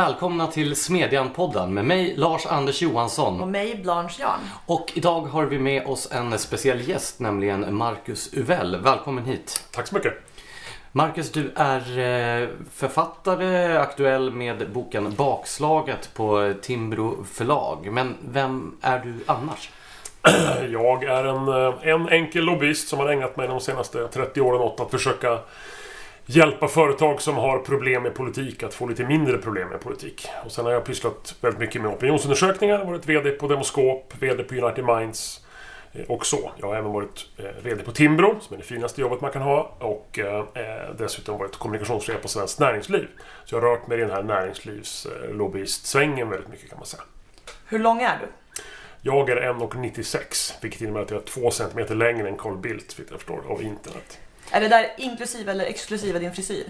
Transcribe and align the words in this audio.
välkomna 0.00 0.46
till 0.46 0.76
Smedjan-podden 0.76 1.74
med 1.74 1.84
mig 1.84 2.14
Lars-Anders 2.16 2.82
Johansson. 2.82 3.40
Och 3.40 3.48
mig 3.48 3.80
Blanche 3.82 4.22
Jarn. 4.22 4.40
Och 4.66 4.92
idag 4.94 5.20
har 5.20 5.44
vi 5.44 5.58
med 5.58 5.86
oss 5.86 6.12
en 6.12 6.38
speciell 6.38 6.88
gäst, 6.88 7.20
nämligen 7.20 7.74
Marcus 7.74 8.34
Uvell. 8.34 8.76
Välkommen 8.76 9.24
hit. 9.24 9.64
Tack 9.70 9.86
så 9.86 9.94
mycket. 9.94 10.12
Marcus, 10.92 11.32
du 11.32 11.52
är 11.56 11.98
eh, 11.98 12.48
författare, 12.74 13.76
aktuell 13.76 14.30
med 14.30 14.72
boken 14.72 15.14
Bakslaget 15.14 16.14
på 16.14 16.54
Timbro 16.62 17.24
förlag. 17.24 17.92
Men 17.92 18.16
vem 18.20 18.76
är 18.80 18.98
du 18.98 19.14
annars? 19.26 19.70
Jag 20.70 21.04
är 21.04 21.24
en, 21.24 21.48
eh, 21.48 21.88
en 21.88 22.08
enkel 22.08 22.44
lobbyist 22.44 22.88
som 22.88 22.98
har 22.98 23.08
ägnat 23.08 23.36
mig 23.36 23.48
de 23.48 23.60
senaste 23.60 24.08
30 24.08 24.40
åren 24.40 24.60
åt 24.60 24.80
att 24.80 24.90
försöka 24.90 25.38
hjälpa 26.26 26.68
företag 26.68 27.22
som 27.22 27.36
har 27.36 27.58
problem 27.58 28.02
med 28.02 28.14
politik 28.14 28.62
att 28.62 28.74
få 28.74 28.86
lite 28.86 29.04
mindre 29.04 29.38
problem 29.38 29.68
med 29.68 29.80
politik. 29.80 30.28
Och 30.44 30.52
sen 30.52 30.64
har 30.64 30.72
jag 30.72 30.84
pysslat 30.84 31.34
väldigt 31.40 31.60
mycket 31.60 31.82
med 31.82 31.90
opinionsundersökningar, 31.90 32.84
varit 32.84 33.06
VD 33.06 33.30
på 33.30 33.48
Demoskop, 33.48 34.14
VD 34.20 34.42
på 34.42 34.54
United 34.54 34.84
Minds 34.84 35.46
eh, 35.92 36.04
och 36.08 36.26
så. 36.26 36.50
Jag 36.56 36.66
har 36.66 36.76
även 36.76 36.92
varit 36.92 37.26
eh, 37.36 37.44
VD 37.62 37.82
på 37.82 37.92
Timbro, 37.92 38.40
som 38.40 38.54
är 38.54 38.58
det 38.58 38.64
finaste 38.64 39.00
jobbet 39.00 39.20
man 39.20 39.32
kan 39.32 39.42
ha. 39.42 39.76
Och 39.78 40.18
eh, 40.18 40.44
dessutom 40.98 41.38
varit 41.38 41.56
kommunikationschef 41.56 42.22
på 42.22 42.28
Svenskt 42.28 42.60
Näringsliv. 42.60 43.08
Så 43.44 43.54
jag 43.54 43.62
har 43.62 43.68
rört 43.68 43.86
mig 43.86 43.98
i 43.98 44.00
den 44.00 44.10
här 44.10 44.22
näringslivslobbyistsvängen 44.22 46.30
väldigt 46.30 46.48
mycket 46.48 46.70
kan 46.70 46.78
man 46.78 46.86
säga. 46.86 47.02
Hur 47.66 47.78
lång 47.78 48.02
är 48.02 48.18
du? 48.20 48.26
Jag 49.02 49.30
är 49.30 49.36
1,96 49.36 50.54
vilket 50.62 50.80
innebär 50.80 51.00
att 51.00 51.10
jag 51.10 51.22
är 51.22 51.26
2 51.26 51.50
cm 51.50 51.98
längre 51.98 52.28
än 52.28 52.36
Carl 52.36 52.56
Bildt, 52.56 52.98
vilket 52.98 53.10
jag 53.10 53.20
förstår, 53.20 53.42
av 53.48 53.62
internet. 53.62 54.18
Är 54.50 54.60
det 54.60 54.68
där 54.68 54.86
inklusive 54.96 55.52
eller 55.52 55.64
exklusive 55.64 56.18
din 56.18 56.34
frisyr? 56.34 56.64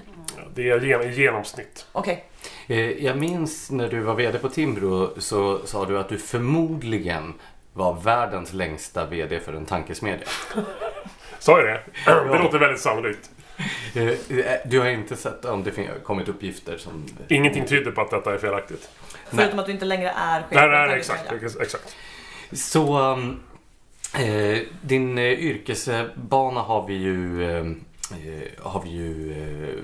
Det 0.54 0.70
är 0.70 1.06
i 1.06 1.14
genomsnitt. 1.22 1.86
Okej. 1.92 2.24
Eh, 2.66 3.04
jag 3.04 3.16
minns 3.18 3.70
när 3.70 3.88
du 3.88 4.00
var 4.00 4.14
VD 4.14 4.38
på 4.38 4.48
Timbro 4.48 5.20
så 5.20 5.66
sa 5.66 5.84
du 5.84 5.98
att 5.98 6.08
du 6.08 6.18
förmodligen 6.18 7.34
var 7.72 8.00
världens 8.00 8.52
längsta 8.52 9.06
VD 9.06 9.40
för 9.40 9.52
en 9.52 9.66
tankesmedja. 9.66 10.26
Sa 11.38 11.58
jag 11.60 11.66
det? 11.66 11.82
Det 12.06 12.38
låter 12.38 12.58
väldigt 12.58 12.80
sannolikt. 12.80 13.30
Eh, 13.94 14.02
eh, 14.38 14.60
Du 14.64 14.80
har 14.80 14.88
inte 14.88 15.16
sett 15.16 15.44
om 15.44 15.62
det 15.64 16.02
kommit 16.04 16.28
uppgifter 16.28 16.78
som... 16.78 17.06
Ingenting 17.28 17.66
tyder 17.66 17.90
på 17.90 18.00
att 18.00 18.10
detta 18.10 18.34
är 18.34 18.38
felaktigt. 18.38 18.90
Förutom 19.30 19.58
att 19.58 19.66
du 19.66 19.72
inte 19.72 19.84
längre 19.84 20.10
är 20.10 20.40
chef 20.40 20.48
Nej, 20.50 20.68
nej, 20.68 20.88
Tankesmedjan. 20.88 21.36
exakt. 21.36 21.60
exakt. 21.62 21.96
Så 22.52 22.98
um, 22.98 23.40
eh, 24.14 24.58
din 24.82 25.18
eh, 25.18 25.24
yrkesbana 25.24 26.60
har 26.60 26.86
vi 26.86 26.94
ju, 26.94 27.44
eh, 27.50 27.56
eh, 27.56 28.62
har 28.62 28.82
vi 28.82 28.90
ju 28.90 29.32
eh, 29.32 29.74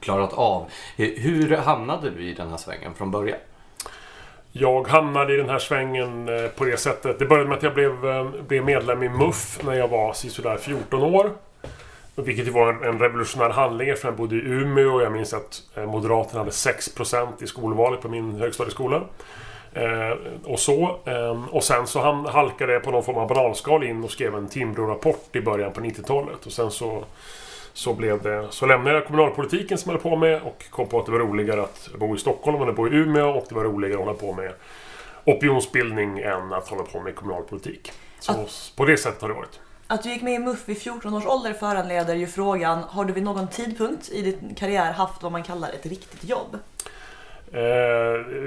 klarat 0.00 0.32
av. 0.32 0.70
Eh, 0.96 1.08
hur 1.08 1.56
hamnade 1.56 2.10
du 2.10 2.30
i 2.30 2.34
den 2.34 2.50
här 2.50 2.56
svängen 2.56 2.94
från 2.94 3.10
början? 3.10 3.38
Jag 4.52 4.88
hamnade 4.88 5.34
i 5.34 5.36
den 5.36 5.48
här 5.48 5.58
svängen 5.58 6.28
eh, 6.28 6.46
på 6.46 6.64
det 6.64 6.76
sättet. 6.76 7.18
Det 7.18 7.26
började 7.26 7.48
med 7.48 7.56
att 7.56 7.62
jag 7.62 7.74
blev, 7.74 8.06
eh, 8.06 8.30
blev 8.48 8.64
medlem 8.64 9.02
i 9.02 9.08
MUF 9.08 9.62
när 9.64 9.74
jag 9.74 9.88
var 9.88 10.12
sådär 10.12 10.56
14 10.56 11.02
år. 11.02 11.30
Vilket 12.14 12.48
var 12.48 12.72
en, 12.72 12.82
en 12.82 12.98
revolutionär 12.98 13.50
handling 13.50 13.96
för 13.96 14.08
jag 14.08 14.16
bodde 14.16 14.36
i 14.36 14.38
Umeå 14.38 14.94
och 14.94 15.02
jag 15.02 15.12
minns 15.12 15.34
att 15.34 15.62
eh, 15.74 15.86
Moderaterna 15.86 16.38
hade 16.38 16.50
6% 16.50 17.42
i 17.42 17.46
skolvalet 17.46 18.00
på 18.00 18.08
min 18.08 18.34
högstadieskola. 18.34 19.02
Eh, 19.76 20.16
och 20.44 20.58
så. 20.58 20.98
Eh, 21.04 21.44
och 21.54 21.64
sen 21.64 21.86
så 21.86 22.00
han, 22.00 22.26
halkade 22.26 22.72
jag 22.72 22.82
på 22.82 22.90
någon 22.90 23.04
form 23.04 23.16
av 23.16 23.28
banalskal 23.28 23.84
in 23.84 24.04
och 24.04 24.10
skrev 24.10 24.34
en 24.34 24.48
Timbro-rapport 24.48 25.36
i 25.36 25.40
början 25.40 25.72
på 25.72 25.80
90-talet. 25.80 26.46
Och 26.46 26.52
sen 26.52 26.70
så, 26.70 27.04
så, 27.72 27.94
blev 27.94 28.22
det, 28.22 28.46
så 28.50 28.66
lämnade 28.66 28.96
jag 28.96 29.06
kommunalpolitiken 29.06 29.78
som 29.78 29.90
jag 29.92 29.98
höll 29.98 30.10
på 30.10 30.16
med 30.16 30.42
och 30.42 30.64
kom 30.70 30.88
på 30.88 31.00
att 31.00 31.06
det 31.06 31.12
var 31.12 31.18
roligare 31.18 31.62
att 31.62 31.88
bo 31.98 32.14
i 32.14 32.18
Stockholm 32.18 32.62
än 32.62 32.68
att 32.68 32.76
bo 32.76 32.88
i 32.88 32.90
Umeå 32.90 33.28
och 33.28 33.44
det 33.48 33.54
var 33.54 33.64
roligare 33.64 33.94
att 33.94 34.06
hålla 34.06 34.18
på 34.18 34.32
med 34.32 34.52
opinionsbildning 35.24 36.18
än 36.18 36.52
att 36.52 36.68
hålla 36.68 36.82
på 36.82 37.00
med 37.00 37.14
kommunalpolitik. 37.14 37.92
Så 38.20 38.32
på 38.76 38.84
det 38.84 38.96
sättet 38.96 39.22
har 39.22 39.28
det 39.28 39.34
varit. 39.34 39.60
Att 39.86 40.02
du 40.02 40.08
gick 40.08 40.22
med 40.22 40.34
i 40.34 40.38
MUF 40.38 40.68
vid 40.68 40.78
14 40.78 41.14
års 41.14 41.26
ålder 41.26 41.52
föranleder 41.52 42.14
ju 42.14 42.26
frågan, 42.26 42.78
har 42.78 43.04
du 43.04 43.12
vid 43.12 43.22
någon 43.22 43.48
tidpunkt 43.48 44.08
i 44.08 44.22
din 44.22 44.54
karriär 44.54 44.92
haft 44.92 45.22
vad 45.22 45.32
man 45.32 45.42
kallar 45.42 45.68
ett 45.68 45.86
riktigt 45.86 46.24
jobb? 46.24 46.58
Eh, 47.52 47.60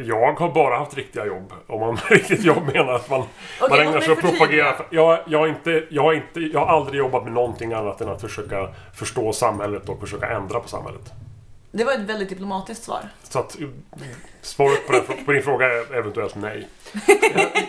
jag 0.07 0.39
har 0.39 0.53
bara 0.53 0.77
haft 0.77 0.97
riktiga 0.97 1.25
jobb. 1.25 1.53
Om 1.67 1.79
man 1.79 1.97
riktigt 2.09 2.43
jobb 2.43 2.63
menar 2.73 2.93
att 2.93 3.09
man, 3.09 3.19
man 3.19 3.27
Okej, 3.71 3.85
ägnar 3.85 3.99
sig 3.99 4.11
åt 4.11 4.23
att 4.23 4.31
propagera. 4.31 4.75
Jag, 4.89 5.19
jag, 5.27 5.39
har 5.39 5.47
inte, 5.47 5.83
jag, 5.89 6.03
har 6.03 6.13
inte, 6.13 6.39
jag 6.39 6.59
har 6.59 6.67
aldrig 6.67 6.99
jobbat 6.99 7.23
med 7.23 7.33
någonting 7.33 7.73
annat 7.73 8.01
än 8.01 8.09
att 8.09 8.21
försöka 8.21 8.69
förstå 8.93 9.33
samhället 9.33 9.89
och 9.89 9.99
försöka 9.99 10.27
ändra 10.27 10.59
på 10.59 10.67
samhället. 10.67 11.13
Det 11.71 11.83
var 11.83 11.93
ett 11.93 11.99
väldigt 11.99 12.29
diplomatiskt 12.29 12.83
svar. 12.83 13.09
Så 13.23 13.39
att 13.39 13.59
eh, 13.61 13.67
svaret 14.41 14.87
på, 14.87 14.93
den, 14.93 15.25
på 15.25 15.31
din 15.31 15.43
fråga 15.43 15.65
är 15.65 15.95
eventuellt 15.95 16.35
nej. 16.35 16.67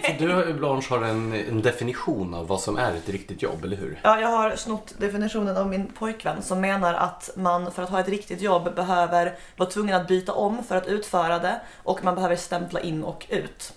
För 0.04 0.18
du 0.46 0.54
Blanche 0.54 0.86
har 0.90 1.02
en, 1.04 1.32
en 1.32 1.62
definition 1.62 2.34
av 2.34 2.46
vad 2.46 2.60
som 2.60 2.76
är 2.78 2.94
ett 2.94 3.08
riktigt 3.08 3.42
jobb, 3.42 3.64
eller 3.64 3.76
hur? 3.76 4.00
Ja, 4.02 4.20
jag 4.20 4.28
har 4.28 4.56
snott 4.56 4.94
definitionen 4.98 5.56
av 5.56 5.68
min 5.68 5.86
pojkvän 5.86 6.42
som 6.42 6.60
menar 6.60 6.94
att 6.94 7.30
man 7.36 7.72
för 7.72 7.82
att 7.82 7.90
ha 7.90 8.00
ett 8.00 8.08
riktigt 8.08 8.40
jobb 8.40 8.74
behöver 8.74 9.36
vara 9.56 9.70
tvungen 9.70 9.96
att 10.00 10.08
byta 10.08 10.32
om 10.32 10.64
för 10.64 10.76
att 10.76 10.86
utföra 10.86 11.38
det 11.38 11.60
och 11.82 12.04
man 12.04 12.14
behöver 12.14 12.36
stämpla 12.36 12.80
in 12.80 13.04
och 13.04 13.26
ut. 13.28 13.72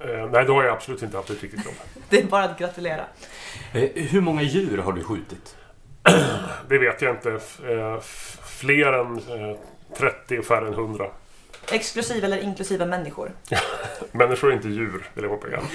Eh, 0.00 0.30
nej, 0.30 0.44
då 0.44 0.54
har 0.54 0.64
jag 0.64 0.74
absolut 0.76 1.02
inte 1.02 1.16
haft 1.16 1.30
ett 1.30 1.42
riktigt 1.42 1.64
jobb. 1.64 1.74
Det 2.08 2.18
är 2.22 2.26
bara 2.26 2.44
att 2.44 2.58
gratulera. 2.58 3.04
Eh, 3.72 3.88
hur 3.94 4.20
många 4.20 4.42
djur 4.42 4.78
har 4.78 4.92
du 4.92 5.04
skjutit? 5.04 5.56
Det 6.68 6.78
vet 6.78 7.02
jag 7.02 7.14
inte. 7.14 7.30
Eh, 7.30 7.94
f- 7.98 8.38
Fler 8.58 8.92
än 8.92 9.16
eh, 9.18 9.56
30 9.96 10.38
och 10.38 10.44
färre 10.44 10.66
än 10.66 10.72
100. 10.72 11.06
Exklusive 11.72 12.26
eller 12.26 12.38
inklusive 12.42 12.86
människor. 12.86 13.32
Människor 14.12 14.50
är 14.50 14.54
inte 14.54 14.68
djur, 14.68 15.10
vill 15.14 15.24
jag 15.24 15.40
påpeka. 15.40 15.60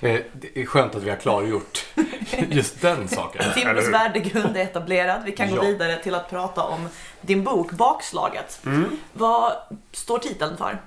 Eh, 0.00 0.20
Det 0.32 0.60
är 0.62 0.66
skönt 0.66 0.94
att 0.94 1.02
vi 1.02 1.10
har 1.10 1.16
klargjort 1.16 1.86
just 2.48 2.80
den 2.82 3.08
saken. 3.08 3.42
Timbros 3.54 3.88
värdegrund 3.88 4.56
är 4.56 4.60
etablerad. 4.60 5.22
Vi 5.24 5.32
kan 5.32 5.48
Ja. 5.50 5.56
gå 5.56 5.62
vidare 5.62 6.02
till 6.02 6.14
att 6.14 6.30
prata 6.30 6.62
om 6.62 6.88
din 7.20 7.44
bok 7.44 7.70
Bakslaget. 7.72 8.60
Mm. 8.66 8.84
Vad 9.12 9.52
står 9.92 10.18
titeln 10.18 10.56
för? 10.56 10.78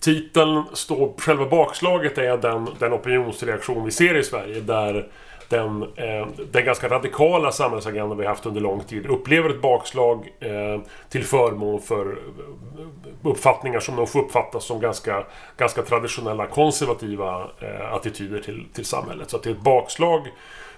Titeln 0.00 0.64
står... 0.72 1.14
Själva 1.20 1.46
bakslaget 1.48 2.18
är 2.18 2.36
den, 2.36 2.68
den 2.78 2.92
opinionsreaktion 2.92 3.84
vi 3.84 3.90
ser 3.90 4.14
i 4.16 4.24
Sverige 4.24 4.60
där 4.60 5.08
den, 5.48 5.82
eh, 5.82 6.26
den 6.52 6.64
ganska 6.64 6.88
radikala 6.88 7.52
samhällsagenda 7.52 8.14
vi 8.14 8.26
haft 8.26 8.46
under 8.46 8.60
lång 8.60 8.80
tid 8.80 9.06
upplever 9.06 9.50
ett 9.50 9.62
bakslag 9.62 10.28
eh, 10.40 10.80
till 11.08 11.24
förmån 11.24 11.80
för 11.80 12.06
eh, 12.06 13.30
uppfattningar 13.30 13.80
som 13.80 13.96
de 13.96 14.06
får 14.06 14.20
uppfattas 14.20 14.64
som 14.64 14.80
ganska, 14.80 15.24
ganska 15.56 15.82
traditionella 15.82 16.46
konservativa 16.46 17.50
eh, 17.60 17.92
attityder 17.92 18.40
till, 18.40 18.66
till 18.72 18.84
samhället. 18.84 19.30
Så 19.30 19.36
att 19.36 19.42
det 19.42 19.50
är 19.50 19.54
ett 19.54 19.60
bakslag 19.60 20.28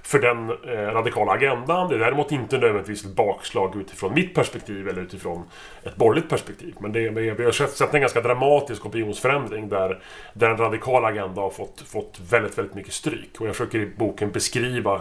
för 0.03 0.19
den 0.19 0.51
eh, 0.51 0.93
radikala 0.93 1.33
agendan. 1.33 1.89
Det 1.89 1.95
är 1.95 1.99
däremot 1.99 2.33
inte 2.33 2.59
nödvändigtvis 2.59 3.05
ett 3.05 3.17
bakslag 3.17 3.77
utifrån 3.77 4.15
mitt 4.15 4.35
perspektiv 4.35 4.89
eller 4.89 5.03
utifrån 5.03 5.43
ett 5.83 5.97
borgerligt 5.97 6.31
perspektiv. 6.31 6.75
Men 6.79 6.93
det, 6.93 7.09
vi 7.11 7.45
har 7.45 7.53
sett 7.53 7.71
sett 7.71 7.95
en 7.95 8.01
ganska 8.01 8.21
dramatisk 8.21 8.87
opinionsförändring 8.87 9.69
där, 9.69 10.03
där 10.33 10.51
en 10.51 10.57
radikal 10.57 11.05
agenda 11.05 11.41
har 11.41 11.51
fått, 11.51 11.81
fått 11.81 12.21
väldigt, 12.31 12.59
väldigt 12.59 12.75
mycket 12.75 12.93
stryk. 12.93 13.41
Och 13.41 13.49
jag 13.49 13.57
försöker 13.57 13.79
i 13.79 13.87
boken 13.87 14.31
beskriva 14.31 15.01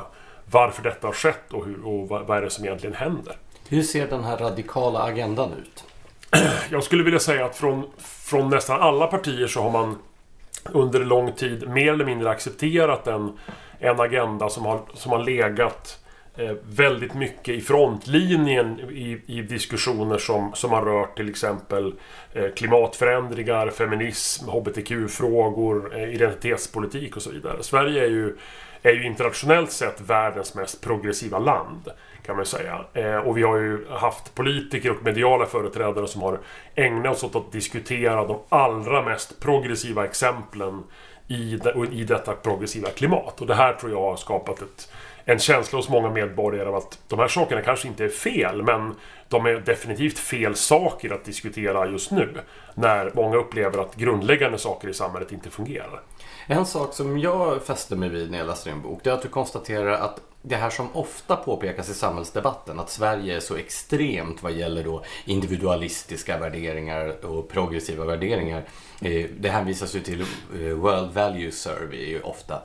varför 0.52 0.84
detta 0.84 1.08
har 1.08 1.14
skett 1.14 1.54
och, 1.54 1.66
hur, 1.66 1.86
och 1.86 2.10
vad, 2.10 2.28
vad 2.28 2.38
är 2.38 2.42
det 2.42 2.50
som 2.50 2.66
egentligen 2.66 2.96
händer. 2.96 3.36
Hur 3.70 3.82
ser 3.82 4.08
den 4.08 4.24
här 4.24 4.38
radikala 4.38 5.00
agendan 5.00 5.52
ut? 5.52 5.84
Jag 6.72 6.84
skulle 6.84 7.04
vilja 7.04 7.20
säga 7.20 7.46
att 7.46 7.56
från, 7.56 7.86
från 7.98 8.50
nästan 8.50 8.82
alla 8.82 9.08
partier 9.08 9.48
så 9.48 9.62
har 9.62 9.72
man 9.72 9.98
under 10.72 11.00
lång 11.00 11.32
tid 11.32 11.70
mer 11.70 11.94
eller 11.94 12.06
mindre 12.06 12.30
accepterat 12.30 13.08
en, 13.08 13.38
en 13.80 14.00
agenda 14.00 14.50
som 14.50 14.66
har, 14.66 14.82
som 14.94 15.12
har 15.12 15.20
legat 15.20 16.00
eh, 16.38 16.56
väldigt 16.64 17.14
mycket 17.14 17.56
i 17.56 17.62
frontlinjen 17.62 18.80
i, 18.80 19.22
i 19.26 19.42
diskussioner 19.42 20.18
som, 20.18 20.52
som 20.54 20.72
har 20.72 20.82
rört 20.82 21.18
till 21.18 21.30
exempel 21.30 21.94
eh, 22.34 22.50
klimatförändringar, 22.56 23.70
feminism, 23.70 24.50
HBTQ-frågor, 24.50 25.98
eh, 25.98 26.14
identitetspolitik 26.14 27.16
och 27.16 27.22
så 27.22 27.32
vidare. 27.32 27.64
Sverige 27.64 28.04
är 28.04 28.10
ju, 28.10 28.36
är 28.84 28.94
ju 28.94 29.06
internationellt 29.06 29.72
sett 29.72 30.02
världens 30.02 30.56
mest 30.56 30.82
progressiva 30.82 31.40
land. 31.40 31.90
Kan 32.26 32.36
man 32.36 32.46
säga. 32.46 32.86
Och 33.26 33.38
vi 33.38 33.44
har 33.44 33.58
ju 33.58 33.88
haft 33.90 34.36
politiker 34.36 34.92
och 34.92 35.04
mediala 35.04 35.46
företrädare 35.46 36.08
som 36.08 36.22
har 36.22 36.40
ägnat 36.76 37.18
sig 37.18 37.28
åt 37.28 37.36
att 37.36 37.52
diskutera 37.52 38.28
de 38.28 38.40
allra 38.50 39.02
mest 39.02 39.40
progressiva 39.40 40.06
exemplen 40.06 40.84
i, 41.30 41.60
de, 41.64 41.86
i 41.92 42.04
detta 42.04 42.34
progressiva 42.34 42.90
klimat. 42.90 43.42
Och 43.42 43.48
det 43.48 43.56
här 43.56 43.74
tror 43.74 43.92
jag 43.92 44.02
har 44.02 44.16
skapat 44.18 44.62
ett, 44.62 44.92
en 45.26 45.40
känsla 45.40 45.80
hos 45.80 45.90
många 45.90 46.10
medborgare 46.10 46.70
av 46.70 46.76
att 46.76 47.00
de 47.08 47.20
här 47.20 47.28
sakerna 47.28 47.62
kanske 47.62 47.88
inte 47.88 48.04
är 48.04 48.10
fel, 48.10 48.64
men 48.64 48.96
de 49.28 49.46
är 49.46 49.54
definitivt 49.54 50.20
fel 50.20 50.56
saker 50.56 51.14
att 51.14 51.26
diskutera 51.26 51.88
just 51.88 52.12
nu. 52.12 52.38
När 52.76 53.12
många 53.16 53.38
upplever 53.38 53.82
att 53.82 53.96
grundläggande 53.96 54.58
saker 54.58 54.88
i 54.88 54.94
samhället 54.94 55.32
inte 55.32 55.50
fungerar. 55.50 56.02
En 56.48 56.66
sak 56.66 56.94
som 56.94 57.20
jag 57.20 57.64
fäste 57.64 57.96
mig 57.96 58.10
vid 58.10 58.32
när 58.32 58.38
jag 58.38 58.48
läste 58.48 58.70
din 58.70 58.82
bok, 58.82 59.00
det 59.04 59.10
är 59.10 59.14
att 59.14 59.22
du 59.22 59.28
konstaterar 59.28 59.92
att 59.92 60.20
det 60.42 60.56
här 60.56 60.70
som 60.70 60.88
ofta 60.94 61.36
påpekas 61.36 61.90
i 61.90 61.94
samhällsdebatten, 61.94 62.80
att 62.80 62.90
Sverige 62.90 63.36
är 63.36 63.40
så 63.40 63.56
extremt 63.56 64.44
vad 64.44 64.52
gäller 64.52 64.84
då 64.84 65.04
individualistiska 65.26 66.38
värderingar 66.38 67.26
och 67.26 67.50
progressiva 67.50 68.06
värderingar. 68.06 68.64
Eh, 69.02 69.26
det 69.40 69.50
hänvisas 69.50 69.96
ju 69.96 70.00
till 70.00 70.22
eh, 70.22 70.28
World 70.60 71.14
Value 71.14 71.52
Survey 71.52 72.20
ofta. 72.20 72.62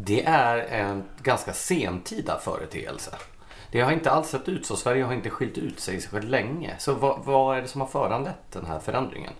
Det 0.00 0.24
är 0.24 0.58
en 0.58 1.04
ganska 1.22 1.52
sentida 1.52 2.38
företeelse. 2.38 3.10
Det 3.70 3.80
har 3.80 3.92
inte 3.92 4.10
alls 4.10 4.28
sett 4.28 4.48
ut 4.48 4.66
så. 4.66 4.76
Sverige 4.76 5.04
har 5.04 5.14
inte 5.14 5.30
skilt 5.30 5.58
ut 5.58 5.80
sig 5.80 6.00
så 6.00 6.18
länge. 6.18 6.74
Så 6.78 6.94
vad, 6.94 7.24
vad 7.24 7.56
är 7.56 7.62
det 7.62 7.68
som 7.68 7.80
har 7.80 7.88
föranlett 7.88 8.52
den 8.52 8.66
här 8.66 8.78
förändringen? 8.78 9.32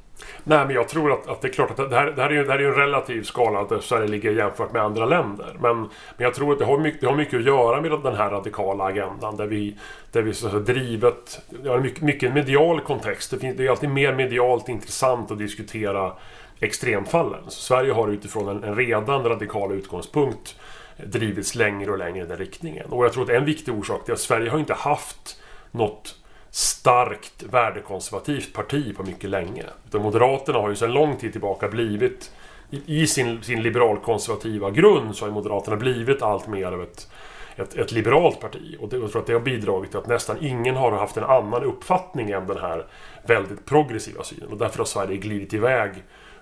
Nej, 0.44 0.66
men 0.66 0.74
jag 0.74 0.88
tror 0.88 1.12
att, 1.12 1.28
att 1.28 1.40
det 1.40 1.48
är 1.48 1.52
klart 1.52 1.70
att 1.70 1.90
det 1.90 1.96
här, 1.96 2.06
det 2.06 2.22
här, 2.22 2.30
är, 2.30 2.34
ju, 2.34 2.44
det 2.44 2.52
här 2.52 2.58
är 2.58 2.62
ju 2.62 2.68
en 2.68 2.74
relativ 2.74 3.22
skala 3.22 3.64
där 3.64 3.80
Sverige 3.80 4.08
ligger 4.08 4.32
jämfört 4.32 4.72
med 4.72 4.82
andra 4.82 5.06
länder. 5.06 5.56
Men, 5.60 5.80
men 5.80 5.88
jag 6.16 6.34
tror 6.34 6.52
att 6.52 6.58
det 6.58 6.64
har, 6.64 6.78
mycket, 6.78 7.00
det 7.00 7.06
har 7.06 7.16
mycket 7.16 7.38
att 7.38 7.46
göra 7.46 7.80
med 7.80 7.90
den 7.90 8.16
här 8.16 8.30
radikala 8.30 8.84
agendan 8.84 9.36
där 9.36 9.46
vi, 9.46 9.76
där 10.12 10.22
vi 10.22 10.34
så 10.34 10.46
att 10.46 10.52
säga, 10.52 10.62
drivet... 10.62 11.40
Det 11.62 11.68
har 11.68 11.78
mycket, 11.78 12.02
mycket 12.02 12.34
medial 12.34 12.80
kontext. 12.80 13.30
Det, 13.30 13.38
finns, 13.38 13.56
det 13.56 13.66
är 13.66 13.70
alltid 13.70 13.90
mer 13.90 14.12
medialt 14.12 14.68
intressant 14.68 15.30
att 15.30 15.38
diskutera 15.38 16.12
extremfallen. 16.60 17.44
Så 17.44 17.60
Sverige 17.60 17.92
har 17.92 18.08
utifrån 18.08 18.48
en, 18.48 18.64
en 18.64 18.76
redan 18.76 19.24
radikal 19.24 19.72
utgångspunkt 19.72 20.56
drivits 20.96 21.54
längre 21.54 21.90
och 21.90 21.98
längre 21.98 22.24
i 22.24 22.26
den 22.26 22.38
riktningen. 22.38 22.86
Och 22.90 23.04
jag 23.04 23.12
tror 23.12 23.22
att 23.24 23.30
en 23.30 23.44
viktig 23.44 23.74
orsak 23.74 24.08
är 24.08 24.12
att 24.12 24.18
Sverige 24.18 24.50
har 24.50 24.58
inte 24.58 24.74
haft 24.74 25.40
något 25.70 26.14
starkt 26.50 27.42
värdekonservativt 27.42 28.52
parti 28.52 28.96
på 28.96 29.02
mycket 29.02 29.30
länge. 29.30 29.64
Utan 29.86 30.02
Moderaterna 30.02 30.58
har 30.58 30.68
ju 30.68 30.76
sedan 30.76 30.92
lång 30.92 31.16
tid 31.16 31.32
tillbaka 31.32 31.68
blivit 31.68 32.30
i 32.70 33.06
sin, 33.06 33.42
sin 33.42 33.62
liberalkonservativa 33.62 34.70
grund 34.70 35.16
så 35.16 35.24
har 35.24 35.32
Moderaterna 35.32 35.76
blivit 35.76 36.22
allt 36.22 36.46
mer 36.46 36.72
av 36.72 36.82
ett, 36.82 37.10
ett, 37.56 37.74
ett 37.74 37.92
liberalt 37.92 38.40
parti. 38.40 38.76
Och 38.80 38.88
det, 38.88 38.96
jag 38.96 39.12
tror 39.12 39.20
att 39.20 39.26
det 39.26 39.32
har 39.32 39.40
bidragit 39.40 39.90
till 39.90 39.98
att 39.98 40.06
nästan 40.06 40.36
ingen 40.40 40.76
har 40.76 40.92
haft 40.92 41.16
en 41.16 41.24
annan 41.24 41.64
uppfattning 41.64 42.30
än 42.30 42.46
den 42.46 42.58
här 42.58 42.86
väldigt 43.26 43.64
progressiva 43.64 44.22
synen. 44.22 44.48
Och 44.48 44.58
därför 44.58 44.78
har 44.78 44.84
Sverige 44.84 45.16
glidit 45.16 45.54
iväg 45.54 45.92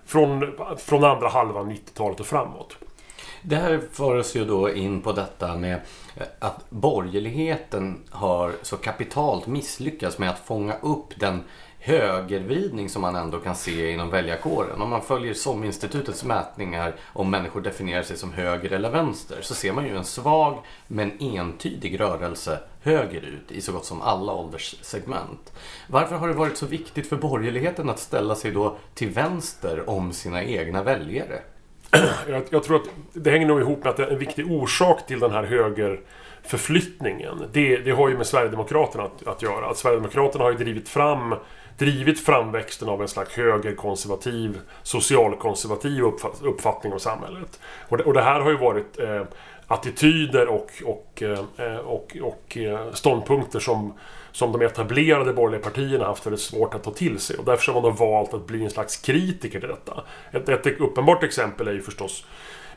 från, 0.06 0.52
från 0.78 1.04
andra 1.04 1.28
halvan 1.28 1.70
90-talet 1.70 2.20
och 2.20 2.26
framåt. 2.26 2.76
Det 3.42 3.56
här 3.56 3.80
för 3.92 4.16
oss 4.16 4.36
ju 4.36 4.44
då 4.44 4.72
in 4.72 5.02
på 5.02 5.12
detta 5.12 5.56
med 5.56 5.80
att 6.38 6.70
borgerligheten 6.70 8.02
har 8.10 8.52
så 8.62 8.76
kapitalt 8.76 9.46
misslyckats 9.46 10.18
med 10.18 10.30
att 10.30 10.38
fånga 10.38 10.74
upp 10.82 11.20
den 11.20 11.42
högervridning 11.78 12.88
som 12.88 13.02
man 13.02 13.16
ändå 13.16 13.38
kan 13.38 13.56
se 13.56 13.90
inom 13.90 14.10
väljarkåren. 14.10 14.82
Om 14.82 14.90
man 14.90 15.02
följer 15.02 15.34
SOM-institutets 15.34 16.24
mätningar 16.24 16.94
om 17.12 17.30
människor 17.30 17.60
definierar 17.60 18.02
sig 18.02 18.16
som 18.16 18.32
höger 18.32 18.72
eller 18.72 18.90
vänster 18.90 19.38
så 19.42 19.54
ser 19.54 19.72
man 19.72 19.86
ju 19.86 19.96
en 19.96 20.04
svag 20.04 20.58
men 20.86 21.12
entydig 21.20 22.00
rörelse 22.00 22.58
högerut 22.82 23.50
i 23.50 23.60
så 23.60 23.72
gott 23.72 23.84
som 23.84 24.02
alla 24.02 24.32
ålderssegment. 24.32 25.52
Varför 25.88 26.16
har 26.16 26.28
det 26.28 26.34
varit 26.34 26.56
så 26.56 26.66
viktigt 26.66 27.08
för 27.08 27.16
borgerligheten 27.16 27.90
att 27.90 27.98
ställa 27.98 28.34
sig 28.34 28.50
då 28.50 28.76
till 28.94 29.10
vänster 29.10 29.90
om 29.90 30.12
sina 30.12 30.42
egna 30.42 30.82
väljare? 30.82 31.40
jag, 32.28 32.42
jag, 32.50 32.62
tror 32.62 32.76
att 32.76 32.88
det 33.12 33.30
hänger 33.30 33.46
nog 33.46 33.60
ihop 33.60 33.84
med 33.84 33.90
att 33.90 33.98
en 33.98 34.18
viktig 34.18 34.52
orsak 34.52 35.06
till 35.06 35.20
den 35.20 35.30
här 35.30 35.44
högerförflyttningen 35.44 37.42
det, 37.52 37.76
det 37.76 37.90
har 37.90 38.08
ju 38.08 38.16
med 38.16 38.26
Sverigedemokraterna 38.26 39.04
att, 39.04 39.26
att 39.26 39.42
göra. 39.42 39.66
Att 39.66 39.76
Sverigedemokraterna 39.76 40.44
har 40.44 40.50
ju 40.50 40.58
drivit 40.58 40.88
fram 40.88 41.34
drivit 41.78 42.20
framväxten 42.20 42.88
av 42.88 43.02
en 43.02 43.08
slags 43.08 43.36
högerkonservativ, 43.36 44.60
socialkonservativ 44.82 46.02
uppfattning 46.42 46.92
om 46.92 47.00
samhället. 47.00 47.60
Och 47.88 47.96
det, 47.96 48.04
och 48.04 48.14
det 48.14 48.22
här 48.22 48.40
har 48.40 48.50
ju 48.50 48.56
varit 48.56 48.98
eh, 48.98 49.22
attityder 49.66 50.48
och, 50.48 50.70
och, 50.84 51.22
eh, 51.22 51.66
eh 51.66 51.76
och, 51.76 52.16
och 52.22 52.56
eh, 52.56 52.92
ståndpunkter 52.92 53.60
som 53.60 53.92
som 54.36 54.52
de 54.52 54.62
etablerade 54.62 55.32
borgerliga 55.32 55.62
partierna 55.62 56.04
haft 56.04 56.26
väldigt 56.26 56.40
svårt 56.40 56.74
att 56.74 56.82
ta 56.82 56.90
till 56.90 57.18
sig. 57.18 57.36
Och 57.36 57.44
därför 57.44 57.72
har 57.72 57.80
man 57.80 57.90
då 57.90 58.04
valt 58.04 58.34
att 58.34 58.46
bli 58.46 58.64
en 58.64 58.70
slags 58.70 58.96
kritiker 58.96 59.60
till 59.60 59.68
detta. 59.68 60.02
Ett, 60.30 60.48
ett 60.48 60.80
uppenbart 60.80 61.22
exempel 61.22 61.68
är 61.68 61.72
ju 61.72 61.82
förstås 61.82 62.26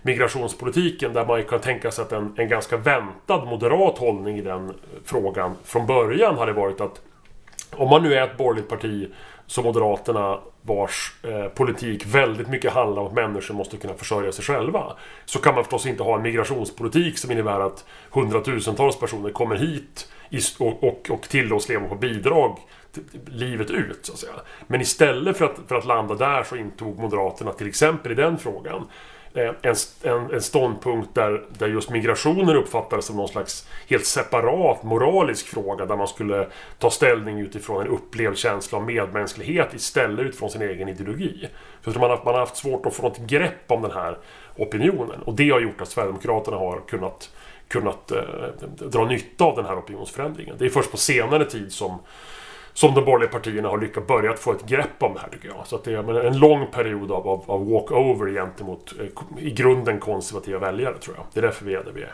migrationspolitiken 0.01 1.13
där 1.13 1.25
man 1.25 1.43
kan 1.43 1.59
tänka 1.59 1.91
sig 1.91 2.01
att 2.01 2.11
en, 2.11 2.33
en 2.37 2.49
ganska 2.49 2.77
väntad 2.77 3.45
moderat 3.45 3.97
hållning 3.97 4.37
i 4.37 4.41
den 4.41 4.73
frågan 5.05 5.55
från 5.63 5.87
början 5.87 6.37
hade 6.37 6.53
varit 6.53 6.81
att 6.81 7.01
om 7.71 7.89
man 7.89 8.03
nu 8.03 8.13
är 8.13 8.23
ett 8.23 8.37
borgerligt 8.37 8.69
parti 8.69 9.07
som 9.45 9.63
Moderaterna 9.63 10.39
vars 10.61 11.13
eh, 11.23 11.45
politik 11.47 12.05
väldigt 12.05 12.47
mycket 12.47 12.73
handlar 12.73 13.01
om 13.01 13.07
att 13.07 13.13
människor 13.13 13.55
måste 13.55 13.77
kunna 13.77 13.93
försörja 13.93 14.31
sig 14.31 14.45
själva. 14.45 14.93
Så 15.25 15.39
kan 15.39 15.55
man 15.55 15.63
förstås 15.63 15.85
inte 15.85 16.03
ha 16.03 16.15
en 16.15 16.21
migrationspolitik 16.21 17.17
som 17.17 17.31
innebär 17.31 17.59
att 17.59 17.85
hundratusentals 18.09 18.99
personer 18.99 19.29
kommer 19.29 19.55
hit 19.55 20.07
och, 20.59 20.83
och, 20.83 21.09
och 21.09 21.21
tillåts 21.21 21.69
leva 21.69 21.87
på 21.87 21.95
bidrag 21.95 22.59
livet 23.25 23.71
ut. 23.71 24.05
Så 24.05 24.13
att 24.13 24.19
säga. 24.19 24.33
Men 24.67 24.81
istället 24.81 25.37
för 25.37 25.45
att, 25.45 25.59
för 25.67 25.75
att 25.75 25.85
landa 25.85 26.15
där 26.15 26.43
så 26.43 26.55
intog 26.55 26.99
Moderaterna 26.99 27.51
till 27.53 27.67
exempel 27.67 28.11
i 28.11 28.15
den 28.15 28.37
frågan 28.37 28.87
eh, 29.33 29.51
en, 29.61 29.75
en, 30.03 30.31
en 30.31 30.41
ståndpunkt 30.41 31.15
där, 31.15 31.45
där 31.57 31.67
just 31.67 31.89
migrationen 31.89 32.55
uppfattades 32.55 33.05
som 33.05 33.17
någon 33.17 33.27
slags 33.27 33.67
helt 33.87 34.05
separat 34.05 34.83
moralisk 34.83 35.47
fråga 35.47 35.85
där 35.85 35.97
man 35.97 36.07
skulle 36.07 36.47
ta 36.79 36.89
ställning 36.89 37.39
utifrån 37.39 37.81
en 37.81 37.87
upplevd 37.87 38.37
känsla 38.37 38.77
av 38.77 38.85
medmänsklighet 38.85 39.73
istället 39.73 40.25
utifrån 40.25 40.49
sin 40.49 40.61
egen 40.61 40.89
ideologi. 40.89 41.49
För 41.81 41.99
man, 41.99 42.09
har, 42.09 42.21
man 42.25 42.33
har 42.33 42.39
haft 42.39 42.57
svårt 42.57 42.85
att 42.85 42.93
få 42.93 43.03
något 43.03 43.17
grepp 43.17 43.63
om 43.71 43.81
den 43.81 43.91
här 43.91 44.17
opinionen 44.55 45.21
och 45.21 45.33
det 45.33 45.49
har 45.49 45.59
gjort 45.59 45.81
att 45.81 45.89
Sverigedemokraterna 45.89 46.57
har 46.57 46.81
kunnat, 46.87 47.31
kunnat 47.69 48.11
eh, 48.11 48.21
dra 48.67 49.05
nytta 49.05 49.43
av 49.43 49.55
den 49.55 49.65
här 49.65 49.79
opinionsförändringen. 49.79 50.55
Det 50.59 50.65
är 50.65 50.69
först 50.69 50.91
på 50.91 50.97
senare 50.97 51.45
tid 51.45 51.71
som 51.71 51.99
som 52.73 52.95
de 52.95 53.05
borgerliga 53.05 53.31
partierna 53.31 53.69
har 53.69 53.77
lyckats 53.77 54.07
börja 54.07 54.33
få 54.33 54.51
ett 54.51 54.65
grepp 54.65 55.03
om 55.03 55.13
det 55.13 55.19
här 55.19 55.29
tycker 55.29 55.47
jag. 55.47 55.67
Så 55.67 55.75
att 55.75 55.83
det 55.83 55.93
är 55.93 56.25
en 56.25 56.37
lång 56.37 56.67
period 56.67 57.11
av, 57.11 57.27
av, 57.27 57.51
av 57.51 57.71
walkover 57.71 58.33
gentemot 58.33 58.93
eh, 58.99 59.43
i 59.45 59.51
grunden 59.51 59.99
konservativa 59.99 60.59
väljare 60.59 60.97
tror 60.97 61.15
jag. 61.15 61.25
Det 61.33 61.39
är 61.39 61.41
därför 61.41 61.65
vi 61.65 61.75
är 61.75 61.83
där 61.83 61.91
vi 61.91 62.01
är. 62.01 62.13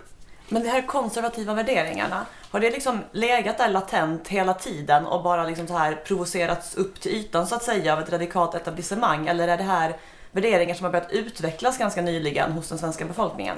Men 0.49 0.63
de 0.63 0.69
här 0.69 0.87
konservativa 0.87 1.53
värderingarna, 1.53 2.25
har 2.51 2.59
det 2.59 2.69
liksom 2.69 2.99
legat 3.11 3.57
där 3.57 3.69
latent 3.69 4.27
hela 4.27 4.53
tiden 4.53 5.05
och 5.05 5.23
bara 5.23 5.43
liksom 5.43 5.67
så 5.67 5.77
här 5.77 5.95
provocerats 5.95 6.75
upp 6.75 6.99
till 6.99 7.11
ytan 7.11 7.47
så 7.47 7.55
att 7.55 7.63
säga 7.63 7.93
av 7.93 7.99
ett 7.99 8.11
radikalt 8.11 8.55
etablissemang? 8.55 9.27
Eller 9.27 9.47
är 9.47 9.57
det 9.57 9.63
här 9.63 9.95
värderingar 10.35 10.75
som 10.75 10.85
har 10.85 10.91
börjat 10.91 11.11
utvecklas 11.11 11.77
ganska 11.77 12.01
nyligen 12.01 12.51
hos 12.51 12.69
den 12.69 12.77
svenska 12.77 13.05
befolkningen? 13.05 13.57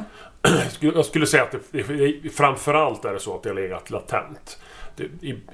Jag 0.79 1.05
skulle 1.05 1.27
säga 1.27 1.43
att 1.43 1.55
det, 1.71 2.29
framförallt 2.33 3.05
är 3.05 3.13
det 3.13 3.19
så 3.19 3.35
att 3.35 3.43
det 3.43 3.49
har 3.49 3.55
legat 3.55 3.89
latent 3.89 4.59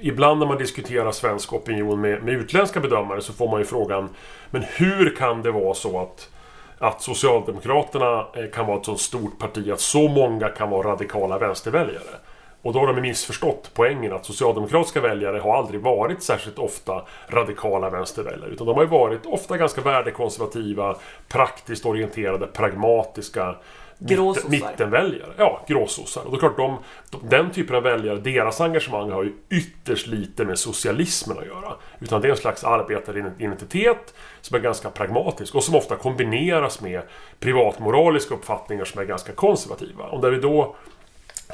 ibland 0.00 0.40
när 0.40 0.46
man 0.46 0.58
diskuterar 0.58 1.12
svensk 1.12 1.52
opinion 1.52 2.00
med, 2.00 2.22
med 2.22 2.34
utländska 2.34 2.80
bedömare 2.80 3.20
så 3.20 3.32
får 3.32 3.50
man 3.50 3.60
ju 3.60 3.66
frågan 3.66 4.08
Men 4.50 4.62
hur 4.62 5.16
kan 5.16 5.42
det 5.42 5.50
vara 5.50 5.74
så 5.74 6.00
att 6.00 6.30
att 6.78 7.02
Socialdemokraterna 7.02 8.26
eh, 8.34 8.50
kan 8.52 8.66
vara 8.66 8.78
ett 8.78 8.84
så 8.84 8.96
stort 8.96 9.38
parti 9.38 9.70
att 9.70 9.80
så 9.80 10.08
många 10.08 10.48
kan 10.48 10.70
vara 10.70 10.88
radikala 10.88 11.38
vänsterväljare. 11.38 12.18
Och 12.64 12.72
då 12.72 12.78
har 12.78 12.86
de 12.86 13.00
missförstått 13.00 13.70
poängen 13.74 14.12
att 14.12 14.26
socialdemokratiska 14.26 15.00
väljare 15.00 15.38
har 15.38 15.56
aldrig 15.56 15.80
varit 15.80 16.22
särskilt 16.22 16.58
ofta 16.58 17.02
radikala 17.28 17.90
vänsterväljare. 17.90 18.50
Utan 18.50 18.66
de 18.66 18.76
har 18.76 18.82
ju 18.82 18.88
varit 18.88 19.26
ofta 19.26 19.56
ganska 19.56 19.80
värdekonservativa, 19.80 20.96
praktiskt 21.28 21.86
orienterade, 21.86 22.46
pragmatiska 22.46 23.56
Gråsossar. 23.98 24.48
Mittenväljare. 24.50 25.32
Ja, 25.36 25.64
gråsossar. 25.68 26.22
Och 26.24 26.30
det 26.30 26.36
är 26.36 26.38
klart, 26.38 26.56
de, 26.56 26.78
de, 27.10 27.28
den 27.28 27.50
typen 27.50 27.76
av 27.76 27.82
väljare, 27.82 28.16
deras 28.16 28.60
engagemang 28.60 29.10
har 29.10 29.22
ju 29.22 29.32
ytterst 29.50 30.06
lite 30.06 30.44
med 30.44 30.58
socialismen 30.58 31.38
att 31.38 31.46
göra. 31.46 31.74
Utan 32.00 32.20
det 32.20 32.28
är 32.28 32.30
en 32.30 32.36
slags 32.36 32.64
arbetaridentitet 32.64 34.14
som 34.40 34.56
är 34.56 34.60
ganska 34.60 34.90
pragmatisk 34.90 35.54
och 35.54 35.64
som 35.64 35.74
ofta 35.74 35.96
kombineras 35.96 36.80
med 36.80 37.02
privatmoraliska 37.40 38.34
uppfattningar 38.34 38.84
som 38.84 39.00
är 39.00 39.04
ganska 39.04 39.32
konservativa. 39.32 40.04
Och 40.04 40.20
där 40.20 40.30
vi 40.30 40.40
då 40.40 40.76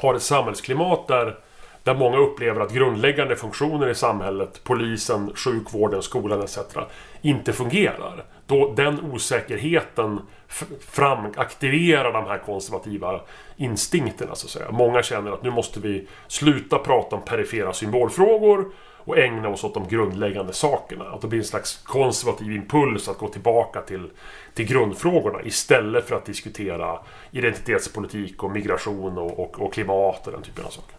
har 0.01 0.15
ett 0.15 0.21
samhällsklimat 0.21 1.07
där 1.07 1.37
där 1.83 1.95
många 1.95 2.17
upplever 2.17 2.61
att 2.61 2.73
grundläggande 2.73 3.35
funktioner 3.35 3.89
i 3.89 3.95
samhället, 3.95 4.61
polisen, 4.63 5.31
sjukvården, 5.35 6.01
skolan 6.01 6.41
etc. 6.41 6.57
inte 7.21 7.53
fungerar. 7.53 8.23
Då 8.45 8.73
den 8.73 9.11
osäkerheten 9.11 10.21
fram, 10.87 11.33
aktiverar 11.35 12.13
de 12.13 12.25
här 12.25 12.37
konservativa 12.37 13.21
instinkterna 13.57 14.35
så 14.35 14.47
att 14.47 14.51
säga. 14.51 14.71
Många 14.71 15.03
känner 15.03 15.31
att 15.31 15.43
nu 15.43 15.51
måste 15.51 15.79
vi 15.79 16.07
sluta 16.27 16.77
prata 16.77 17.15
om 17.15 17.21
perifera 17.21 17.73
symbolfrågor 17.73 18.65
och 19.05 19.17
ägna 19.17 19.49
oss 19.49 19.63
åt 19.63 19.73
de 19.73 19.87
grundläggande 19.87 20.53
sakerna. 20.53 21.05
Att 21.05 21.21
det 21.21 21.27
blir 21.27 21.39
en 21.39 21.45
slags 21.45 21.77
konservativ 21.77 22.51
impuls 22.51 23.07
att 23.09 23.17
gå 23.17 23.27
tillbaka 23.27 23.81
till, 23.81 24.09
till 24.53 24.65
grundfrågorna 24.65 25.41
istället 25.43 26.07
för 26.07 26.15
att 26.15 26.25
diskutera 26.25 26.99
identitetspolitik 27.31 28.43
och 28.43 28.51
migration 28.51 29.17
och, 29.17 29.39
och, 29.39 29.61
och 29.61 29.73
klimat 29.73 30.27
och 30.27 30.33
den 30.33 30.41
typen 30.41 30.65
av 30.65 30.69
saker. 30.69 30.95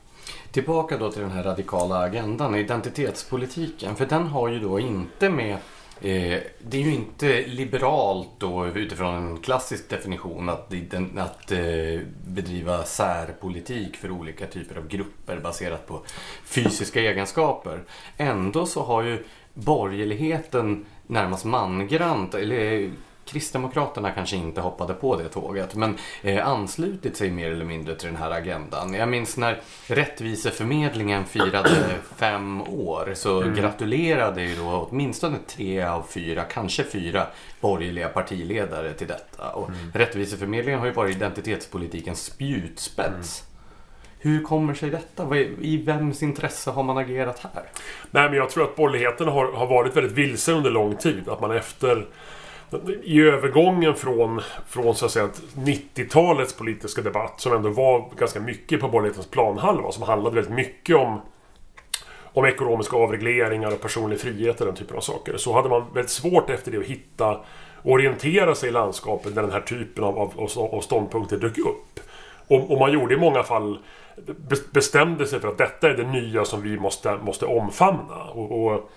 Tillbaka 0.50 0.98
då 0.98 1.12
till 1.12 1.22
den 1.22 1.30
här 1.30 1.42
radikala 1.42 1.98
agendan, 1.98 2.54
identitetspolitiken. 2.54 3.96
För 3.96 4.06
den 4.06 4.26
har 4.26 4.48
ju 4.48 4.58
då 4.58 4.80
inte 4.80 5.30
med 5.30 5.56
Eh, 6.04 6.40
det 6.58 6.76
är 6.76 6.82
ju 6.82 6.94
inte 6.94 7.46
liberalt 7.46 8.28
då 8.38 8.66
utifrån 8.66 9.14
en 9.14 9.38
klassisk 9.38 9.88
definition 9.88 10.48
att, 10.48 10.72
att 11.16 11.52
eh, 11.52 12.00
bedriva 12.26 12.84
särpolitik 12.84 13.96
för 13.96 14.10
olika 14.10 14.46
typer 14.46 14.76
av 14.76 14.88
grupper 14.88 15.40
baserat 15.40 15.86
på 15.86 16.02
fysiska 16.44 17.00
egenskaper. 17.00 17.82
Ändå 18.16 18.66
så 18.66 18.82
har 18.82 19.02
ju 19.02 19.24
borgerligheten 19.54 20.84
närmast 21.06 21.44
mangrant, 21.44 22.34
eller 22.34 22.90
Kristdemokraterna 23.24 24.10
kanske 24.10 24.36
inte 24.36 24.60
hoppade 24.60 24.94
på 24.94 25.16
det 25.16 25.28
tåget 25.28 25.74
men 25.74 25.98
eh, 26.22 26.48
anslutit 26.48 27.16
sig 27.16 27.30
mer 27.30 27.50
eller 27.50 27.64
mindre 27.64 27.94
till 27.94 28.08
den 28.08 28.16
här 28.16 28.30
agendan. 28.30 28.94
Jag 28.94 29.08
minns 29.08 29.36
när 29.36 29.60
Rättviseförmedlingen 29.86 31.24
firade 31.24 31.70
fem 32.16 32.62
år 32.62 33.12
så 33.14 33.42
mm. 33.42 33.54
gratulerade 33.54 34.42
ju 34.42 34.56
då 34.56 34.88
åtminstone 34.90 35.38
tre 35.46 35.82
av 35.82 36.02
fyra, 36.02 36.42
kanske 36.42 36.84
fyra 36.84 37.26
borgerliga 37.60 38.08
partiledare 38.08 38.92
till 38.92 39.06
detta. 39.06 39.50
Och 39.50 39.68
mm. 39.68 39.92
Rättviseförmedlingen 39.94 40.80
har 40.80 40.86
ju 40.86 40.92
varit 40.92 41.16
identitetspolitikens 41.16 42.24
spjutspets. 42.24 43.42
Mm. 43.42 43.52
Hur 44.18 44.42
kommer 44.42 44.74
sig 44.74 44.90
detta? 44.90 45.36
I 45.60 45.76
vems 45.76 46.22
intresse 46.22 46.70
har 46.70 46.82
man 46.82 46.98
agerat 46.98 47.38
här? 47.38 47.62
Nej, 48.10 48.28
men 48.28 48.34
jag 48.34 48.50
tror 48.50 48.64
att 48.64 48.76
borgerligheten 48.76 49.28
har, 49.28 49.52
har 49.52 49.66
varit 49.66 49.96
väldigt 49.96 50.12
vilse 50.12 50.52
under 50.52 50.70
lång 50.70 50.96
tid. 50.96 51.28
Att 51.28 51.40
man 51.40 51.50
efter 51.50 52.06
i 53.02 53.20
övergången 53.20 53.94
från, 53.94 54.40
från 54.68 54.94
så 54.94 55.06
att 55.06 55.12
säga 55.12 55.28
90-talets 55.54 56.56
politiska 56.56 57.02
debatt 57.02 57.40
som 57.40 57.52
ändå 57.52 57.70
var 57.70 58.10
ganska 58.18 58.40
mycket 58.40 58.80
på 58.80 58.88
borgerlighetens 58.88 59.26
planhalva 59.26 59.92
som 59.92 60.02
handlade 60.02 60.34
väldigt 60.34 60.54
mycket 60.54 60.96
om 60.96 61.20
om 62.34 62.44
ekonomiska 62.44 62.96
avregleringar 62.96 63.72
och 63.72 63.80
personlig 63.80 64.20
frihet 64.20 64.60
och 64.60 64.66
den 64.66 64.74
typen 64.74 64.96
av 64.96 65.00
saker. 65.00 65.36
Så 65.36 65.52
hade 65.52 65.68
man 65.68 65.84
väldigt 65.94 66.10
svårt 66.10 66.50
efter 66.50 66.70
det 66.70 66.78
att 66.78 66.84
hitta 66.84 67.40
orientera 67.82 68.54
sig 68.54 68.68
i 68.68 68.72
landskapet 68.72 69.34
när 69.34 69.42
den 69.42 69.50
här 69.52 69.60
typen 69.60 70.04
av, 70.04 70.18
av, 70.18 70.30
av 70.56 70.80
ståndpunkter 70.80 71.36
dök 71.36 71.58
upp. 71.58 72.00
Och, 72.48 72.70
och, 72.70 72.78
man 72.78 72.92
gjorde 72.92 73.14
i 73.14 73.18
många 73.18 73.42
fall 73.42 73.78
bestämde 74.72 75.26
sig 75.26 75.40
för 75.40 75.48
att 75.48 75.58
detta 75.58 75.90
är 75.90 75.94
det 75.94 76.06
nya 76.06 76.44
som 76.44 76.62
vi 76.62 76.78
måste, 76.78 77.16
måste 77.16 77.46
omfamna. 77.46 78.24
Och, 78.34 78.66
och 78.66 78.90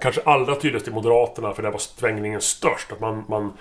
kanske 0.00 0.20
allra 0.24 0.54
tydligast 0.54 0.88
i 0.88 0.90
Moderaterna, 0.90 1.52
för 1.52 1.62
där 1.62 1.70
var 1.70 1.78
svängningen 1.78 2.40
störst. 2.40 2.92
Att 2.92 3.00
man, 3.00 3.24
man 3.28 3.52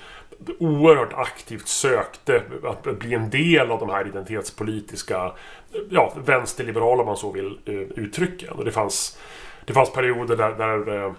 oerhört 0.59 1.13
aktivt 1.13 1.67
sökte 1.67 2.43
att 2.63 2.99
bli 2.99 3.13
en 3.13 3.29
del 3.29 3.71
av 3.71 3.79
de 3.79 3.89
här 3.89 4.07
identitetspolitiska, 4.07 5.31
ja, 5.89 6.13
vänsterliberala 6.25 7.01
om 7.01 7.05
man 7.05 7.17
så 7.17 7.31
vill, 7.31 7.59
eh, 7.65 7.73
uttrycken. 7.75 8.53
Och 8.53 8.65
det 8.65 8.71
fanns, 8.71 9.19
det 9.65 9.73
fanns 9.73 9.91
perioder 9.91 10.35
där, 10.35 10.51
där 10.51 11.05
eh, 11.05 11.11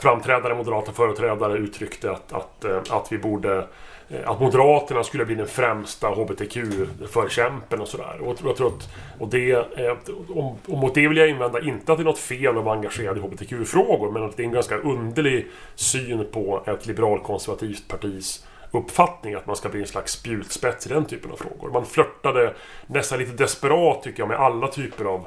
framträdande 0.00 0.54
moderata 0.54 0.92
företrädare 0.92 1.58
uttryckte 1.58 2.10
att, 2.10 2.32
att, 2.32 2.64
eh, 2.64 2.82
att 2.90 3.12
vi 3.12 3.18
borde 3.18 3.66
Eh, 4.08 4.30
att 4.30 4.40
Moderaterna 4.40 5.04
skulle 5.04 5.24
bli 5.24 5.34
den 5.34 5.46
främsta 5.46 6.08
HBTQ-förkämpen 6.08 7.80
och 7.80 7.88
sådär. 7.88 8.20
Och, 8.20 8.36
jag 8.44 8.56
tror 8.56 8.66
att, 8.66 8.88
och, 9.18 9.28
det, 9.28 9.52
eh, 9.52 9.96
och, 10.34 10.56
och 10.68 10.78
mot 10.78 10.94
det 10.94 11.08
vill 11.08 11.18
jag 11.18 11.28
invända 11.28 11.60
inte 11.60 11.92
att 11.92 11.98
det 11.98 12.02
är 12.02 12.04
något 12.04 12.18
fel 12.18 12.58
att 12.58 12.64
vara 12.64 12.76
engagerad 12.76 13.18
i 13.18 13.20
HBTQ-frågor 13.20 14.10
men 14.10 14.22
att 14.22 14.36
det 14.36 14.42
är 14.42 14.44
en 14.44 14.52
ganska 14.52 14.76
underlig 14.76 15.46
syn 15.74 16.26
på 16.32 16.62
ett 16.66 16.86
liberalkonservativt 16.86 17.88
partis 17.88 18.46
uppfattning 18.70 19.34
att 19.34 19.46
man 19.46 19.56
ska 19.56 19.68
bli 19.68 19.80
en 19.80 19.86
slags 19.86 20.12
spjutspets 20.12 20.86
i 20.86 20.88
den 20.88 21.04
typen 21.04 21.30
av 21.30 21.36
frågor. 21.36 21.70
Man 21.70 21.86
flörtade 21.86 22.54
nästan 22.86 23.18
lite 23.18 23.32
desperat 23.32 24.02
tycker 24.02 24.20
jag 24.20 24.28
med 24.28 24.40
alla 24.40 24.68
typer 24.68 25.04
av 25.04 25.26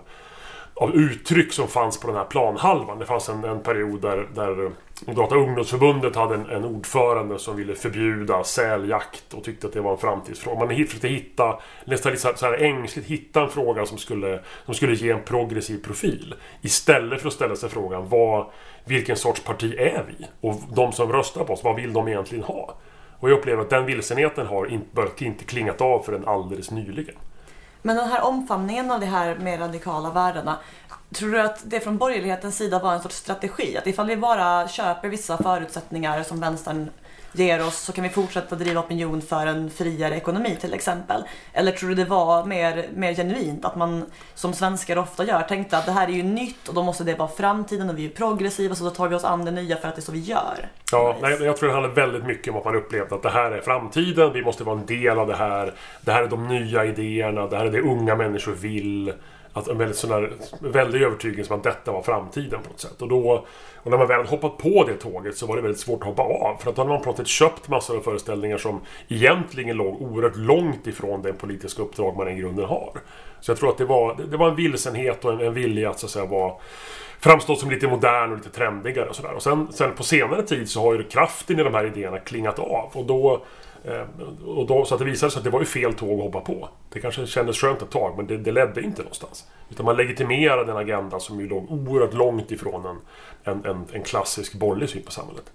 av 0.79 0.95
uttryck 0.95 1.53
som 1.53 1.67
fanns 1.67 1.99
på 1.99 2.07
den 2.07 2.15
här 2.15 2.25
planhalvan. 2.25 2.99
Det 2.99 3.05
fanns 3.05 3.29
en, 3.29 3.43
en 3.43 3.59
period 3.59 4.01
där, 4.01 4.27
där 4.35 4.71
Moderata 5.05 5.35
ungdomsförbundet 5.35 6.15
hade 6.15 6.35
en, 6.35 6.49
en, 6.49 6.65
ordförande 6.65 7.39
som 7.39 7.55
ville 7.55 7.75
förbjuda 7.75 8.43
säljakt 8.43 9.33
och 9.33 9.43
tyckte 9.43 9.67
att 9.67 9.73
det 9.73 9.81
var 9.81 9.91
en 9.91 9.97
framtidsfråga. 9.97 10.59
Man 10.59 10.67
försökte 10.67 11.07
hitta, 11.07 11.59
nästan 11.85 12.11
lite 12.11 12.37
så 12.37 12.45
här 12.45 12.63
ängsligt, 12.63 13.07
hitta 13.07 13.41
en 13.41 13.49
fråga 13.49 13.85
som 13.85 13.97
skulle, 13.97 14.39
som 14.65 14.73
skulle 14.73 14.95
ge 14.95 15.11
en 15.11 15.23
progressiv 15.23 15.83
profil. 15.83 16.35
Istället 16.61 17.21
för 17.21 17.27
att 17.27 17.33
ställa 17.33 17.55
sig 17.55 17.69
frågan 17.69 18.09
vad, 18.09 18.45
vilken 18.85 19.15
sorts 19.15 19.43
parti 19.43 19.75
är 19.77 20.05
vi? 20.07 20.25
Och 20.41 20.55
de 20.75 20.91
som 20.91 21.11
röstar 21.11 21.43
på 21.43 21.53
oss, 21.53 21.63
vad 21.63 21.75
vill 21.75 21.93
de 21.93 22.07
egentligen 22.07 22.43
ha? 22.43 22.77
Och 23.19 23.29
jag 23.29 23.37
upplever 23.37 23.61
att 23.61 23.69
den 23.69 23.85
vilsenheten 23.85 24.47
har 24.47 24.65
inte, 24.65 25.25
inte 25.25 25.43
klingat 25.43 25.81
av 25.81 26.03
förrän 26.03 26.27
alldeles 26.27 26.71
nyligen. 26.71 27.15
Men 27.87 27.95
den 27.95 28.09
här 28.09 28.21
omfamningen 28.21 28.91
av 28.91 28.99
de 28.99 29.05
här 29.05 29.35
mer 29.35 29.57
radikala 29.57 30.11
värdena, 30.11 30.57
tror 31.13 31.31
du 31.31 31.41
att 31.41 31.61
det 31.63 31.79
från 31.79 31.97
borgerlighetens 31.97 32.57
sida 32.57 32.79
var 32.79 32.93
en 32.93 33.01
sorts 33.01 33.15
strategi? 33.15 33.77
Att 33.77 33.87
ifall 33.87 34.07
vi 34.07 34.17
bara 34.17 34.67
köper 34.67 35.09
vissa 35.09 35.37
förutsättningar 35.37 36.23
som 36.23 36.39
vänstern 36.39 36.89
ger 37.37 37.67
oss 37.67 37.77
så 37.77 37.91
kan 37.91 38.03
vi 38.03 38.09
fortsätta 38.09 38.55
driva 38.55 38.81
opinion 38.81 39.21
för 39.21 39.47
en 39.47 39.69
friare 39.69 40.15
ekonomi 40.15 40.57
till 40.61 40.73
exempel. 40.73 41.23
Eller 41.53 41.71
tror 41.71 41.89
du 41.89 41.95
det 41.95 42.05
var 42.05 42.45
mer, 42.45 42.85
mer 42.95 43.13
genuint 43.13 43.65
att 43.65 43.75
man 43.75 44.05
som 44.35 44.53
svenskar 44.53 44.97
ofta 44.97 45.25
gör 45.25 45.41
tänkte 45.41 45.77
att 45.77 45.85
det 45.85 45.91
här 45.91 46.07
är 46.07 46.11
ju 46.11 46.23
nytt 46.23 46.67
och 46.67 46.73
då 46.73 46.83
måste 46.83 47.03
det 47.03 47.15
vara 47.15 47.29
framtiden 47.29 47.89
och 47.89 47.97
vi 47.97 48.05
är 48.05 48.09
progressiva 48.09 48.75
så 48.75 48.83
då 48.83 48.89
tar 48.89 49.07
vi 49.07 49.15
oss 49.15 49.23
an 49.23 49.45
det 49.45 49.51
nya 49.51 49.77
för 49.77 49.87
att 49.87 49.95
det 49.95 49.99
är 49.99 50.03
så 50.03 50.11
vi 50.11 50.19
gör. 50.19 50.69
Ja, 50.91 51.15
nej, 51.21 51.43
jag 51.43 51.57
tror 51.57 51.69
det 51.69 51.73
handlar 51.73 51.93
väldigt 51.93 52.25
mycket 52.25 52.53
om 52.53 52.59
att 52.59 52.65
man 52.65 52.75
upplevde 52.75 53.15
att 53.15 53.23
det 53.23 53.29
här 53.29 53.51
är 53.51 53.61
framtiden, 53.61 54.33
vi 54.33 54.43
måste 54.43 54.63
vara 54.63 54.79
en 54.79 54.85
del 54.85 55.19
av 55.19 55.27
det 55.27 55.35
här. 55.35 55.73
Det 56.01 56.11
här 56.11 56.23
är 56.23 56.27
de 56.27 56.47
nya 56.47 56.85
idéerna, 56.85 57.47
det 57.47 57.57
här 57.57 57.65
är 57.65 57.71
det 57.71 57.81
unga 57.81 58.15
människor 58.15 58.51
vill. 58.51 59.13
Att 59.57 59.67
en 59.67 59.77
väldigt, 59.77 59.97
sån 59.97 60.09
där, 60.09 60.33
väldig 60.59 61.01
övertygelse 61.01 61.53
om 61.53 61.59
att 61.59 61.63
detta 61.63 61.91
var 61.91 62.01
framtiden 62.01 62.59
på 62.63 62.69
något 62.69 62.79
sätt. 62.79 63.01
Och, 63.01 63.07
då, 63.07 63.45
och 63.75 63.91
när 63.91 63.97
man 63.97 64.07
väl 64.07 64.25
hoppat 64.25 64.57
på 64.57 64.83
det 64.87 64.93
tåget 64.93 65.37
så 65.37 65.45
var 65.45 65.55
det 65.55 65.61
väldigt 65.61 65.81
svårt 65.81 66.01
att 66.01 66.07
hoppa 66.07 66.21
av. 66.21 66.57
För 66.59 66.69
att 66.69 66.75
då 66.75 66.81
hade 66.81 66.93
man 66.93 67.01
plötsligt 67.01 67.27
köpt 67.27 67.67
massor 67.67 67.97
av 67.97 68.01
föreställningar 68.01 68.57
som 68.57 68.81
egentligen 69.07 69.77
låg 69.77 70.01
oerhört 70.01 70.35
långt 70.35 70.87
ifrån 70.87 71.21
det 71.21 71.33
politiska 71.33 71.81
uppdrag 71.81 72.17
man 72.17 72.27
i 72.27 72.35
grunden 72.35 72.65
har. 72.65 72.91
Så 73.39 73.51
jag 73.51 73.59
tror 73.59 73.69
att 73.69 73.77
det 73.77 73.85
var, 73.85 74.15
det 74.31 74.37
var 74.37 74.49
en 74.49 74.55
vilsenhet 74.55 75.25
och 75.25 75.33
en, 75.33 75.41
en 75.41 75.53
vilja 75.53 75.89
att 75.89 75.99
så 75.99 76.05
att 76.05 76.11
säga 76.11 76.25
vara 76.25 76.53
framstå 77.19 77.55
som 77.55 77.69
lite 77.69 77.87
modern 77.87 78.31
och 78.31 78.37
lite 78.37 78.49
trendigare 78.49 79.09
och 79.09 79.15
sådär. 79.15 79.33
Och 79.33 79.43
sen, 79.43 79.67
sen 79.71 79.93
på 79.95 80.03
senare 80.03 80.43
tid 80.43 80.69
så 80.69 80.81
har 80.81 80.93
ju 80.93 81.03
kraften 81.03 81.59
i 81.59 81.63
de 81.63 81.73
här 81.73 81.85
idéerna 81.85 82.19
klingat 82.19 82.59
av. 82.59 82.89
Och 82.93 83.05
då 83.05 83.43
Eh, 83.87 84.05
och 84.45 84.67
då, 84.67 84.85
så 84.85 84.95
att 84.95 84.99
det 84.99 85.05
visade 85.05 85.31
sig 85.31 85.39
att 85.39 85.43
det 85.43 85.49
var 85.49 85.59
ju 85.59 85.65
fel 85.65 85.93
tåg 85.93 86.19
att 86.19 86.25
hoppa 86.25 86.39
på. 86.39 86.69
Det 86.89 86.99
kanske 86.99 87.27
kändes 87.27 87.57
skönt 87.57 87.81
ett 87.81 87.89
tag, 87.89 88.13
men 88.17 88.27
det, 88.27 88.37
det 88.37 88.51
ledde 88.51 88.81
inte 88.81 89.01
någonstans. 89.01 89.47
Utan 89.69 89.85
man 89.85 89.95
legitimerade 89.95 90.71
en 90.71 90.77
agenda 90.77 91.19
som 91.19 91.39
ju 91.39 91.47
låg 91.47 91.71
oerhört 91.71 92.13
långt 92.13 92.51
ifrån 92.51 92.85
en, 92.85 92.97
en, 93.43 93.65
en, 93.65 93.85
en 93.93 94.03
klassisk 94.03 94.53
borgerlig 94.53 94.89
syn 94.89 95.03
på 95.03 95.11
samhället. 95.11 95.51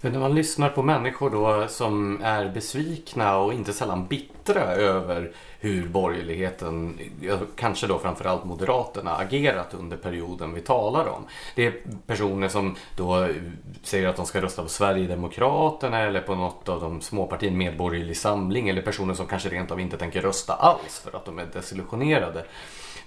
Men 0.00 0.12
när 0.12 0.18
man 0.18 0.34
lyssnar 0.34 0.68
på 0.68 0.82
människor 0.82 1.30
då 1.30 1.68
som 1.68 2.20
är 2.22 2.48
besvikna 2.48 3.38
och 3.38 3.52
inte 3.52 3.72
sällan 3.72 4.06
bittra 4.06 4.62
över 4.62 5.32
hur 5.66 5.88
borgerligheten, 5.88 6.98
kanske 7.56 7.86
då 7.86 7.98
framförallt 7.98 8.44
Moderaterna, 8.44 9.16
agerat 9.16 9.74
under 9.74 9.96
perioden 9.96 10.54
vi 10.54 10.60
talar 10.60 11.06
om. 11.06 11.24
Det 11.54 11.66
är 11.66 11.74
personer 12.06 12.48
som 12.48 12.76
då 12.96 13.28
säger 13.82 14.08
att 14.08 14.16
de 14.16 14.26
ska 14.26 14.42
rösta 14.42 14.62
på 14.62 14.68
Sverigedemokraterna 14.68 16.00
eller 16.00 16.20
på 16.20 16.34
något 16.34 16.68
av 16.68 16.80
de 16.80 17.00
småpartierna, 17.00 17.56
Medborgerlig 17.56 18.16
Samling 18.16 18.68
eller 18.68 18.82
personer 18.82 19.14
som 19.14 19.26
kanske 19.26 19.48
rent 19.48 19.70
av 19.70 19.80
inte 19.80 19.96
tänker 19.96 20.22
rösta 20.22 20.54
alls 20.54 20.98
för 21.04 21.16
att 21.16 21.24
de 21.24 21.38
är 21.38 21.46
desillusionerade. 21.52 22.44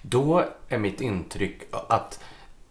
Då 0.02 0.44
är 0.70 0.78
mitt 0.78 1.02
intryck 1.02 1.62
att 1.72 2.20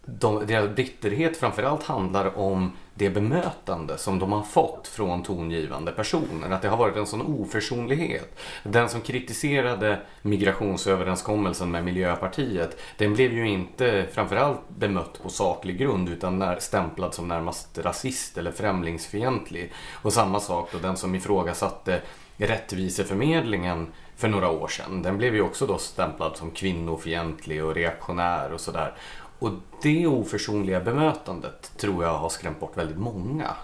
de, 0.09 0.47
deras 0.47 0.77
bitterhet 0.77 1.37
framförallt 1.37 1.83
handlar 1.83 2.39
om 2.39 2.73
det 2.95 3.11
bemötande 3.11 3.99
som 3.99 4.19
de 4.19 4.33
har 4.33 4.43
fått 4.43 4.89
från 4.89 5.23
tongivande 5.23 5.93
personer. 5.93 6.51
Att 6.51 6.63
det 6.63 6.69
har 6.69 6.77
varit 6.77 6.97
en 6.97 7.07
sån 7.07 7.23
oförsonlighet. 7.23 8.39
Den 8.63 8.89
som 8.89 9.01
kritiserade 9.01 10.01
migrationsöverenskommelsen 10.23 11.71
med 11.71 11.85
Miljöpartiet, 11.85 12.79
den 12.97 13.15
blev 13.15 13.33
ju 13.33 13.49
inte 13.49 14.07
framförallt 14.13 14.69
bemött 14.69 15.23
på 15.23 15.29
saklig 15.29 15.79
grund 15.79 16.09
utan 16.09 16.39
när, 16.39 16.59
stämplad 16.59 17.15
som 17.15 17.29
närmast 17.29 17.79
rasist 17.79 18.39
eller 18.39 18.53
främlingsfientlig. 18.53 19.73
Och 19.93 20.13
samma 20.13 20.41
sak 20.41 20.69
då 20.73 20.79
den 20.79 20.97
som 20.97 21.15
ifrågasatte 21.15 22.01
rättviseförmedlingen 22.37 23.87
för 24.17 24.29
några 24.29 24.51
år 24.51 24.69
sedan. 24.69 25.03
Den 25.03 25.19
blev 25.19 25.35
ju 25.35 25.43
också 25.43 25.67
då 25.67 25.79
stämplad 25.79 26.37
som 26.37 26.51
kvinnofientlig 26.51 27.65
och 27.65 27.75
reaktionär 27.75 28.53
och 28.53 28.61
sådär. 28.61 28.95
Och 29.39 29.51
det 29.83 30.07
oförsonliga 30.07 30.81
bemötandet 30.81 31.73
tror 31.77 32.05
jag 32.05 32.19
har 32.19 32.29
skrämt 32.29 32.61
bort 32.61 32.77
väldigt 32.77 32.99
många. 32.99 33.57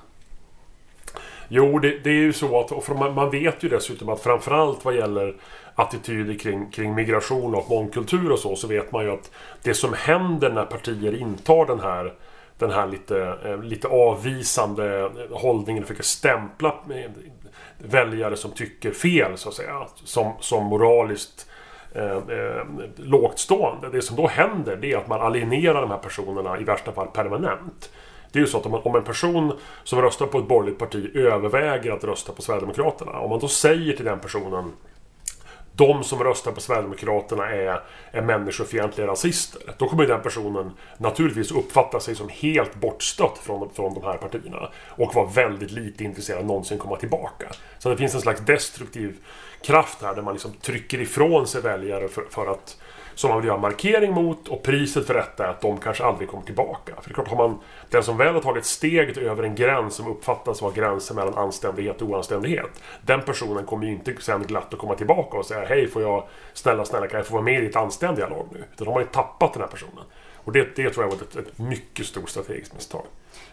Jo, 1.48 1.78
det, 1.78 1.98
det 1.98 2.10
är 2.10 2.14
ju 2.14 2.32
så 2.32 2.60
att 2.60 2.72
och 2.72 2.96
man, 2.98 3.14
man 3.14 3.30
vet 3.30 3.62
ju 3.62 3.68
dessutom 3.68 4.08
att 4.08 4.20
framförallt 4.20 4.84
vad 4.84 4.94
gäller 4.94 5.36
attityder 5.74 6.38
kring, 6.38 6.70
kring 6.70 6.94
migration 6.94 7.54
och 7.54 7.70
mångkultur 7.70 8.32
och 8.32 8.38
så, 8.38 8.56
så 8.56 8.66
vet 8.66 8.92
man 8.92 9.04
ju 9.04 9.10
att 9.10 9.30
det 9.62 9.74
som 9.74 9.92
händer 9.92 10.50
när 10.50 10.64
partier 10.64 11.20
intar 11.20 11.66
den 11.66 11.80
här 11.80 12.14
den 12.58 12.70
här 12.70 12.86
lite, 12.86 13.38
eh, 13.44 13.62
lite 13.62 13.88
avvisande 13.88 15.10
hållningen, 15.30 15.82
försöker 15.82 16.02
stämpla 16.02 16.68
eh, 16.68 17.10
väljare 17.78 18.36
som 18.36 18.50
tycker 18.50 18.90
fel, 18.90 19.38
så 19.38 19.48
att 19.48 19.54
säga, 19.54 19.86
som, 20.04 20.32
som 20.40 20.64
moraliskt 20.64 21.46
eh, 21.94 22.16
eh 22.16 22.66
lågt 22.96 23.38
stående. 23.38 23.88
Det 23.92 24.02
som 24.02 24.16
då 24.16 24.26
händer 24.26 24.76
det 24.76 24.92
är 24.92 24.96
att 24.96 25.08
man 25.08 25.20
alienerar 25.20 25.80
de 25.80 25.90
här 25.90 25.98
personerna 25.98 26.58
i 26.58 26.64
värsta 26.64 26.92
fall 26.92 27.06
permanent. 27.06 27.90
Det 28.32 28.38
är 28.38 28.40
ju 28.40 28.46
så 28.46 28.58
att 28.58 28.66
om, 28.66 28.72
man, 28.72 28.80
om 28.84 28.96
en 28.96 29.04
person 29.04 29.58
som 29.84 30.02
röstar 30.02 30.26
på 30.26 30.38
ett 30.38 30.48
borgerligt 30.48 30.78
parti 30.78 31.16
överväger 31.16 31.92
att 31.92 32.04
rösta 32.04 32.32
på 32.32 32.42
Sverigedemokraterna. 32.42 33.18
Om 33.18 33.30
man 33.30 33.38
då 33.38 33.48
säger 33.48 33.96
till 33.96 34.04
den 34.04 34.20
personen 34.20 34.72
de 35.76 36.04
som 36.04 36.24
röstar 36.24 36.52
på 36.52 36.60
Sverigedemokraterna 36.60 37.50
är, 37.50 37.80
är 38.10 38.22
människofientliga 38.22 39.06
rasister. 39.06 39.74
Då 39.78 39.88
kommer 39.88 40.06
den 40.06 40.22
personen 40.22 40.72
naturligtvis 40.98 41.52
uppfatta 41.52 42.00
sig 42.00 42.14
som 42.14 42.28
helt 42.28 42.74
bortstött 42.74 43.38
från, 43.38 43.70
från 43.70 43.94
de 43.94 44.02
här 44.02 44.16
partierna. 44.16 44.70
Och 44.88 45.14
vara 45.14 45.26
väldigt 45.26 45.70
lite 45.70 46.04
intresserad 46.04 46.38
av 46.38 46.44
att 46.44 46.48
någonsin 46.48 46.78
komma 46.78 46.96
tillbaka. 46.96 47.46
Så 47.78 47.88
det 47.88 47.96
finns 47.96 48.14
en 48.14 48.20
slags 48.20 48.40
destruktiv 48.40 49.16
kraft 49.64 50.02
här 50.02 50.14
där 50.14 50.22
man 50.22 50.34
liksom 50.34 50.52
trycker 50.52 51.00
ifrån 51.00 51.46
sig 51.46 51.62
väljare 51.62 52.08
för, 52.08 52.24
för 52.30 52.46
att 52.46 52.76
som 53.14 53.30
man 53.30 53.38
vill 53.38 53.48
göra 53.48 53.58
markering 53.58 54.12
mot 54.12 54.48
och 54.48 54.62
priset 54.62 55.06
för 55.06 55.14
detta 55.14 55.46
är 55.46 55.48
att 55.48 55.60
de 55.60 55.78
kanske 55.78 56.04
aldrig 56.04 56.28
kommer 56.28 56.44
tillbaka. 56.44 56.92
För 57.00 57.08
det 57.08 57.12
är 57.12 57.14
klart, 57.14 57.28
har 57.28 57.48
man 57.48 57.58
den 57.90 58.02
som 58.02 58.16
väl 58.16 58.34
har 58.34 58.40
tagit 58.40 58.64
steget 58.64 59.16
över 59.16 59.42
en 59.42 59.54
gräns 59.54 59.94
som 59.94 60.08
uppfattas 60.08 60.62
vara 60.62 60.72
gränsen 60.72 61.16
mellan 61.16 61.34
anständighet 61.34 62.02
och 62.02 62.08
oanständighet. 62.08 62.82
Den 63.02 63.22
personen 63.22 63.66
kommer 63.66 63.86
ju 63.86 63.92
inte 63.92 64.14
sen 64.20 64.42
glatt 64.42 64.74
att 64.74 64.78
komma 64.78 64.94
tillbaka 64.94 65.38
och 65.38 65.46
säga 65.46 65.66
Hej, 65.66 65.88
får 65.88 66.02
jag 66.02 66.28
snälla, 66.52 66.84
snälla 66.84 67.06
kan 67.06 67.18
jag 67.18 67.26
få 67.26 67.34
vara 67.34 67.44
med 67.44 67.62
i 67.62 67.66
ditt 67.66 67.76
anständiga 67.76 68.28
lag 68.28 68.46
nu? 68.52 68.64
Utan 68.74 68.84
de 68.84 68.92
har 68.92 69.00
ju 69.00 69.06
tappat 69.06 69.52
den 69.52 69.62
här 69.62 69.68
personen. 69.68 70.04
Och 70.36 70.52
det, 70.52 70.76
det 70.76 70.90
tror 70.90 71.04
jag 71.04 71.10
var 71.10 71.22
ett, 71.22 71.36
ett 71.36 71.58
mycket 71.58 72.06
stort 72.06 72.28
strategiskt 72.28 72.74
misstag. 72.74 73.04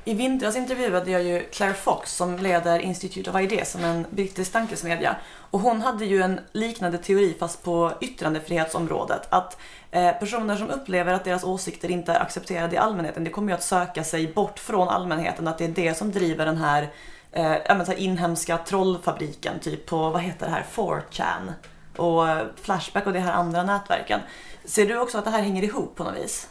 I 0.06 0.14
vintras 0.14 0.56
intervjuade 0.56 1.12
jag 1.12 1.24
ju 1.24 1.44
Claire 1.44 1.74
Fox 1.74 2.16
som 2.16 2.38
leder 2.38 2.80
Institute 2.80 3.30
of 3.30 3.42
Ideas 3.42 3.72
som 3.72 3.84
en 3.84 4.06
brittisk 4.10 4.52
tankesmedja. 4.52 5.16
Och 5.52 5.60
hon 5.60 5.82
hade 5.82 6.06
ju 6.06 6.22
en 6.22 6.40
liknande 6.52 6.98
teori 6.98 7.36
fast 7.40 7.64
på 7.64 7.92
yttrandefrihetsområdet. 8.02 9.28
Att 9.30 9.58
eh, 9.92 10.12
personer 10.12 10.56
som 10.56 10.70
upplever 10.70 11.14
att 11.14 11.24
deras 11.24 11.44
åsikter 11.44 11.92
inte 11.92 12.12
är 12.14 12.20
accepterade 12.20 12.76
i 12.76 12.78
allmänheten, 12.78 13.24
det 13.24 13.30
kommer 13.30 13.52
ju 13.52 13.54
att 13.54 13.64
söka 13.64 14.04
sig 14.04 14.34
bort 14.34 14.60
från 14.60 14.88
allmänheten. 14.88 15.48
Att 15.48 15.58
det 15.58 15.66
är 15.66 15.70
det 15.70 15.98
som 15.98 16.12
driver 16.12 16.46
den 16.46 16.58
här, 16.58 16.90
eh, 17.32 17.84
så 17.84 17.92
här 17.92 18.00
inhemska 18.00 18.58
trollfabriken, 18.58 19.60
typ 19.60 19.86
på, 19.86 20.10
vad 20.10 20.22
heter 20.22 20.46
det 20.46 20.52
här, 20.52 20.66
4chan 20.76 21.54
och 21.98 22.26
Flashback 22.62 23.08
och 23.08 23.14
de 23.14 23.20
här 23.20 23.34
andra 23.34 23.64
nätverken. 23.64 24.20
Ser 24.66 24.86
du 24.86 25.00
också 25.00 25.18
att 25.18 25.26
det 25.26 25.32
här 25.32 25.42
hänger 25.42 25.64
ihop 25.64 25.96
på 25.96 26.04
något 26.04 26.16
vis? 26.16 26.48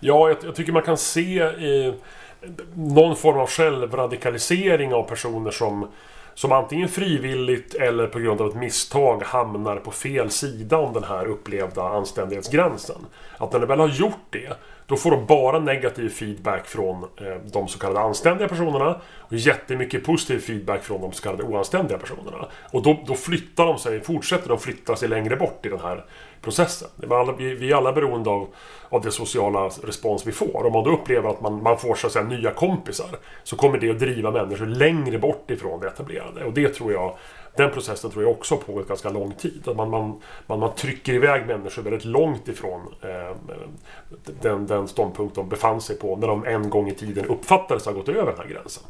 Ja, 0.00 0.28
jag, 0.28 0.38
jag 0.42 0.54
tycker 0.54 0.72
man 0.72 0.82
kan 0.82 0.96
se 0.96 1.42
i 1.42 1.94
någon 2.74 3.16
form 3.16 3.38
av 3.38 3.48
självradikalisering 3.48 4.94
av 4.94 5.02
personer 5.02 5.50
som 5.50 5.88
som 6.36 6.52
antingen 6.52 6.88
frivilligt 6.88 7.74
eller 7.74 8.06
på 8.06 8.18
grund 8.18 8.40
av 8.40 8.48
ett 8.48 8.54
misstag 8.54 9.22
hamnar 9.22 9.76
på 9.76 9.90
fel 9.90 10.30
sida 10.30 10.78
om 10.78 10.92
den 10.92 11.04
här 11.04 11.26
upplevda 11.26 11.82
anständighetsgränsen. 11.82 13.06
Att 13.38 13.52
när 13.52 13.60
de 13.60 13.66
väl 13.66 13.80
har 13.80 13.88
gjort 13.88 14.26
det, 14.30 14.52
då 14.86 14.96
får 14.96 15.10
de 15.10 15.26
bara 15.26 15.58
negativ 15.58 16.08
feedback 16.08 16.66
från 16.66 17.02
eh, 17.02 17.36
de 17.52 17.68
så 17.68 17.78
kallade 17.78 18.00
anständiga 18.00 18.48
personerna 18.48 19.00
och 19.18 19.36
jättemycket 19.36 20.04
positiv 20.04 20.38
feedback 20.38 20.82
från 20.82 21.00
de 21.00 21.12
så 21.12 21.22
kallade 21.22 21.42
oanständiga 21.42 21.98
personerna. 21.98 22.48
Och 22.72 22.82
då, 22.82 22.98
då 23.06 23.14
flyttar 23.14 23.66
de 23.66 23.78
sig, 23.78 24.00
fortsätter 24.00 24.48
de 24.48 24.58
flytta 24.58 24.96
sig 24.96 25.08
längre 25.08 25.36
bort 25.36 25.66
i 25.66 25.68
den 25.68 25.80
här 25.80 26.04
processen. 26.46 26.88
Vi 27.38 27.70
är 27.72 27.76
alla 27.76 27.92
beroende 27.92 28.30
av, 28.30 28.46
av 28.88 29.00
det 29.00 29.10
sociala 29.10 29.68
respons 29.68 30.26
vi 30.26 30.32
får. 30.32 30.66
Om 30.66 30.72
man 30.72 30.84
då 30.84 30.90
upplever 30.90 31.30
att 31.30 31.40
man, 31.40 31.62
man 31.62 31.78
får 31.78 31.94
så 31.94 32.06
att 32.06 32.12
säga, 32.12 32.24
nya 32.24 32.50
kompisar 32.50 33.08
så 33.44 33.56
kommer 33.56 33.78
det 33.78 33.90
att 33.90 33.98
driva 33.98 34.30
människor 34.30 34.66
längre 34.66 35.18
bort 35.18 35.50
ifrån 35.50 35.80
det 35.80 35.86
etablerade. 35.86 36.44
Och 36.44 36.52
det 36.52 36.68
tror 36.68 36.92
jag 36.92 37.16
den 37.56 37.70
processen 37.70 38.10
tror 38.10 38.24
jag 38.24 38.32
också 38.32 38.54
har 38.54 38.62
pågått 38.62 38.88
ganska 38.88 39.10
lång 39.10 39.32
tid. 39.32 39.68
Att 39.68 39.76
man, 39.76 39.90
man, 39.90 40.20
man, 40.46 40.58
man 40.58 40.74
trycker 40.74 41.12
iväg 41.12 41.46
människor 41.46 41.82
väldigt 41.82 42.04
långt 42.04 42.48
ifrån 42.48 42.80
eh, 43.02 43.36
den, 44.40 44.66
den 44.66 44.88
ståndpunkt 44.88 45.34
de 45.34 45.48
befann 45.48 45.80
sig 45.80 45.98
på 45.98 46.16
när 46.16 46.28
de 46.28 46.44
en 46.44 46.70
gång 46.70 46.88
i 46.88 46.94
tiden 46.94 47.26
uppfattades 47.26 47.86
ha 47.86 47.92
gått 47.92 48.08
över 48.08 48.26
den 48.26 48.38
här 48.38 48.46
gränsen. 48.46 48.82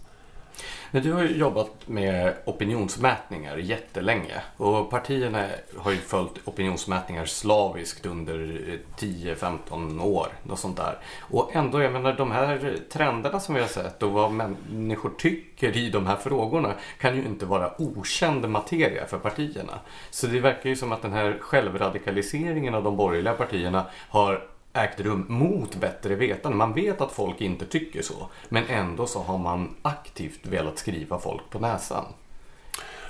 Men 0.90 1.02
du 1.02 1.12
har 1.12 1.22
ju 1.22 1.36
jobbat 1.36 1.70
med 1.86 2.34
opinionsmätningar 2.44 3.56
jättelänge 3.56 4.40
och 4.56 4.90
partierna 4.90 5.46
har 5.76 5.90
ju 5.90 5.96
följt 5.96 6.32
opinionsmätningar 6.44 7.24
slaviskt 7.24 8.06
under 8.06 8.62
10-15 8.98 10.02
år. 10.02 10.28
Något 10.42 10.58
sånt 10.58 10.76
där. 10.76 10.98
Och 11.20 11.56
ändå, 11.56 11.82
jag 11.82 11.92
menar 11.92 12.12
de 12.12 12.30
här 12.30 12.76
trenderna 12.92 13.40
som 13.40 13.54
vi 13.54 13.60
har 13.60 13.68
sett 13.68 14.02
och 14.02 14.12
vad 14.12 14.32
människor 14.32 15.10
tycker 15.18 15.76
i 15.76 15.90
de 15.90 16.06
här 16.06 16.16
frågorna 16.16 16.72
kan 16.98 17.16
ju 17.16 17.24
inte 17.24 17.46
vara 17.46 17.82
okänd 17.82 18.48
materia 18.48 19.06
för 19.06 19.18
partierna. 19.18 19.78
Så 20.10 20.26
det 20.26 20.40
verkar 20.40 20.70
ju 20.70 20.76
som 20.76 20.92
att 20.92 21.02
den 21.02 21.12
här 21.12 21.36
självradikaliseringen 21.40 22.74
av 22.74 22.84
de 22.84 22.96
borgerliga 22.96 23.34
partierna 23.34 23.86
har 24.08 24.55
ägt 24.84 25.00
rum 25.00 25.26
mot 25.28 25.76
bättre 25.76 26.14
vetande. 26.14 26.56
Man 26.56 26.72
vet 26.72 27.00
att 27.00 27.12
folk 27.12 27.40
inte 27.40 27.66
tycker 27.66 28.02
så. 28.02 28.28
Men 28.48 28.64
ändå 28.68 29.06
så 29.06 29.22
har 29.22 29.38
man 29.38 29.74
aktivt 29.82 30.46
velat 30.46 30.78
skriva 30.78 31.18
folk 31.18 31.50
på 31.50 31.58
näsan. 31.58 32.04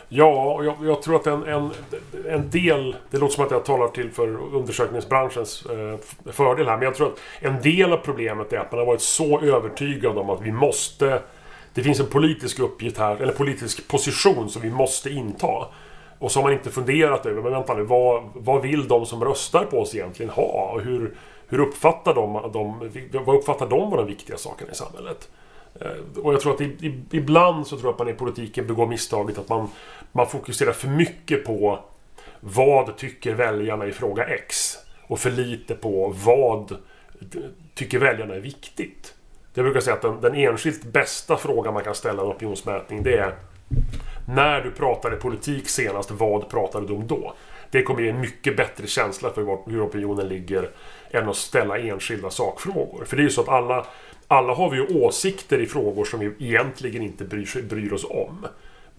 Ja, 0.09 0.65
jag, 0.65 0.77
jag 0.83 1.03
tror 1.03 1.17
att 1.17 1.27
en, 1.27 1.43
en, 1.43 1.71
en, 2.29 2.51
del... 2.51 2.97
Det 3.11 3.19
låter 3.19 3.35
som 3.35 3.45
att 3.45 3.51
jag 3.51 3.65
talar 3.65 3.89
till 3.89 4.11
för 4.11 4.55
undersökningsbranschens 4.55 5.67
eh, 5.67 6.33
fördel 6.33 6.69
här. 6.69 6.77
Men 6.77 6.85
jag 6.85 6.95
tror 6.95 7.07
att 7.07 7.19
en 7.41 7.63
del 7.63 7.93
av 7.93 7.97
problemet 7.97 8.53
är 8.53 8.59
att 8.59 8.73
man 8.73 8.79
har 8.79 8.87
varit 8.87 9.01
så 9.01 9.41
övertygad 9.41 10.19
om 10.19 10.31
att 10.31 10.43
vi 10.43 10.53
måste... 10.53 11.23
Det 11.75 11.83
finns 11.83 12.01
en 12.01 12.07
politisk 12.07 12.59
uppgift 12.59 12.99
här, 12.99 13.17
eller 13.17 13.33
politisk 13.33 13.89
position 13.89 14.49
som 14.49 14.63
vi 14.63 14.71
måste 14.71 15.11
inta. 15.11 15.67
Och 16.19 16.33
så 16.33 16.39
har 16.39 16.45
man 16.45 16.53
inte 16.53 16.71
funderat 16.71 17.27
över, 17.27 17.43
men 17.43 17.53
vänta 17.53 17.75
nu, 17.75 17.83
vad, 17.83 18.23
vad 18.35 18.63
vill 18.63 18.89
de 18.89 19.07
som 19.07 19.25
röstar 19.25 19.65
på 19.65 19.79
oss 19.79 19.95
egentligen 19.95 20.31
ha? 20.31 20.71
Och 20.75 20.81
hur, 20.81 21.15
hur 21.49 21.61
uppfattar 21.61 22.15
de, 22.15 22.51
de, 22.53 23.25
vad 23.25 23.37
uppfattar 23.37 23.69
de 23.69 23.91
vara 23.91 24.01
de 24.01 24.07
viktiga 24.07 24.37
sakerna 24.37 24.71
i 24.73 24.75
samhället? 24.75 25.29
Eh, 25.81 26.23
och 26.23 26.35
jag 26.35 26.41
tror 26.41 26.55
att 26.55 26.61
ibland 27.11 27.67
så 27.67 27.77
tror 27.77 27.87
jag 27.87 27.93
att 27.93 27.99
man 27.99 28.09
i 28.09 28.15
politiken 28.15 28.67
begår 28.67 28.87
misstaget 28.87 29.39
att 29.39 29.49
man, 29.49 29.69
man 30.13 30.27
fokuserar 30.27 30.73
för 30.73 30.89
mycket 30.89 31.45
på 31.45 31.79
vad 32.41 32.97
tycker 32.97 33.35
väljarna 33.35 33.87
i 33.87 33.93
fråga 33.93 34.25
X? 34.25 34.77
Och 35.07 35.19
för 35.19 35.31
lite 35.31 35.75
på 35.75 36.15
vad 36.25 36.77
tycker 37.75 37.99
väljarna 37.99 38.35
är 38.35 38.41
viktigt? 38.41 39.15
Jag 39.55 39.65
brukar 39.65 39.81
säga 39.81 39.95
att 39.95 40.03
den, 40.03 40.21
den 40.21 40.35
enskilt 40.35 40.85
bästa 40.85 41.37
frågan 41.37 41.75
man 41.75 41.85
kan 41.85 41.95
ställa 41.95 42.23
i 42.23 42.27
en 42.27 42.33
opinionsmätning 42.33 43.03
det 43.03 43.19
är 43.19 43.35
När 44.29 44.61
du 44.61 44.71
pratade 44.71 45.17
politik 45.17 45.69
senast, 45.69 46.11
vad 46.11 46.49
pratade 46.49 46.87
du 46.87 46.95
om 46.95 47.07
då? 47.07 47.35
Det 47.71 47.83
kommer 47.83 48.03
ge 48.03 48.09
en 48.09 48.21
mycket 48.21 48.57
bättre 48.57 48.87
känsla 48.87 49.31
för 49.31 49.71
hur 49.71 49.85
opinionen 49.85 50.29
ligger 50.29 50.71
än 51.11 51.29
att 51.29 51.37
ställa 51.37 51.79
enskilda 51.79 52.31
sakfrågor. 52.31 53.05
För 53.05 53.17
det 53.17 53.23
är 53.23 53.25
ju 53.25 53.31
så 53.31 53.41
att 53.41 53.49
alla, 53.49 53.87
alla 54.29 54.55
har 54.55 54.71
vi 54.71 54.77
ju 54.77 54.87
åsikter 55.05 55.59
i 55.59 55.67
frågor 55.67 56.05
som 56.05 56.21
vi 56.21 56.47
egentligen 56.47 57.03
inte 57.03 57.25
bryr, 57.25 57.63
bryr 57.63 57.93
oss 57.93 58.05
om. 58.05 58.47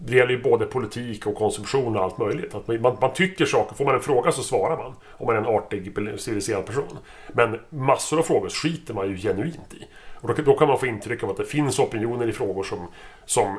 Det 0.00 0.16
gäller 0.16 0.30
ju 0.30 0.42
både 0.42 0.66
politik 0.66 1.26
och 1.26 1.34
konsumtion 1.34 1.96
och 1.96 2.02
allt 2.02 2.18
möjligt. 2.18 2.54
Att 2.54 2.68
man, 2.68 2.96
man, 3.00 3.12
tycker 3.12 3.44
saker, 3.44 3.74
får 3.74 3.84
man 3.84 3.94
en 3.94 4.00
fråga 4.00 4.32
så 4.32 4.42
svarar 4.42 4.76
man. 4.76 4.94
Om 5.10 5.26
man 5.26 5.36
är 5.36 5.40
en 5.40 5.46
artig, 5.46 5.92
civiliserad 6.18 6.66
person. 6.66 6.98
Men 7.32 7.60
massor 7.68 8.18
av 8.18 8.22
frågor 8.22 8.48
skiter 8.48 8.94
man 8.94 9.08
ju 9.08 9.16
genuint 9.16 9.74
i. 9.74 9.86
Och 10.20 10.28
då, 10.28 10.42
då, 10.42 10.58
kan 10.58 10.68
man 10.68 10.78
få 10.78 10.86
intryck 10.86 11.22
av 11.22 11.30
att 11.30 11.36
det 11.36 11.44
finns 11.44 11.78
opinioner 11.78 12.28
i 12.28 12.32
frågor 12.32 12.64
som, 12.64 12.86
som 13.24 13.58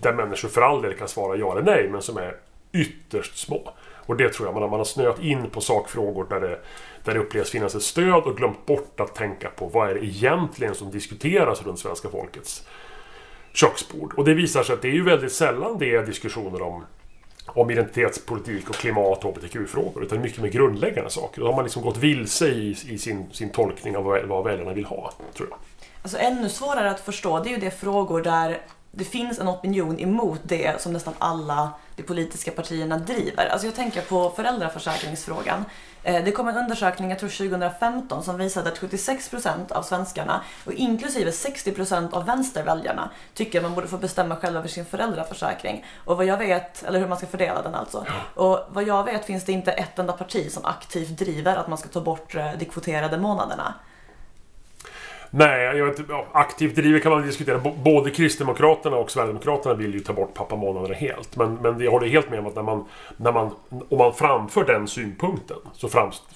där 0.00 0.12
människor 0.12 0.48
för 0.48 0.62
all 0.62 0.82
del 0.82 0.94
kan 0.94 1.08
svara 1.08 1.36
ja 1.36 1.52
eller 1.52 1.62
nej, 1.62 1.88
men 1.88 2.02
som 2.02 2.16
är 2.16 2.36
ytterst 2.72 3.38
små. 3.38 3.72
Och 4.06 4.16
det 4.16 4.32
tror 4.32 4.48
jag, 4.48 4.54
man 4.54 4.62
har, 4.62 4.70
man 4.70 4.80
har 4.80 4.84
snöat 4.84 5.22
in 5.22 5.50
på 5.50 5.60
sakfrågor 5.60 6.26
där 6.30 6.40
det, 6.40 6.58
där 7.08 7.14
det 7.14 7.20
upplevs 7.20 7.50
finnas 7.50 7.74
ett 7.74 7.82
stöd 7.82 8.22
och 8.24 8.36
glömt 8.36 8.66
bort 8.66 9.00
att 9.00 9.14
tänka 9.14 9.48
på 9.48 9.66
vad 9.66 9.90
är 9.90 9.94
det 9.94 10.04
egentligen 10.04 10.74
som 10.74 10.90
diskuteras 10.90 11.62
runt 11.62 11.78
svenska 11.78 12.08
folkets 12.08 12.66
köksbord. 13.52 14.14
Och 14.16 14.24
det 14.24 14.34
visar 14.34 14.62
sig 14.62 14.74
att 14.74 14.82
det 14.82 14.88
är 14.88 14.92
ju 14.92 15.04
väldigt 15.04 15.32
sällan 15.32 15.78
det 15.78 15.94
är 15.94 16.06
diskussioner 16.06 16.62
om 16.62 16.84
om 17.46 17.70
identitetspolitik 17.70 18.70
och 18.70 18.74
klimat 18.74 19.24
och 19.24 19.30
hbtq-frågor. 19.30 20.04
Utan 20.04 20.20
mycket 20.20 20.42
mer 20.42 20.48
grundläggande 20.48 21.10
saker. 21.10 21.40
Då 21.40 21.46
har 21.46 21.54
man 21.54 21.64
liksom 21.64 21.82
gått 21.82 21.96
vilse 21.96 22.48
i, 22.48 22.70
i 22.70 22.98
sin, 22.98 23.30
sin 23.32 23.50
tolkning 23.50 23.96
av 23.96 24.04
vad, 24.04 24.24
vad 24.24 24.44
väljarna 24.44 24.72
vill 24.72 24.84
ha, 24.84 25.12
tror 25.34 25.48
jag. 25.50 25.58
Alltså 26.02 26.18
ännu 26.18 26.48
svårare 26.48 26.90
att 26.90 27.00
förstå, 27.00 27.40
det 27.40 27.48
är 27.48 27.50
ju 27.50 27.58
de 27.58 27.70
frågor 27.70 28.22
där 28.22 28.58
det 28.90 29.04
finns 29.04 29.38
en 29.38 29.48
opinion 29.48 29.98
emot 29.98 30.40
det 30.42 30.82
som 30.82 30.92
nästan 30.92 31.14
alla 31.18 31.70
de 31.96 32.02
politiska 32.02 32.50
partierna 32.50 32.98
driver. 32.98 33.46
Alltså 33.46 33.66
jag 33.66 33.74
tänker 33.74 34.02
på 34.02 34.30
föräldraförsäkringsfrågan. 34.30 35.64
Eh, 36.02 36.24
det 36.24 36.32
kom 36.32 36.48
en 36.48 36.56
undersökning, 36.56 37.10
jag 37.10 37.18
tror 37.18 37.28
2015, 37.28 38.22
som 38.22 38.38
visade 38.38 38.68
att 38.72 38.78
76% 38.78 39.72
av 39.72 39.82
svenskarna 39.82 40.40
och 40.64 40.72
inklusive 40.72 41.30
60% 41.30 42.12
av 42.14 42.26
vänsterväljarna 42.26 43.10
tycker 43.34 43.58
att 43.58 43.62
man 43.62 43.74
borde 43.74 43.88
få 43.88 43.98
bestämma 43.98 44.36
själv 44.36 44.56
över 44.56 44.68
sin 44.68 44.84
föräldraförsäkring. 44.84 45.84
Och 46.04 46.16
vad 46.16 46.26
jag 46.26 46.36
vet, 46.36 46.82
eller 46.82 46.98
hur 46.98 47.08
man 47.08 47.18
ska 47.18 47.26
fördela 47.26 47.62
den 47.62 47.74
alltså. 47.74 48.06
Och 48.34 48.60
vad 48.68 48.84
jag 48.84 49.04
vet 49.04 49.24
finns 49.24 49.44
det 49.44 49.52
inte 49.52 49.72
ett 49.72 49.98
enda 49.98 50.12
parti 50.12 50.52
som 50.52 50.64
aktivt 50.64 51.18
driver 51.18 51.56
att 51.56 51.68
man 51.68 51.78
ska 51.78 51.88
ta 51.88 52.00
bort 52.00 52.34
eh, 52.34 52.52
de 52.58 52.64
kvoterade 52.64 53.18
månaderna. 53.18 53.74
Nej, 55.30 55.76
jag 55.76 55.86
vet 55.86 55.98
inte, 55.98 56.12
ja, 56.12 56.26
aktivt 56.32 56.74
drivet 56.76 57.02
kan 57.02 57.12
man 57.12 57.22
diskutera. 57.22 57.58
B- 57.58 57.72
Både 57.84 58.10
Kristdemokraterna 58.10 58.96
och 58.96 59.10
Sverigedemokraterna 59.10 59.74
vill 59.74 59.94
ju 59.94 60.00
ta 60.00 60.12
bort 60.12 60.34
pappamånaderna 60.34 60.94
helt. 60.94 61.36
Men, 61.36 61.54
men 61.54 61.80
jag 61.80 61.90
håller 61.90 62.08
helt 62.08 62.30
med 62.30 62.38
om 62.38 62.46
att 62.46 62.54
när 62.54 62.62
man, 62.62 62.84
när 63.16 63.32
man, 63.32 63.50
om 63.88 63.98
man 63.98 64.14
framför 64.14 64.64
den 64.64 64.88
synpunkten 64.88 65.56
så 65.72 65.88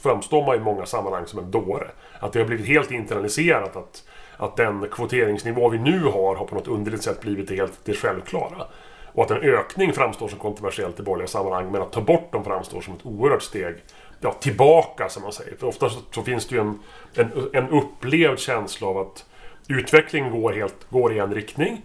framstår 0.03 0.47
man 0.47 0.57
i 0.57 0.59
många 0.61 0.87
sammanhang 0.87 1.27
som 1.27 1.39
en 1.39 1.51
dåre. 1.51 1.87
Att 2.21 2.33
det 2.33 2.39
har 2.39 2.47
blivit 2.47 2.67
helt 2.67 2.91
internaliserat 2.91 3.77
att, 3.77 4.05
att 4.37 4.57
den 4.57 4.89
kvoteringsnivå 4.91 5.69
vi 5.69 5.79
nu 5.79 6.05
har 6.05 6.35
har 6.35 6.45
på 6.45 6.55
något 6.55 6.69
underligt 6.69 7.03
sätt 7.03 7.21
blivit 7.21 7.49
det 7.49 7.55
helt 7.55 7.81
det 7.85 7.95
självklara. 7.95 8.67
Och 9.15 9.25
att 9.25 9.31
en 9.31 9.37
ökning 9.43 9.93
framstår 9.93 10.29
som 10.29 10.39
kontroversiellt 10.39 11.01
i 11.01 11.03
borgerliga 11.03 11.29
sammanhang 11.29 11.73
men 11.73 11.83
att 11.83 11.93
ta 11.93 12.01
bort 12.01 12.33
dem 12.33 12.45
framstår 12.45 12.81
som 12.81 12.95
ett 12.95 13.07
oerhört 13.07 13.43
steg 13.43 13.75
ja, 14.23 14.33
tillbaka 14.33 15.09
som 15.09 15.23
man 15.23 15.33
säger. 15.33 15.57
För 15.57 15.67
ofta 15.67 15.89
så, 16.11 16.23
finns 16.23 16.47
det 16.47 16.55
ju 16.55 16.61
en, 16.61 16.79
en, 17.15 17.31
en 17.53 17.69
upplevd 17.69 18.39
känsla 18.39 18.87
av 18.87 18.99
att 18.99 19.25
utvecklingen 19.69 20.41
går, 20.41 20.53
helt, 20.53 20.91
går 20.91 21.13
i 21.13 21.19
en 21.19 21.35
riktning. 21.35 21.83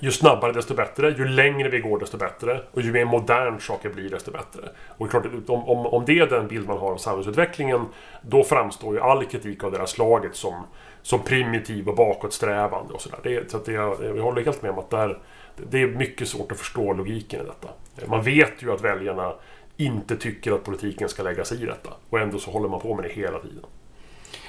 Ju 0.00 0.10
snabbare 0.10 0.52
desto 0.52 0.74
bättre, 0.74 1.10
ju 1.10 1.28
längre 1.28 1.68
vi 1.68 1.78
går 1.78 1.98
desto 1.98 2.16
bättre 2.16 2.60
och 2.72 2.82
ju 2.82 2.92
mer 2.92 3.04
modern 3.04 3.60
saker 3.60 3.88
blir 3.88 4.10
desto 4.10 4.30
bättre. 4.30 4.68
Och 4.98 5.10
klart, 5.10 5.24
om, 5.46 5.68
om, 5.68 5.86
om 5.86 6.04
det 6.04 6.18
är 6.18 6.26
den 6.26 6.48
bild 6.48 6.68
man 6.68 6.78
har 6.78 6.92
av 6.92 6.96
samhällsutvecklingen 6.96 7.86
då 8.22 8.44
framstår 8.44 8.94
ju 8.94 9.00
all 9.00 9.24
kritik 9.24 9.64
av 9.64 9.72
det 9.72 9.78
här 9.78 9.86
slaget 9.86 10.36
som, 10.36 10.54
som 11.02 11.22
primitiv 11.22 11.88
och 11.88 11.96
bakåtsträvande 11.96 12.94
och 12.94 13.00
sådär. 13.00 13.44
Så 13.48 13.56
att 13.56 13.64
det, 13.64 13.72
jag 13.72 14.22
håller 14.22 14.44
helt 14.44 14.62
med 14.62 14.70
om 14.70 14.78
att 14.78 14.90
där, 14.90 15.18
det 15.56 15.82
är 15.82 15.86
mycket 15.86 16.28
svårt 16.28 16.52
att 16.52 16.58
förstå 16.58 16.92
logiken 16.92 17.40
i 17.40 17.44
detta. 17.44 17.68
Man 18.06 18.22
vet 18.22 18.62
ju 18.62 18.72
att 18.72 18.80
väljarna 18.80 19.34
inte 19.76 20.16
tycker 20.16 20.52
att 20.52 20.64
politiken 20.64 21.08
ska 21.08 21.22
lägga 21.22 21.44
sig 21.44 21.62
i 21.62 21.66
detta. 21.66 21.90
Och 22.10 22.18
ändå 22.18 22.38
så 22.38 22.50
håller 22.50 22.68
man 22.68 22.80
på 22.80 22.94
med 22.94 23.04
det 23.04 23.12
hela 23.12 23.38
tiden. 23.38 23.64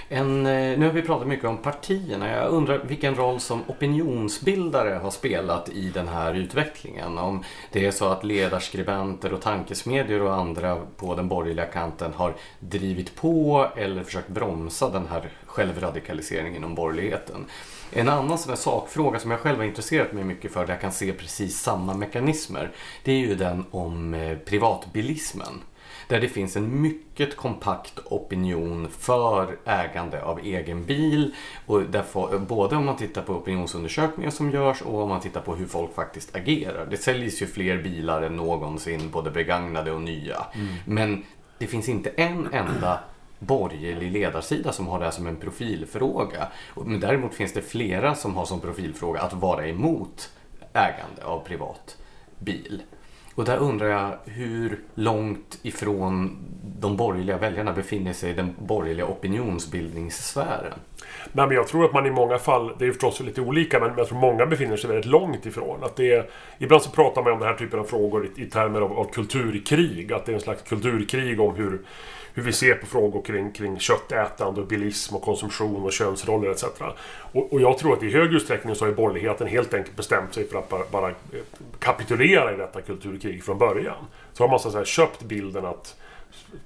En, 0.10 0.46
eh, 0.46 0.78
nu 0.78 0.86
har 0.86 0.94
vi 0.94 1.02
pratat 1.02 1.28
mycket 1.28 1.46
om 1.46 1.58
partierna. 1.58 2.32
Jag 2.32 2.50
undrar 2.50 2.78
vilken 2.78 3.16
roll 3.16 3.40
som 3.40 3.62
opinionsbildare 3.68 4.94
har 4.94 5.12
spelat 5.12 5.70
i 5.70 5.90
den 5.90 6.08
här 6.08 6.34
utvecklingen. 6.34 7.18
Om 7.18 7.44
det 7.72 7.86
är 7.86 7.92
så 7.92 8.06
att 8.06 8.24
ledarskribenter 8.24 9.34
och 9.34 9.42
tankesmedjor 9.42 10.22
och 10.22 10.34
andra 10.34 10.82
på 10.98 11.16
den 11.16 11.28
borgerliga 11.28 11.66
kanten 11.66 12.14
har 12.14 12.36
drivit 12.60 13.16
på 13.16 13.68
eller 13.76 14.04
försökt 14.04 14.30
bromsa 14.30 14.90
den 14.90 15.08
här 15.08 15.30
självradikaliseringen 15.46 16.56
inom 16.56 16.76
borgerligheten. 16.76 17.46
En 17.92 18.10
annan 18.10 18.38
sån 18.38 18.58
sakfråga 18.58 19.20
som 19.20 19.32
jag 19.32 19.40
själv 19.40 19.58
har 19.58 19.66
intresserat 19.66 20.14
mig 20.14 20.24
mycket 20.24 20.54
för, 20.54 20.66
där 20.66 20.74
jag 20.74 20.82
kan 20.82 20.92
se 20.92 21.14
precis 21.14 21.60
samma 21.60 21.94
mekanismer, 21.94 22.72
det 23.04 23.12
är 23.12 23.18
ju 23.18 23.36
den 23.36 23.66
om 23.72 24.14
eh, 24.14 24.38
privatbilismen. 24.38 25.62
Där 26.08 26.22
det 26.22 26.28
finns 26.28 26.56
en 26.56 26.82
mycket 26.82 27.36
kompakt 27.36 28.00
opinion 28.06 28.88
för 29.00 29.58
ägande 29.66 30.24
av 30.24 30.40
egen 30.40 30.86
bil. 30.86 31.36
Och 31.66 31.82
därför, 31.82 32.40
både 32.40 32.76
om 32.76 32.86
man 32.86 32.96
tittar 32.96 33.22
på 33.22 33.34
opinionsundersökningar 33.34 34.32
som 34.32 34.52
görs 34.52 34.82
och 34.82 35.02
om 35.02 35.10
man 35.10 35.22
tittar 35.22 35.42
på 35.42 35.56
hur 35.56 35.66
folk 35.66 35.96
faktiskt 35.96 36.36
agerar. 36.36 36.86
Det 36.86 36.98
säljs 36.98 37.42
ju 37.42 37.48
fler 37.48 37.78
bilar 37.78 38.22
än 38.22 38.36
någonsin, 38.36 39.10
både 39.12 39.32
begagnade 39.32 39.92
och 39.92 40.02
nya. 40.02 40.46
Mm. 40.54 40.74
Men 40.86 41.24
det 41.58 41.68
finns 41.68 41.90
inte 41.90 42.10
en 42.10 42.54
enda 42.54 43.00
borgerlig 43.40 44.12
ledarsida 44.12 44.72
som 44.72 44.88
har 44.88 45.00
det 45.00 45.06
här 45.06 45.12
som 45.12 45.28
en 45.28 45.36
profilfråga. 45.36 46.48
Men 46.86 47.00
däremot 47.00 47.34
finns 47.34 47.54
det 47.54 47.62
flera 47.62 48.16
som 48.16 48.36
har 48.36 48.46
som 48.46 48.60
profilfråga 48.60 49.22
att 49.22 49.34
vara 49.34 49.68
emot 49.68 50.30
ägande 50.74 51.24
av 51.24 51.40
privat 51.40 51.98
bil. 52.40 52.82
Och 53.36 53.46
där 53.46 53.58
undrar 53.58 53.88
jag 53.88 54.18
hur 54.26 54.80
långt 54.96 55.60
ifrån 55.62 56.38
de 56.80 56.98
borgerliga 56.98 57.38
väljarna 57.38 57.74
befinner 57.74 58.14
sig 58.14 58.30
i 58.30 58.34
den 58.34 58.56
borgerliga 58.60 59.06
opinionsbildningssfären. 59.06 60.80
Nej, 61.32 61.48
men 61.48 61.52
jag 61.52 61.68
tror 61.68 61.86
att 61.86 61.94
man 61.94 62.06
i 62.06 62.12
många 62.12 62.38
fall, 62.38 62.72
det 62.80 62.86
är 62.86 62.92
förstås 62.92 63.20
lite 63.20 63.42
olika, 63.42 63.80
men 63.80 63.92
jag 63.98 64.08
tror 64.08 64.20
många 64.20 64.46
befinner 64.46 64.78
sig 64.78 64.90
väldigt 64.90 65.12
långt 65.12 65.46
ifrån. 65.46 65.84
Att 65.84 65.96
det 65.96 66.12
är, 66.12 66.30
ibland 66.58 66.84
så 66.84 66.90
pratar 66.92 67.24
man 67.24 67.34
om 67.34 67.40
den 67.40 67.48
här 67.48 67.56
typen 67.56 67.80
av 67.80 67.84
frågor 67.84 68.26
i, 68.26 68.42
i 68.42 68.46
termer 68.46 68.82
av, 68.82 68.94
av 68.94 69.06
kulturkrig. 69.06 70.14
Att 70.14 70.26
det 70.26 70.32
är 70.32 70.34
en 70.34 70.42
slags 70.42 70.64
kulturkrig 70.64 71.40
om 71.40 71.56
hur 71.56 71.82
hur 72.34 72.44
vi 72.44 72.54
ser 72.54 72.76
på 72.76 72.86
frågor 72.86 73.22
kring, 73.22 73.52
kring 73.52 73.80
köttätande, 73.80 74.62
och 74.62 74.68
bilism 74.68 75.16
och 75.16 75.22
konsumtion 75.22 75.84
och 75.84 75.94
könsroller 75.94 76.52
etc. 76.52 76.64
Och, 77.32 77.54
och, 77.54 77.62
jag 77.62 77.78
tror 77.78 77.94
att 77.94 78.04
i 78.04 78.10
hög 78.10 78.34
utsträckning 78.34 78.76
så 78.76 78.86
har 78.86 78.92
borgerligheten 78.92 79.48
helt 79.48 79.74
enkelt 79.74 79.96
bestämt 79.96 80.34
sig 80.34 80.48
för 80.48 80.60
att 80.60 80.70
bara, 80.70 80.84
bara 80.92 81.10
eh, 81.10 81.16
kapitulera 81.80 82.54
i 82.54 82.58
detta 82.58 82.82
kulturkrig 82.82 83.44
från 83.44 83.58
början. 83.58 84.06
Så 84.34 84.44
har 84.44 84.50
man 84.50 84.60
så 84.60 84.68
att 84.68 84.74
säga 84.74 84.86
köpt 84.86 85.24
bilden 85.24 85.66
att 85.66 85.96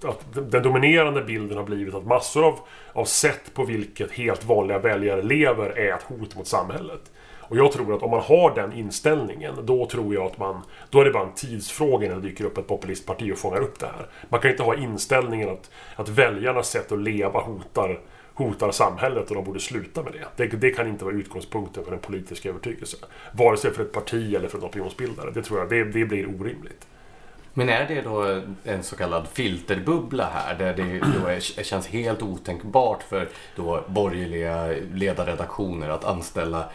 att 0.03 0.51
den 0.51 0.63
dominerande 0.63 1.23
bilden 1.23 1.58
har 1.58 1.63
blivit 1.63 1.93
att 1.93 2.06
massor 2.06 2.45
av, 2.45 2.60
av 2.93 3.06
sätt 3.06 3.53
på 3.53 3.65
vilket 3.65 4.12
helt 4.12 4.45
vanliga 4.45 4.80
väljare 4.80 5.21
lever 5.21 5.69
är 5.69 5.93
ett 5.93 6.03
hot 6.03 6.36
mot 6.36 6.47
samhället. 6.47 7.12
Och 7.47 7.57
jag 7.57 7.71
tror 7.71 7.95
att 7.95 8.03
om 8.03 8.12
man 8.12 8.21
har 8.21 8.55
den 8.55 8.73
inställningen, 8.73 9.55
då 9.63 9.86
tror 9.86 10.13
jag 10.13 10.25
att 10.25 10.38
man... 10.38 10.62
Då 10.89 11.01
är 11.01 11.05
det 11.05 11.12
bara 11.12 11.23
en 11.23 11.33
tidsfråga 11.33 12.07
när 12.07 12.15
det 12.15 12.21
dyker 12.21 12.45
upp 12.45 12.57
ett 12.57 12.67
populistparti 12.67 13.31
och 13.33 13.38
fångar 13.38 13.62
upp 13.62 13.79
det 13.79 13.86
här. 13.86 14.07
Man 14.29 14.39
kan 14.39 14.51
inte 14.51 14.63
ha 14.63 14.75
inställningen 14.75 15.49
att, 15.49 15.71
att 15.95 16.10
väljarnas 16.10 16.69
sätt 16.69 16.91
att 16.91 16.99
leva 16.99 17.39
hotar, 17.39 17.99
hotar 18.33 18.71
samhället 18.71 19.29
och 19.29 19.36
de 19.36 19.43
borde 19.43 19.60
sluta 19.60 20.03
med 20.03 20.13
det. 20.13 20.47
det. 20.47 20.57
det. 20.57 20.71
kan 20.71 20.88
inte 20.88 21.05
vara 21.05 21.15
utgångspunkten 21.15 21.86
för 21.86 21.91
en 21.91 21.99
politisk 21.99 22.45
övertygelse. 22.45 22.97
Vare 23.31 23.57
sig 23.57 23.71
för 23.71 23.83
ett 23.83 23.91
parti 23.91 24.36
eller 24.36 24.47
för 24.47 24.57
en 24.57 24.63
opinionsbildare. 24.63 25.31
Det 25.31 25.41
tror 25.41 25.60
jag, 25.60 25.69
det, 25.69 25.83
det 25.83 26.05
blir 26.05 26.25
orimligt. 26.25 26.88
Men 27.57 27.69
är 27.69 27.88
det 27.88 28.01
då 28.01 28.41
en 28.63 28.83
så 28.83 28.95
kallad 28.95 29.27
filterbubbla 29.27 30.29
här 30.33 30.55
där 30.55 30.73
det 30.73 30.99
då 31.19 31.27
är, 31.27 31.63
känns 31.63 31.88
helt 31.88 32.21
otänkbart 32.21 33.03
för 33.03 33.27
då 33.55 33.83
borgerliga 33.88 34.75
ledarredaktioner 34.93 35.89
att 35.89 36.05
anställa 36.05 36.69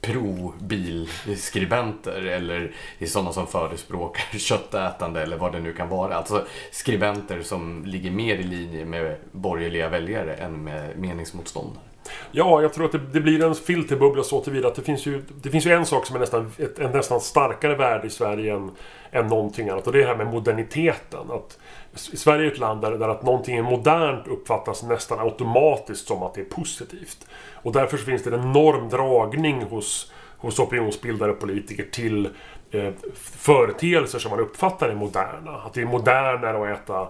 pro-bilskribenter 0.00 2.26
eller 2.26 2.72
i 2.98 3.06
sådana 3.06 3.32
som 3.32 3.46
förespråkar 3.46 4.24
köttätande 4.38 5.22
eller 5.22 5.36
vad 5.36 5.52
det 5.52 5.60
nu 5.60 5.72
kan 5.72 5.88
vara. 5.88 6.14
Alltså 6.14 6.46
skribenter 6.70 7.42
som 7.42 7.84
ligger 7.86 8.10
mer 8.10 8.36
i 8.36 8.42
linje 8.42 8.84
med 8.84 9.16
borgerliga 9.32 9.88
väljare 9.88 10.34
än 10.34 10.64
med 10.64 10.98
meningsmotståndare. 10.98 11.82
Ja, 12.30 12.62
jag 12.62 12.72
tror 12.72 12.84
att 12.84 12.92
det, 12.92 13.00
det 13.12 13.20
blir 13.20 13.44
en 13.44 13.54
filterbubbla 13.54 14.22
så 14.22 14.40
tillvida 14.40 14.68
att 14.68 14.74
det 14.74 14.82
finns 14.82 15.06
ju, 15.06 15.22
det 15.42 15.50
finns 15.50 15.66
ju 15.66 15.72
en 15.72 15.86
sak 15.86 16.06
som 16.06 16.16
är 16.16 16.20
nästan, 16.20 16.52
ett, 16.58 16.78
en 16.78 16.92
nästan 16.92 17.20
starkare 17.20 17.74
värde 17.74 18.06
i 18.06 18.10
Sverige 18.10 18.54
än, 18.54 18.70
än 19.10 19.26
någonting 19.26 19.68
annat 19.68 19.86
och 19.86 19.92
det 19.92 19.98
är 19.98 20.02
det 20.02 20.08
här 20.08 20.16
med 20.16 20.26
moderniteten. 20.26 21.30
Att 21.30 21.58
Sverige 21.94 22.46
är 22.46 22.52
ett 22.52 22.58
land 22.58 22.80
där, 22.80 22.90
där 22.90 23.08
att 23.08 23.22
någonting 23.22 23.56
är 23.56 23.62
modernt 23.62 24.28
uppfattas 24.28 24.82
nästan 24.82 25.20
automatiskt 25.20 26.08
som 26.08 26.22
att 26.22 26.34
det 26.34 26.40
är 26.40 26.44
positivt. 26.44 27.26
Och 27.54 27.72
därför 27.72 27.96
så 27.96 28.04
finns 28.04 28.22
det 28.22 28.34
en 28.34 28.40
enorm 28.40 28.88
dragning 28.88 29.62
hos, 29.62 30.12
hos 30.38 30.58
opinionsbildare 30.58 31.30
och 31.30 31.40
politiker 31.40 31.86
till 31.92 32.28
eh, 32.70 32.90
företeelser 33.14 34.18
som 34.18 34.30
man 34.30 34.40
uppfattar 34.40 34.88
är 34.88 34.94
moderna. 34.94 35.50
Att 35.66 35.74
det 35.74 35.80
är 35.80 35.86
modernare 35.86 36.72
att 36.72 36.80
äta 36.80 37.08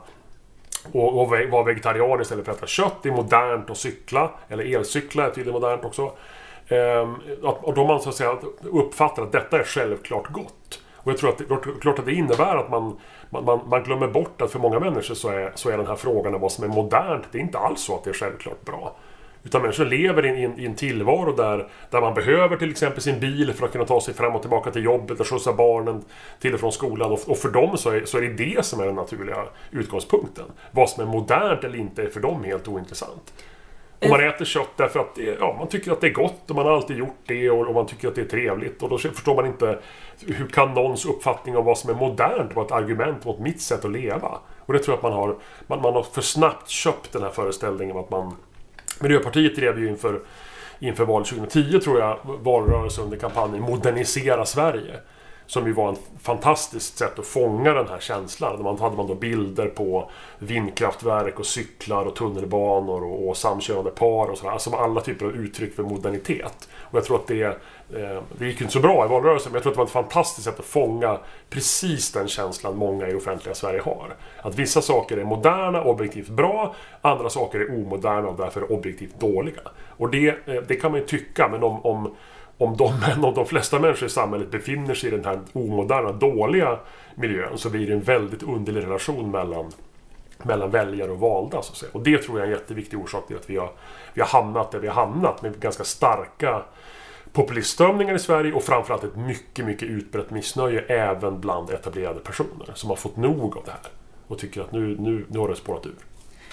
och, 0.93 1.23
och 1.23 1.31
vara 1.51 1.65
vegetarian 1.65 2.21
istället 2.21 2.45
för 2.45 2.53
att 2.53 2.59
äta 2.59 2.67
kött. 2.67 2.97
Det 3.03 3.09
är 3.09 3.13
modernt 3.13 3.71
att 3.71 3.79
cykla. 3.79 4.31
Eller 4.49 4.75
elcykla 4.75 5.27
är 5.27 5.31
tydligen 5.31 5.61
modernt 5.61 5.85
också. 5.85 6.13
Ehm, 6.69 7.15
och 7.43 7.75
då 7.75 7.87
man 7.87 8.01
så 8.01 8.09
att 8.09 8.15
säga 8.15 8.39
uppfattar 8.63 9.23
att 9.23 9.33
detta 9.33 9.59
är 9.59 9.65
självklart 9.65 10.33
gott. 10.33 10.81
Och 10.97 11.13
jag 11.13 11.19
tror 11.19 11.31
att 11.31 11.39
det, 11.39 11.45
klart 11.81 11.99
att 11.99 12.07
det 12.07 12.13
innebär 12.13 12.57
att 12.57 12.71
man, 12.71 13.01
man, 13.31 13.61
man 13.67 13.83
glömmer 13.83 14.09
bort 14.09 14.43
att 14.43 14.53
för 14.53 14.59
många 14.59 14.81
människor 14.81 15.15
så 15.15 15.29
är, 15.29 15.53
så 15.55 15.71
är 15.71 15.77
den 15.77 15.87
här 15.87 15.97
frågan 15.97 16.35
om 16.35 16.41
vad 16.41 16.53
som 16.53 16.65
är 16.65 16.69
modernt, 16.69 17.25
det 17.33 17.39
är 17.39 17.43
inte 17.43 17.59
alls 17.59 17.81
så 17.81 17.95
att 17.95 18.05
det 18.05 18.11
är 18.11 18.15
självklart 18.15 18.65
bra. 18.65 18.97
Utan 19.43 19.63
människor 19.63 19.85
lever 19.85 20.27
i 20.27 20.45
en, 20.45 20.59
i 20.61 20.67
en 20.67 20.75
tillvaro 20.75 21.33
där, 21.33 21.69
där 21.91 22.01
man 22.01 22.15
behöver 22.15 22.57
till 22.57 22.71
exempel 22.71 23.03
sin 23.03 23.21
bil 23.21 23.53
för 23.53 23.67
att 23.67 23.73
kunna 23.73 23.85
ta 23.85 24.01
sig 24.01 24.15
fram 24.15 24.35
och 24.35 24.41
tillbaka 24.41 24.71
till 24.71 24.85
jobbet 24.85 25.21
och 25.21 25.27
skjutsa 25.27 25.53
barnen 25.53 26.05
till 26.41 26.55
och 26.55 26.61
från 26.61 26.73
skolan. 26.73 27.13
Och, 27.13 27.21
och 27.27 27.39
för 27.39 27.49
dem 27.49 27.77
så 27.77 27.91
är, 27.91 28.05
så 28.05 28.19
är 28.19 28.23
det 28.23 28.29
det 28.29 28.65
som 28.65 28.81
är 28.81 28.87
den 28.87 28.95
naturliga 28.95 29.37
utgångspunkten. 29.71 30.45
Vad 30.71 30.91
som 30.91 31.03
är 31.03 31.07
modernt 31.07 31.65
eller 31.65 31.79
inte 31.79 32.03
är 32.03 32.09
för 32.09 32.21
dem 32.21 32.45
helt 32.45 32.69
ointressant. 32.69 33.33
Och 34.03 34.09
man 34.09 34.29
äter 34.29 34.45
kött 34.45 34.71
därför 34.77 35.01
att 35.01 35.19
ja, 35.41 35.57
man 35.59 35.69
tycker 35.69 35.93
att 35.93 36.01
det 36.01 36.07
är 36.07 36.13
gott 36.13 36.51
och 36.51 36.57
man 36.57 36.67
har 36.67 36.73
alltid 36.73 36.97
gjort 36.97 37.19
det 37.27 37.51
och, 37.51 37.67
och, 37.67 37.75
man 37.75 37.87
tycker 37.87 38.09
att 38.09 38.15
det 38.15 38.21
är 38.21 38.25
trevligt. 38.25 38.83
Och 38.83 38.89
då 38.89 38.99
förstår 38.99 39.35
man 39.35 39.47
inte 39.47 39.79
hur 40.27 40.47
kan 40.47 40.75
någons 40.75 41.07
uppfattning 41.07 41.57
om 41.57 41.65
vad 41.65 41.79
som 41.79 41.91
är 41.91 41.95
modernt 41.95 42.57
vara 42.57 42.67
ett 42.67 42.73
argument 42.73 43.25
mot 43.25 43.39
mitt 43.39 43.63
sätt 43.63 43.85
att 43.85 43.91
leva? 43.91 44.39
Och 44.59 44.73
det 44.73 44.79
tror 44.79 44.93
jag 44.93 44.97
att 44.97 45.03
man 45.03 45.13
har, 45.13 45.37
man, 45.67 45.83
man 45.83 45.95
har 45.95 46.03
för 46.03 46.23
snabbt 46.23 46.69
köpt 46.69 47.13
den 47.13 47.23
här 47.23 47.31
föreställningen 47.31 47.97
om 47.97 48.03
att 48.03 48.11
man 48.11 48.37
Miljöpartiet 49.01 49.57
drev 49.57 49.79
ju 49.79 49.89
inför 49.89 50.21
inför 50.79 51.05
valet 51.05 51.29
2010 51.29 51.81
tror 51.81 52.01
jag, 52.01 52.19
valrörelsen 52.25 53.05
under 53.05 53.17
kampanjen 53.17 53.63
Modernisera 53.63 54.47
Sverige. 54.47 55.01
Som 55.49 55.67
ju 55.67 55.73
var 55.73 55.93
ett 55.93 56.01
fantastiskt 56.23 56.99
sätt 56.99 57.19
att 57.19 57.27
fånga 57.27 57.73
den 57.73 57.89
här 57.89 57.99
känslan. 58.01 58.63
Man 58.63 58.79
hade 58.79 58.97
man 58.97 59.07
då 59.07 59.15
bilder 59.15 59.67
på 59.67 60.11
vindkraftverk 60.39 61.39
och 61.39 61.47
cyklar 61.47 62.05
och 62.05 62.17
tunnelbanor 62.17 63.05
och, 63.05 63.29
och 63.29 63.37
samkönade 63.37 63.91
par 63.91 64.31
och 64.31 64.39
sådär. 64.39 64.53
Alltså 64.53 64.71
alla 64.71 65.01
typer 65.01 65.27
av 65.27 65.33
uttryck 65.33 65.75
för 65.75 65.83
modernitet. 65.83 66.69
Och 66.81 66.97
jag 66.99 67.05
tror 67.05 67.17
att 67.17 67.27
det, 67.27 67.43
eh, 67.43 68.23
det 68.39 68.47
gick 68.47 68.61
inte 68.61 68.73
så 68.73 68.81
bra 68.81 69.05
i 69.05 69.09
valrörelsen, 69.09 69.53
men 69.53 69.57
jag 69.57 69.63
tror 69.63 69.73
att 69.73 69.77
det 69.77 69.79
var 69.79 70.03
ett 70.03 70.11
fantastiskt 70.11 70.45
sätt 70.45 70.59
att 70.59 70.65
fånga 70.65 71.19
precis 71.51 72.13
den 72.13 72.29
känslan 72.29 72.77
många 72.77 73.09
i 73.09 73.15
offentliga 73.15 73.55
Sverige 73.55 73.81
har. 73.81 74.15
Att 74.43 74.55
vissa 74.55 74.83
saker 74.83 75.17
är 75.17 75.25
moderna, 75.25 75.83
objektivt 75.83 76.29
bra, 76.29 76.75
andra 77.01 77.31
saker 77.31 77.61
är 77.61 77.71
omoderna 77.71 78.29
och 78.29 78.37
därför 78.37 78.73
objektivt 78.73 79.21
dåliga. 79.21 79.61
Och 79.97 80.11
det, 80.11 80.29
eh, 80.29 80.63
det 80.69 80.77
kan 80.77 80.91
man 80.91 81.01
ju 81.01 81.07
tycka, 81.07 81.49
men 81.49 81.63
om, 81.63 81.87
om 81.87 82.15
om 82.59 82.77
de, 82.77 82.93
om 83.23 83.35
de 83.35 83.47
flesta 83.47 83.79
människor 83.79 84.07
i 84.07 84.11
samhället 84.11 84.51
befinner 84.51 84.95
sig 84.95 85.09
i 85.09 85.17
den 85.17 85.25
här 85.25 85.41
omoderna, 85.53 86.13
dåliga 86.13 86.79
miljön 87.15 87.59
så 87.59 87.71
blir 87.71 87.87
det 87.87 87.93
en 87.93 88.01
väldigt 88.01 88.43
underlig 88.43 88.83
relation 88.83 89.31
mellan, 89.31 89.73
mellan 90.43 90.71
väljare 90.71 91.11
och 91.11 91.21
valda. 91.21 91.63
Så 91.63 91.73
att 91.73 91.77
säga. 91.77 91.93
Och 91.95 92.03
det 92.03 92.19
tror 92.19 92.39
jag 92.39 92.49
är 92.49 92.53
en 92.53 92.59
jätteviktig 92.59 92.99
orsak 92.99 93.27
till 93.27 93.37
att 93.37 93.51
vi 93.51 93.57
har, 93.57 93.71
vi 94.15 94.21
har 94.21 94.29
hamnat 94.29 94.71
där 94.71 94.79
vi 94.79 94.89
har 94.89 94.95
hamnat 94.95 95.43
med 95.43 95.61
ganska 95.61 95.85
starka 95.85 96.63
populistströmningar 97.33 98.15
i 98.15 98.19
Sverige 98.19 98.53
och 98.53 98.63
framförallt 98.63 99.05
ett 99.05 99.17
mycket, 99.17 99.65
mycket 99.65 99.89
utbrett 99.89 100.31
missnöje 100.31 100.81
även 100.81 101.41
bland 101.41 101.71
etablerade 101.71 102.21
personer 102.21 102.73
som 102.75 102.91
har 102.91 102.97
fått 102.97 103.17
nog 103.17 103.57
av 103.57 103.65
det 103.65 103.71
här 103.71 103.81
och 104.29 104.39
tycker 104.39 104.61
att 104.61 104.73
nu, 104.73 104.97
nu, 104.99 105.27
nu 105.29 105.39
har 105.39 105.49
det 105.49 105.57
spårat 105.57 105.87
ur. 105.87 105.95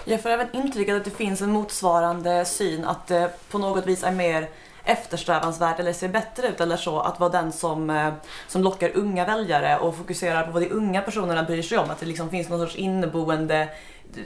Jag 0.05 0.21
får 0.21 0.29
även 0.29 0.47
intrycket 0.53 0.95
att 0.95 1.05
det 1.05 1.11
finns 1.11 1.41
en 1.41 1.51
motsvarande 1.51 2.45
syn 2.45 2.85
att 2.85 3.07
det 3.07 3.31
på 3.51 3.57
något 3.57 3.87
vis 3.87 4.03
är 4.03 4.11
mer 4.11 4.49
eftersträvansvärt 4.85 5.79
eller 5.79 5.93
ser 5.93 6.09
bättre 6.09 6.47
ut 6.47 6.61
eller 6.61 6.77
så 6.77 6.99
att 6.99 7.19
vara 7.19 7.29
den 7.29 7.51
som, 7.51 7.89
eh, 7.89 8.13
som 8.47 8.63
lockar 8.63 8.91
unga 8.95 9.25
väljare 9.25 9.77
och 9.77 9.95
fokuserar 9.95 10.43
på 10.43 10.51
vad 10.51 10.61
de 10.61 10.69
unga 10.69 11.01
personerna 11.01 11.43
bryr 11.43 11.61
sig 11.61 11.77
om. 11.77 11.89
Att 11.89 11.99
det 11.99 12.05
liksom 12.05 12.29
finns 12.29 12.49
någon 12.49 12.59
sorts 12.59 12.75
inneboende 12.75 13.69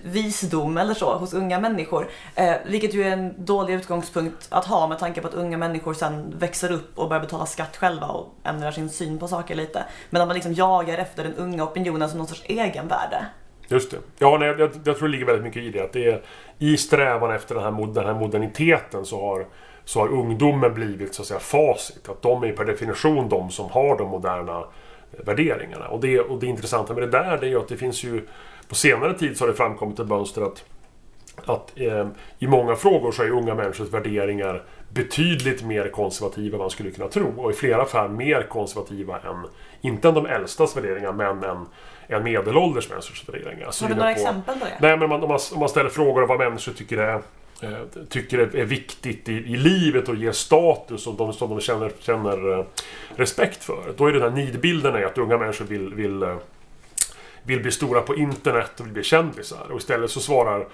visdom 0.04 0.78
eller 0.78 0.94
så 0.94 1.18
hos 1.18 1.34
unga 1.34 1.60
människor. 1.60 2.10
Eh, 2.36 2.56
vilket 2.66 2.94
ju 2.94 3.04
är 3.04 3.12
en 3.12 3.46
dålig 3.46 3.74
utgångspunkt 3.74 4.48
att 4.50 4.66
ha 4.66 4.88
med 4.88 5.00
tanke 5.00 5.22
på 5.22 5.28
att 5.28 5.34
unga 5.34 5.58
människor 5.58 5.94
sen 5.94 6.34
växer 6.38 6.72
upp 6.72 6.98
och 7.00 7.10
börjar 7.10 7.22
betala 7.22 7.46
skatt 7.46 7.78
själva 7.78 8.08
och 8.08 8.36
ändrar 8.44 8.72
sin 8.72 8.90
syn 8.90 9.20
på 9.20 9.28
saker 9.28 9.56
lite. 9.56 9.84
Men 10.10 10.22
att 10.22 10.28
man 10.28 10.36
liksom 10.36 10.54
jagar 10.54 10.98
efter 10.98 11.24
den 11.24 11.34
unga 11.36 11.64
opinionen 11.64 12.10
som 12.10 12.18
någon 12.18 12.28
sorts 12.28 12.44
egenvärde. 12.46 13.26
Just 13.68 13.92
det. 13.92 13.98
Ja, 14.18 14.38
nej, 14.38 14.48
jag, 14.48 14.60
jag 14.60 14.98
tror 14.98 15.08
det 15.08 15.12
ligger 15.12 15.26
väldigt 15.26 15.44
mycket 15.44 15.64
i 15.64 15.70
det. 15.70 15.82
Att 15.84 15.94
det 15.94 16.06
är, 16.06 16.24
I 16.58 16.78
strävan 16.78 17.32
efter 17.32 17.56
den 17.56 17.64
här, 17.64 17.94
den 17.94 18.06
här 18.06 18.14
moderniteten 18.14 19.06
så 19.06 19.22
har 19.22 19.46
så 19.90 20.00
har 20.00 20.08
ungdomen 20.08 20.74
blivit 20.74 21.14
så 21.14 21.22
att 21.22 21.28
säga 21.28 21.40
facit. 21.40 22.10
Att 22.10 22.22
de 22.22 22.44
är 22.44 22.52
per 22.52 22.66
definition 22.66 23.30
de 23.30 23.50
som 23.50 23.70
har 23.70 23.98
de 23.98 24.10
moderna 24.10 24.64
värderingarna. 25.12 25.88
Och 25.88 26.00
det, 26.00 26.20
och 26.20 26.40
det 26.40 26.48
intressanta 26.48 26.94
med 26.94 27.04
det 27.04 27.12
där 27.12 27.38
det 27.38 27.46
är 27.46 27.50
ju 27.50 27.60
att 27.60 27.68
det 27.68 27.78
finns 27.78 28.04
ju 28.04 28.28
på 28.68 28.76
senare 28.76 29.14
tid 29.14 29.38
så 29.38 29.44
har 29.44 29.50
det 29.50 29.58
framkommit 29.58 30.00
ett 30.00 30.08
mönster 30.08 30.42
att, 30.42 30.64
att 31.46 31.72
eh, 31.76 32.08
i 32.40 32.48
många 32.48 32.76
frågor 32.76 33.12
så 33.12 33.24
är 33.24 33.30
unga 33.30 33.56
människors 33.56 33.90
värderingar 33.90 34.64
betydligt 34.90 35.64
mer 35.64 35.90
konservativa 35.90 36.56
än 36.56 36.60
man 36.60 36.70
skulle 36.70 36.92
kunna 36.92 37.08
tro. 37.08 37.34
Och 37.38 37.52
i 37.52 37.54
flera 37.54 37.86
fall 37.86 38.10
mer 38.10 38.48
konservativa 38.50 39.20
än, 39.20 39.48
inte 39.82 40.08
än 40.08 40.14
de 40.14 40.26
äldstas 40.26 40.78
värderingar, 40.78 41.14
men 41.14 41.44
än, 41.44 41.66
än 42.08 42.24
medelålders 42.24 42.90
människors 42.90 43.30
värderingar. 43.30 43.66
Har 43.82 43.90
du 43.90 43.96
några 43.96 44.14
på, 44.14 44.20
exempel 44.20 44.60
på 44.60 44.66
det? 44.66 44.78
Nej, 44.80 44.98
men 44.98 45.12
om 45.12 45.30
man, 45.30 45.40
om 45.54 45.60
man 45.60 45.70
ställer 45.70 45.90
frågor 45.90 46.22
om 46.22 46.28
vad 46.28 46.40
människor 46.40 46.74
tycker 46.74 46.98
är 46.98 47.14
Eh, 47.14 47.22
Eh, 47.62 48.04
tycker 48.10 48.38
är 48.38 48.66
viktigt 48.66 49.30
i, 49.30 49.34
i 49.34 49.58
livet 49.58 50.10
och 50.10 50.16
ger 50.16 50.32
status 50.32 51.08
och 51.08 51.16
de, 51.16 51.34
som 51.34 51.50
de 51.50 51.62
känner, 51.62 51.92
känner 52.00 52.60
eh, 52.60 52.66
respekt 53.16 53.64
för. 53.64 53.94
Då 53.98 54.08
är 54.08 54.12
det 54.12 54.20
den 54.20 54.34
här 54.34 54.46
nidbilden 54.46 55.06
att 55.06 55.18
unga 55.18 55.38
människor 55.38 55.66
vill, 55.66 55.94
vill, 55.94 56.24
eh, 56.24 56.38
vill 57.44 57.62
bli 57.62 57.72
stora 57.72 58.02
på 58.02 58.16
internet 58.16 58.80
och 58.80 58.86
vill 58.86 58.94
bli 58.94 59.04
kändisar. 59.04 59.72
Och 59.72 59.78
istället 59.78 60.12
så 60.12 60.20
svarar, 60.20 60.68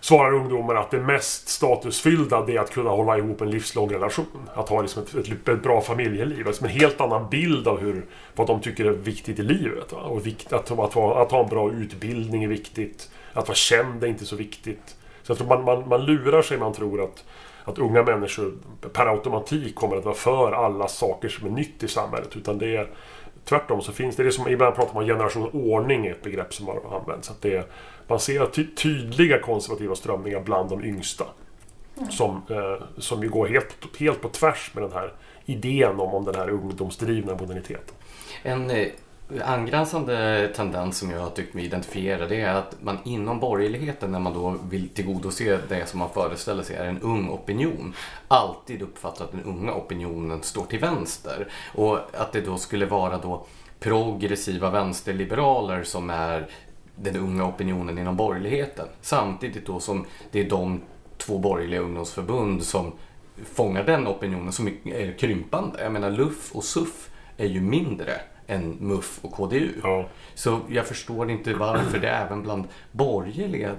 svarar 0.00 0.34
ungdomar 0.34 0.74
att 0.74 0.90
det 0.90 1.00
mest 1.00 1.48
statusfyllda 1.48 2.44
det 2.46 2.56
är 2.56 2.60
att 2.60 2.70
kunna 2.70 2.90
hålla 2.90 3.18
ihop 3.18 3.40
en 3.40 3.50
livslång 3.50 3.92
relation. 3.92 4.48
Att 4.54 4.68
ha 4.68 4.82
liksom 4.82 5.02
ett, 5.02 5.14
ett, 5.14 5.48
ett 5.48 5.62
bra 5.62 5.80
familjeliv. 5.80 6.46
Alltså 6.46 6.64
en 6.64 6.70
helt 6.70 7.00
annan 7.00 7.30
bild 7.30 7.68
av 7.68 7.80
hur, 7.80 8.04
vad 8.34 8.46
de 8.46 8.60
tycker 8.60 8.84
är 8.84 8.90
viktigt 8.90 9.38
i 9.38 9.42
livet. 9.42 9.92
Va? 9.92 9.98
Och 9.98 10.26
vikt, 10.26 10.52
att, 10.52 10.70
att, 10.70 10.78
att, 10.78 10.94
ha, 10.94 11.22
att 11.22 11.30
ha 11.30 11.42
en 11.42 11.50
bra 11.50 11.72
utbildning 11.72 12.44
är 12.44 12.48
viktigt. 12.48 13.10
Att 13.32 13.48
vara 13.48 13.56
känd 13.56 14.04
är 14.04 14.08
inte 14.08 14.26
så 14.26 14.36
viktigt. 14.36 14.96
Så 15.26 15.30
jag 15.32 15.38
tror 15.38 15.48
man, 15.48 15.64
man, 15.64 15.88
man 15.88 16.04
lurar 16.04 16.42
sig 16.42 16.58
man 16.58 16.72
tror 16.72 17.04
att, 17.04 17.24
att 17.64 17.78
unga 17.78 18.02
människor 18.02 18.54
per 18.92 19.06
automatik 19.06 19.74
kommer 19.74 19.96
att 19.96 20.04
vara 20.04 20.14
för 20.14 20.52
alla 20.52 20.88
saker 20.88 21.28
som 21.28 21.46
är 21.46 21.50
nytt 21.50 21.82
i 21.82 21.88
samhället. 21.88 22.36
Utan 22.36 22.58
det 22.58 22.76
är 22.76 22.88
tvärtom 23.44 23.82
så 23.82 23.92
finns 23.92 24.16
det, 24.16 24.22
det 24.22 24.32
som 24.32 24.48
ibland 24.48 24.74
pratar 24.74 24.94
man 24.94 25.02
om 25.02 25.08
generation 25.08 25.50
ordning, 25.52 26.06
ett 26.06 26.22
begrepp 26.22 26.54
som 26.54 26.66
har 26.66 27.00
använts. 27.00 27.30
Att 27.30 27.42
det 27.42 27.56
är, 27.56 27.66
man 28.06 28.20
ser 28.20 28.46
ty, 28.46 28.66
tydliga 28.74 29.40
konservativa 29.40 29.94
strömningar 29.94 30.40
bland 30.40 30.70
de 30.70 30.84
yngsta. 30.84 31.24
Mm. 31.96 32.10
Som, 32.10 32.42
eh, 32.50 32.86
som 32.98 33.22
ju 33.22 33.28
går 33.28 33.46
helt, 33.46 33.76
helt 33.98 34.20
på 34.20 34.28
tvärs 34.28 34.70
med 34.74 34.82
den 34.82 34.92
här 34.92 35.12
idén 35.44 36.00
om, 36.00 36.14
om 36.14 36.24
den 36.24 36.34
här 36.34 36.50
ungdomsdrivna 36.50 37.34
moderniteten. 37.34 37.94
En 38.42 38.70
eh, 38.70 38.86
angränsande 39.44 40.48
tendens 40.56 40.98
som 40.98 41.10
jag 41.10 41.20
har 41.20 41.30
tyckt 41.30 41.54
mig 41.54 41.64
identifiera 41.64 42.26
det 42.26 42.40
är 42.40 42.54
att 42.54 42.76
man 42.80 42.98
inom 43.04 43.40
borgerligheten 43.40 44.12
när 44.12 44.20
man 44.20 44.34
då 44.34 44.56
vill 44.70 44.88
tillgodose 44.88 45.58
det 45.68 45.88
som 45.88 45.98
man 45.98 46.10
föreställer 46.10 46.62
sig 46.62 46.76
är 46.76 46.84
en 46.84 47.00
ung 47.00 47.28
opinion 47.30 47.94
alltid 48.28 48.82
uppfattar 48.82 49.24
att 49.24 49.32
den 49.32 49.42
unga 49.42 49.74
opinionen 49.74 50.42
står 50.42 50.64
till 50.64 50.78
vänster. 50.78 51.48
Och 51.74 51.98
att 52.12 52.32
det 52.32 52.40
då 52.40 52.58
skulle 52.58 52.86
vara 52.86 53.18
då 53.18 53.46
progressiva 53.80 54.70
vänsterliberaler 54.70 55.82
som 55.82 56.10
är 56.10 56.46
den 56.96 57.16
unga 57.16 57.44
opinionen 57.44 57.98
inom 57.98 58.16
borgerligheten. 58.16 58.86
Samtidigt 59.00 59.66
då 59.66 59.80
som 59.80 60.06
det 60.30 60.40
är 60.40 60.50
de 60.50 60.80
två 61.18 61.38
borgerliga 61.38 61.80
ungdomsförbund 61.80 62.62
som 62.62 62.92
fångar 63.44 63.84
den 63.84 64.06
opinionen 64.06 64.52
som 64.52 64.68
är 64.84 65.18
krympande. 65.18 65.82
Jag 65.82 65.92
menar 65.92 66.10
LUF 66.10 66.52
och 66.52 66.64
SUF 66.64 67.10
är 67.36 67.46
ju 67.46 67.60
mindre 67.60 68.20
än 68.46 68.76
MUF 68.80 69.18
och 69.22 69.32
KDU. 69.32 69.68
Ja. 69.82 70.04
Så 70.34 70.60
jag 70.68 70.86
förstår 70.86 71.30
inte 71.30 71.54
varför 71.54 71.98
det 71.98 72.08
även 72.08 72.42
bland 72.42 72.64
borgerliga 72.92 73.74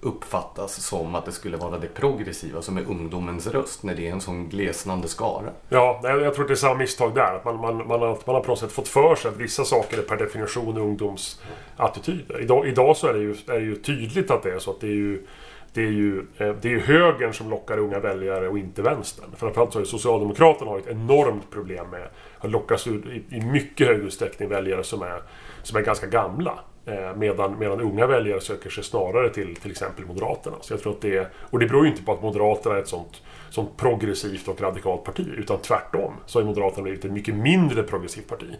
uppfattas 0.00 0.74
som 0.74 1.14
att 1.14 1.24
det 1.24 1.32
skulle 1.32 1.56
vara 1.56 1.78
det 1.78 1.86
progressiva 1.94 2.62
som 2.62 2.76
är 2.76 2.82
ungdomens 2.88 3.46
röst 3.46 3.82
när 3.82 3.94
det 3.94 4.08
är 4.08 4.12
en 4.12 4.20
sån 4.20 4.48
glesnande 4.48 5.08
skara. 5.08 5.50
Ja, 5.68 6.00
jag 6.02 6.34
tror 6.34 6.44
att 6.44 6.48
det 6.48 6.54
är 6.54 6.56
samma 6.56 6.74
misstag 6.74 7.14
där. 7.14 7.34
Att 7.36 7.44
man, 7.44 7.60
man, 7.60 7.76
man, 7.76 8.00
har, 8.00 8.18
man 8.26 8.34
har 8.34 8.40
på 8.40 8.48
något 8.48 8.58
sätt 8.58 8.72
fått 8.72 8.88
för 8.88 9.14
sig 9.14 9.28
att 9.28 9.36
vissa 9.36 9.64
saker 9.64 9.98
är 9.98 10.02
per 10.02 10.16
definition 10.16 10.78
ungdomsattityder. 10.78 12.40
Idag, 12.40 12.68
idag 12.68 12.96
så 12.96 13.06
är 13.06 13.12
det, 13.12 13.20
ju, 13.20 13.30
är 13.30 13.60
det 13.60 13.66
ju 13.66 13.76
tydligt 13.76 14.30
att 14.30 14.42
det 14.42 14.50
är 14.50 14.58
så 14.58 14.70
att 14.70 14.80
det 14.80 14.86
är 14.86 14.90
ju 14.90 15.26
det 15.74 15.82
är 15.82 15.90
ju, 15.90 16.18
eh, 16.18 16.54
det 16.60 16.68
är 16.68 16.72
ju 16.72 16.80
högern 16.80 17.32
som 17.32 17.50
lockar 17.50 17.78
unga 17.78 17.98
väljare 17.98 18.48
och 18.48 18.58
inte 18.58 18.82
vänstern. 18.82 19.30
Framförallt 19.36 19.72
så 19.72 19.78
har 19.78 19.82
ju 19.82 19.86
Socialdemokraterna 19.86 20.70
har 20.70 20.78
ett 20.78 20.86
enormt 20.86 21.50
problem 21.50 21.90
med 21.90 22.08
lockas 22.50 22.86
ut 22.86 23.04
i, 23.30 23.40
mycket 23.40 23.86
högre 23.86 24.02
utsträckning 24.02 24.48
väljare 24.48 24.84
som 24.84 25.02
är, 25.02 25.22
som 25.62 25.76
är 25.78 25.82
ganska 25.82 26.06
gamla. 26.06 26.58
Eh, 26.86 27.16
medan, 27.16 27.58
medan 27.58 27.80
unga 27.80 28.06
väljare 28.06 28.40
söker 28.40 28.70
sig 28.70 28.84
snarare 28.84 29.30
till 29.30 29.56
till 29.56 29.70
exempel 29.70 30.06
Moderaterna. 30.06 30.56
Så 30.60 30.72
jag 30.72 30.82
tror 30.82 30.92
att 30.92 31.00
det, 31.00 31.28
och 31.50 31.58
det 31.58 31.66
beror 31.66 31.84
ju 31.84 31.90
inte 31.90 32.02
på 32.02 32.12
att 32.12 32.22
Moderaterna 32.22 32.76
är 32.76 32.80
ett 32.80 32.88
sånt, 32.88 33.22
sånt 33.50 33.76
progressivt 33.76 34.48
och 34.48 34.60
radikalt 34.60 35.04
parti. 35.04 35.26
Utan 35.36 35.58
tvärtom 35.58 36.14
så 36.26 36.38
har 36.38 36.46
Moderaterna 36.46 36.82
blivit 36.82 37.04
ett 37.04 37.12
mycket 37.12 37.34
mindre 37.34 37.82
progressivt 37.82 38.28
parti. 38.28 38.56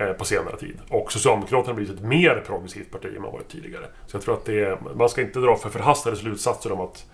Eh, 0.00 0.12
på 0.12 0.24
senare 0.24 0.56
tid. 0.56 0.78
Och 0.88 1.12
Socialdemokraterna 1.12 1.68
har 1.68 1.74
blivit 1.74 1.94
ett 1.94 2.04
mer 2.04 2.42
progressivt 2.46 2.90
parti 2.90 3.16
än 3.16 3.22
man 3.22 3.32
varit 3.32 3.48
tidigare. 3.48 3.84
Så 4.06 4.16
jag 4.16 4.22
tror 4.22 4.34
att 4.34 4.44
det 4.44 4.60
är, 4.60 4.78
man 4.94 5.08
ska 5.08 5.20
inte 5.20 5.38
dra 5.38 5.56
för 5.56 5.70
förhastade 5.70 6.16
slutsatser 6.16 6.72
om 6.72 6.80
att, 6.80 7.06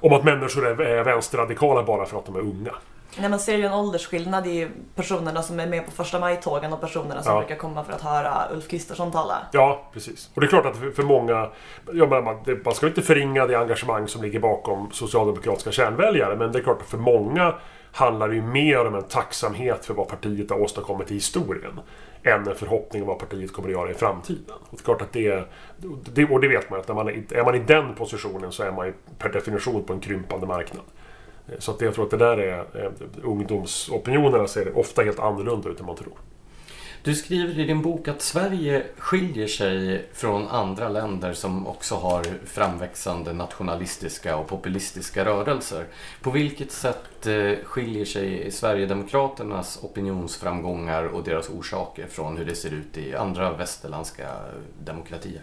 om 0.00 0.12
att 0.12 0.24
människor 0.24 0.82
är 0.82 1.04
vänsterradikala 1.04 1.82
bara 1.82 2.06
för 2.06 2.18
att 2.18 2.26
de 2.26 2.36
är 2.36 2.40
unga. 2.40 2.74
Nej, 3.20 3.30
man 3.30 3.38
ser 3.38 3.58
ju 3.58 3.64
en 3.64 3.72
åldersskillnad 3.72 4.46
i 4.46 4.68
personerna 4.94 5.42
som 5.42 5.60
är 5.60 5.66
med 5.66 5.84
på 5.84 5.90
första 5.90 6.20
maj-tågen 6.20 6.72
och 6.72 6.80
personerna 6.80 7.22
som 7.22 7.32
ja. 7.32 7.38
brukar 7.38 7.56
komma 7.56 7.84
för 7.84 7.92
att 7.92 8.00
höra 8.00 8.48
Ulf 8.54 8.68
Kristersson 8.68 9.12
tala. 9.12 9.46
Ja, 9.52 9.90
precis. 9.92 10.30
Och 10.34 10.40
det 10.40 10.46
är 10.46 10.48
klart 10.48 10.66
att 10.66 10.76
för, 10.76 11.02
många... 11.02 11.50
Ja, 11.92 12.06
man, 12.06 12.38
man 12.64 12.74
ska 12.74 12.86
inte 12.86 13.02
förringa 13.02 13.46
det 13.46 13.58
engagemang 13.58 14.08
som 14.08 14.22
ligger 14.22 14.40
bakom 14.40 14.90
socialdemokratiska 14.92 15.72
kärnväljare, 15.72 16.36
men 16.36 16.52
det 16.52 16.58
är 16.58 16.62
klart 16.62 16.82
att 16.82 16.88
för 16.88 16.98
många 16.98 17.54
handlar 17.92 18.28
det 18.28 18.34
ju 18.34 18.42
mer 18.42 18.86
om 18.86 18.94
en 18.94 19.02
tacksamhet 19.02 19.84
för 19.84 19.94
vad 19.94 20.08
partiet 20.08 20.50
har 20.50 20.60
åstadkommit 20.60 21.10
i 21.10 21.14
historien 21.14 21.80
än 22.22 22.48
en 22.48 22.54
förhoppning 22.54 23.02
om 23.02 23.08
vad 23.08 23.18
partiet 23.18 23.52
kommer 23.52 23.68
att 23.68 23.74
göra 23.74 23.90
i 23.90 23.94
framtiden. 23.94 24.56
Och 24.60 24.68
det 24.70 24.80
är 24.80 24.84
klart 24.84 25.02
att 25.02 25.12
det, 25.12 25.44
det 26.14 26.24
och 26.24 26.40
det 26.40 26.48
vet 26.48 26.70
man 26.70 26.80
att 26.80 26.88
när 26.88 26.94
man 26.94 27.08
är, 27.08 27.34
är 27.34 27.44
man 27.44 27.54
i 27.54 27.58
den 27.58 27.94
positionen 27.94 28.52
så 28.52 28.62
är 28.62 28.72
man 28.72 28.86
ju 28.86 28.92
per 29.18 29.28
definition 29.28 29.84
på 29.84 29.92
en 29.92 30.00
krympande 30.00 30.46
marknad. 30.46 30.84
Så 31.58 31.70
att 31.70 31.80
jag 31.80 31.94
tror 31.94 32.04
att 32.04 32.10
det 32.10 32.16
där 32.16 32.36
är... 32.36 32.58
Eh, 32.58 32.90
ungdomsopinionerna 33.22 34.46
ser 34.46 34.78
ofta 34.78 35.02
helt 35.02 35.18
annorlunda 35.18 35.68
ut 35.70 35.80
än 35.80 35.86
man 35.86 35.96
tror. 35.96 36.14
Du 37.04 37.14
skriver 37.14 37.58
i 37.58 37.64
din 37.64 37.82
bok 37.82 38.08
att 38.08 38.22
Sverige 38.22 38.86
skiljer 38.98 39.46
sig 39.46 40.06
från 40.12 40.48
andra 40.48 40.88
länder 40.88 41.32
som 41.32 41.66
också 41.66 41.94
har 41.94 42.24
framväxande 42.46 43.32
nationalistiska 43.32 44.36
och 44.36 44.48
populistiska 44.48 45.24
rörelser. 45.24 45.84
På 46.22 46.30
vilket 46.30 46.72
sätt 46.72 47.26
eh, 47.26 47.52
skiljer 47.64 48.04
sig 48.04 48.50
Sverigedemokraternas 48.50 49.78
opinionsframgångar 49.82 51.04
och 51.04 51.24
deras 51.24 51.50
orsaker 51.50 52.06
från 52.06 52.36
hur 52.36 52.44
det 52.44 52.54
ser 52.54 52.74
ut 52.74 52.98
i 52.98 53.14
andra 53.14 53.52
västerländska 53.52 54.28
demokratier? 54.84 55.42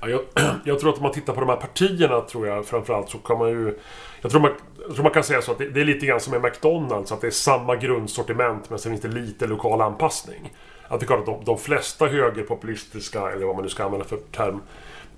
Ja, 0.00 0.08
jag, 0.08 0.20
jag, 0.64 0.80
tror 0.80 0.90
att 0.90 0.96
om 0.96 1.02
man 1.02 1.12
tittar 1.12 1.32
på 1.32 1.40
de 1.40 1.48
här 1.48 1.56
partierna 1.56 2.20
tror 2.20 2.46
jag 2.46 2.66
framförallt 2.66 3.10
så 3.10 3.18
kan 3.18 3.38
man 3.38 3.48
ju... 3.48 3.78
Jag 4.22 4.30
tror 4.30 4.40
man, 4.40 4.50
jag 4.86 4.94
tror 4.94 5.02
man 5.02 5.12
kan 5.12 5.24
säga 5.24 5.42
så 5.42 5.52
att 5.52 5.58
det, 5.58 5.68
det 5.68 5.80
är 5.80 5.84
lite 5.84 6.06
grann 6.06 6.20
som 6.20 6.32
med 6.32 6.42
McDonalds, 6.42 7.12
att 7.12 7.20
det 7.20 7.26
är 7.26 7.30
samma 7.30 7.76
grundsortiment 7.76 8.70
men 8.70 8.78
sen 8.78 8.92
finns 8.92 9.02
det 9.02 9.20
lite 9.20 9.46
lokal 9.46 9.80
anpassning. 9.80 10.52
Att 10.92 11.00
det 11.00 11.04
är 11.04 11.06
klart 11.06 11.20
att 11.20 11.26
de, 11.26 11.44
de 11.44 11.58
flesta 11.58 12.06
högerpopulistiska, 12.06 13.30
eller 13.30 13.46
vad 13.46 13.54
man 13.54 13.64
nu 13.64 13.70
ska 13.70 13.84
använda 13.84 14.06
för 14.06 14.16
term, 14.16 14.62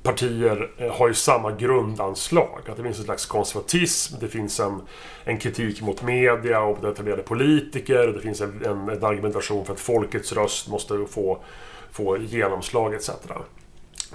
partier 0.02 0.70
eh, 0.78 0.94
har 0.94 1.08
ju 1.08 1.14
samma 1.14 1.52
grundanslag. 1.52 2.60
Att 2.68 2.76
det 2.76 2.82
finns 2.82 2.98
en 2.98 3.04
slags 3.04 3.26
konservatism, 3.26 4.16
det 4.20 4.28
finns 4.28 4.60
en, 4.60 4.80
en 5.24 5.38
kritik 5.38 5.82
mot 5.82 6.02
media 6.02 6.60
och 6.60 6.78
detaljerade 6.80 7.22
politiker. 7.22 8.06
Det 8.06 8.20
finns 8.20 8.40
en, 8.40 8.64
en, 8.64 8.88
en, 8.88 9.04
argumentation 9.04 9.64
för 9.64 9.72
att 9.72 9.80
folkets 9.80 10.32
röst 10.32 10.68
måste 10.68 11.06
få, 11.10 11.38
få 11.92 12.18
genomslag 12.18 12.94
etc. 12.94 13.10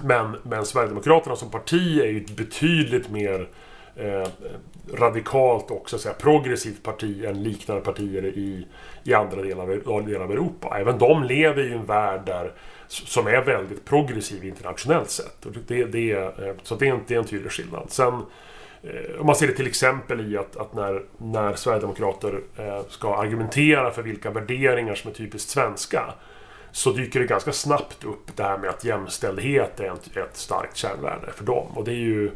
Men, 0.02 0.36
men 0.42 0.66
Sverigedemokraterna 0.66 1.36
som 1.36 1.50
parti 1.50 1.98
är 1.98 2.06
ju 2.06 2.26
betydligt 2.36 3.10
mer 3.10 3.48
eh, 3.96 4.28
radikalt 4.94 5.70
och 5.70 5.90
så 5.90 5.96
att 5.96 6.02
säga, 6.02 6.14
progressivt 6.14 6.82
parti 6.82 7.24
än 7.24 7.42
liknande 7.42 7.82
partier 7.82 8.24
i, 8.24 8.66
i 9.04 9.14
andra 9.14 9.42
delar 9.42 9.62
av, 9.86 10.06
delar 10.06 10.24
av 10.24 10.32
Europa. 10.32 10.78
Även 10.80 10.98
de 10.98 11.22
lever 11.24 11.62
i 11.62 11.72
en 11.72 11.84
värld 11.84 12.20
där, 12.26 12.52
som 12.88 13.26
är 13.26 13.42
väldigt 13.42 13.84
progressiv 13.84 14.44
internationellt 14.44 15.10
sett. 15.10 15.46
Och 15.46 15.52
det, 15.66 15.84
det, 15.84 16.12
eh, 16.12 16.54
så 16.62 16.74
det 16.74 16.88
är, 16.88 16.92
en, 16.92 17.00
det 17.06 17.14
är 17.14 17.18
en 17.18 17.24
tydlig 17.24 17.52
skillnad. 17.52 17.86
Sen, 17.90 18.14
eh, 18.82 19.20
om 19.20 19.26
man 19.26 19.36
ser 19.36 19.46
det 19.46 19.52
till 19.52 19.66
exempel 19.66 20.32
i 20.32 20.36
att, 20.36 20.56
att 20.56 20.74
när, 20.74 21.02
när 21.18 21.54
Sverigedemokrater 21.54 22.40
eh, 22.56 22.82
ska 22.88 23.16
argumentera 23.16 23.90
för 23.90 24.02
vilka 24.02 24.30
värderingar 24.30 24.94
som 24.94 25.10
är 25.10 25.14
typiskt 25.14 25.50
svenska 25.50 26.14
så 26.72 26.92
dyker 26.92 27.20
det 27.20 27.26
ganska 27.26 27.52
snabbt 27.52 28.04
upp 28.04 28.36
det 28.36 28.42
här 28.42 28.58
med 28.58 28.70
att 28.70 28.84
jämställdhet 28.84 29.80
är 29.80 29.92
ett 30.16 30.36
starkt 30.36 30.76
kärnvärde 30.76 31.32
för 31.32 31.44
dem. 31.44 31.66
Och 31.74 31.84
det 31.84 31.90
är 31.90 31.94
ju 31.94 32.30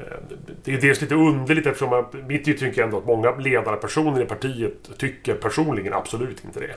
Eh, 0.00 0.36
det 0.64 0.74
är 0.74 0.80
dels 0.80 1.00
lite 1.00 1.14
underligt 1.14 1.66
eftersom 1.66 1.90
man, 1.90 2.04
mitt 2.26 2.48
intryck 2.48 2.78
är 2.78 2.82
ändå 2.82 2.98
att 2.98 3.06
många 3.06 3.36
ledande 3.36 3.80
personer 3.80 4.22
i 4.22 4.24
partiet 4.24 4.98
tycker 4.98 5.34
personligen 5.34 5.92
absolut 5.92 6.44
inte 6.44 6.60
det. 6.60 6.76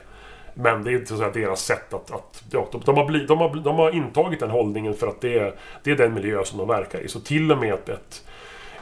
Men 0.54 0.84
det 0.84 0.92
är 0.92 1.04
så 1.04 1.24
att 1.24 1.34
deras 1.34 1.64
sätt 1.64 1.94
att... 1.94 2.10
att 2.10 2.42
ja, 2.50 2.68
de, 2.72 2.82
de, 2.84 2.96
har 2.96 3.06
bli, 3.06 3.26
de, 3.26 3.38
har, 3.38 3.56
de 3.56 3.76
har 3.76 3.90
intagit 3.90 4.40
den 4.40 4.50
hållningen 4.50 4.94
för 4.94 5.06
att 5.06 5.20
det 5.20 5.38
är, 5.38 5.54
det 5.82 5.90
är 5.90 5.96
den 5.96 6.14
miljö 6.14 6.44
som 6.44 6.58
de 6.58 6.68
verkar 6.68 7.00
i. 7.00 7.08
Så 7.08 7.20
till 7.20 7.52
och 7.52 7.58
med 7.58 7.74
ett, 7.74 7.88
ett, 7.88 8.24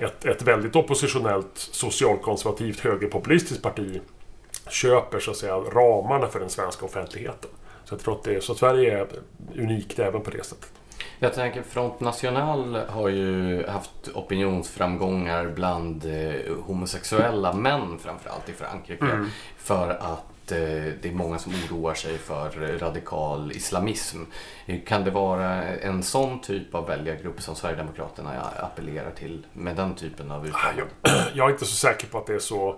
ett, 0.00 0.24
ett 0.24 0.42
väldigt 0.42 0.76
oppositionellt 0.76 1.50
socialkonservativt 1.55 2.81
högerpopulistiskt 2.81 3.62
parti 3.62 4.00
köper 4.70 5.20
så 5.20 5.31
att 5.31 5.37
säga 5.37 5.57
ramarna 5.57 6.28
för 6.28 6.40
den 6.40 6.50
svenska 6.50 6.85
offentligheten. 6.85 7.50
Så 7.85 7.94
jag 7.94 8.00
tror 8.00 8.14
att 8.14 8.24
det 8.24 8.44
så 8.44 8.55
Sverige 8.55 8.98
är 8.98 9.07
unikt 9.57 9.98
även 9.98 10.20
på 10.20 10.31
det 10.31 10.44
sättet. 10.44 10.72
Jag 11.23 11.35
tänker 11.35 11.63
Front 11.63 12.01
National 12.01 12.75
har 12.75 13.09
ju 13.09 13.67
haft 13.67 14.09
opinionsframgångar 14.15 15.47
bland 15.47 16.05
eh, 16.05 16.57
homosexuella 16.61 17.53
män 17.53 17.99
framförallt 17.99 18.49
i 18.49 18.53
Frankrike. 18.53 19.05
Mm. 19.05 19.29
För 19.57 19.91
att 19.91 20.53
eh, 20.53 20.59
det 21.03 21.05
är 21.05 21.13
många 21.13 21.39
som 21.39 21.53
oroar 21.53 21.95
sig 21.95 22.19
för 22.19 22.79
radikal 22.79 23.53
islamism. 23.53 24.19
Kan 24.87 25.05
det 25.05 25.11
vara 25.11 25.63
en 25.65 26.03
sån 26.03 26.41
typ 26.41 26.75
av 26.75 26.87
väljargrupp 26.87 27.43
som 27.43 27.55
Sverigedemokraterna 27.55 28.41
appellerar 28.41 29.11
till 29.11 29.47
med 29.53 29.77
den 29.77 29.95
typen 29.95 30.31
av 30.31 30.47
uttalanden? 30.47 30.87
Jag, 31.03 31.13
jag 31.35 31.49
är 31.49 31.53
inte 31.53 31.67
så 31.67 31.77
säker 31.77 32.07
på 32.07 32.19
att 32.19 32.27
det 32.27 32.35
är 32.35 32.39
så 32.39 32.77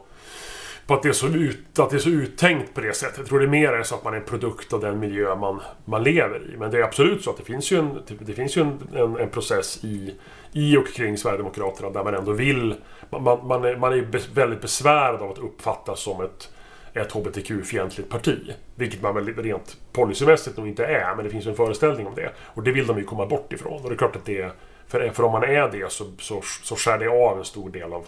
på 0.86 0.94
att 0.94 1.02
det, 1.02 1.08
är 1.08 1.12
så 1.12 1.26
ut, 1.26 1.78
att 1.78 1.90
det 1.90 1.96
är 1.96 2.00
så 2.00 2.08
uttänkt 2.08 2.74
på 2.74 2.80
det 2.80 2.96
sättet. 2.96 3.18
Jag 3.18 3.26
tror 3.26 3.40
det 3.40 3.46
mer 3.46 3.72
är 3.72 3.82
så 3.82 3.94
att 3.94 4.04
man 4.04 4.14
är 4.14 4.18
en 4.18 4.24
produkt 4.24 4.72
av 4.72 4.80
den 4.80 4.98
miljö 4.98 5.34
man, 5.34 5.60
man 5.84 6.02
lever 6.02 6.42
i. 6.54 6.56
Men 6.56 6.70
det 6.70 6.78
är 6.78 6.82
absolut 6.82 7.24
så 7.24 7.30
att 7.30 7.36
det 7.36 7.44
finns 7.44 7.72
ju 7.72 7.78
en, 7.78 8.02
typ, 8.06 8.18
det 8.20 8.32
finns 8.32 8.56
ju 8.56 8.62
en, 8.62 8.78
en, 8.94 9.16
en 9.16 9.30
process 9.30 9.84
i, 9.84 10.14
i 10.52 10.76
och 10.76 10.88
kring 10.88 11.18
Sverigedemokraterna 11.18 11.90
där 11.90 12.04
man 12.04 12.14
ändå 12.14 12.32
vill... 12.32 12.74
Man, 13.10 13.46
man, 13.46 13.64
är, 13.64 13.76
man 13.76 13.92
är 13.92 14.34
väldigt 14.34 14.60
besvärad 14.60 15.22
av 15.22 15.30
att 15.30 15.38
uppfattas 15.38 16.00
som 16.00 16.24
ett, 16.24 16.50
ett 16.92 17.12
HBTQ-fientligt 17.12 18.08
parti. 18.08 18.52
Vilket 18.74 19.02
man 19.02 19.14
väl 19.14 19.26
rent 19.26 19.76
policymässigt 19.92 20.56
nog 20.56 20.68
inte 20.68 20.86
är, 20.86 21.14
men 21.14 21.24
det 21.24 21.30
finns 21.30 21.46
ju 21.46 21.50
en 21.50 21.56
föreställning 21.56 22.06
om 22.06 22.14
det. 22.14 22.32
Och 22.38 22.62
det 22.62 22.72
vill 22.72 22.86
de 22.86 22.98
ju 22.98 23.04
komma 23.04 23.26
bort 23.26 23.52
ifrån. 23.52 23.82
Och 23.82 23.88
det 23.88 23.94
är 23.94 23.98
klart 23.98 24.16
att 24.16 24.24
det... 24.24 24.50
För, 24.88 25.10
för 25.10 25.22
om 25.22 25.32
man 25.32 25.44
är 25.44 25.68
det 25.68 25.92
så, 25.92 26.04
så, 26.18 26.40
så 26.62 26.76
skär 26.76 26.98
det 26.98 27.08
av 27.08 27.38
en 27.38 27.44
stor 27.44 27.70
del 27.70 27.92
av 27.92 28.06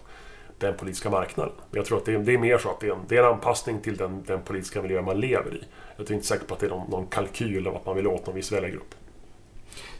den 0.58 0.76
politiska 0.76 1.10
marknaden. 1.10 1.52
Men 1.70 1.78
jag 1.78 1.86
tror 1.86 1.98
att 1.98 2.04
det 2.04 2.14
är, 2.14 2.18
det 2.18 2.34
är 2.34 2.38
mer 2.38 2.58
så 2.58 2.70
att 2.70 2.80
det 2.80 2.86
är, 2.86 2.92
en, 2.92 3.00
det 3.08 3.16
är 3.16 3.22
en 3.22 3.28
anpassning 3.28 3.80
till 3.80 3.96
den, 3.96 4.24
den 4.26 4.42
politiska 4.42 4.82
miljö 4.82 5.02
man 5.02 5.20
lever 5.20 5.54
i. 5.54 5.64
Jag 5.96 6.10
är 6.10 6.14
inte 6.14 6.26
säker 6.26 6.46
på 6.46 6.54
att 6.54 6.60
det 6.60 6.66
är 6.66 6.70
någon, 6.70 6.90
någon 6.90 7.06
kalkyl 7.06 7.66
av 7.66 7.76
att 7.76 7.86
man 7.86 7.96
vill 7.96 8.06
åt 8.06 8.26
någon 8.26 8.34
viss 8.34 8.52
väljargrupp. 8.52 8.94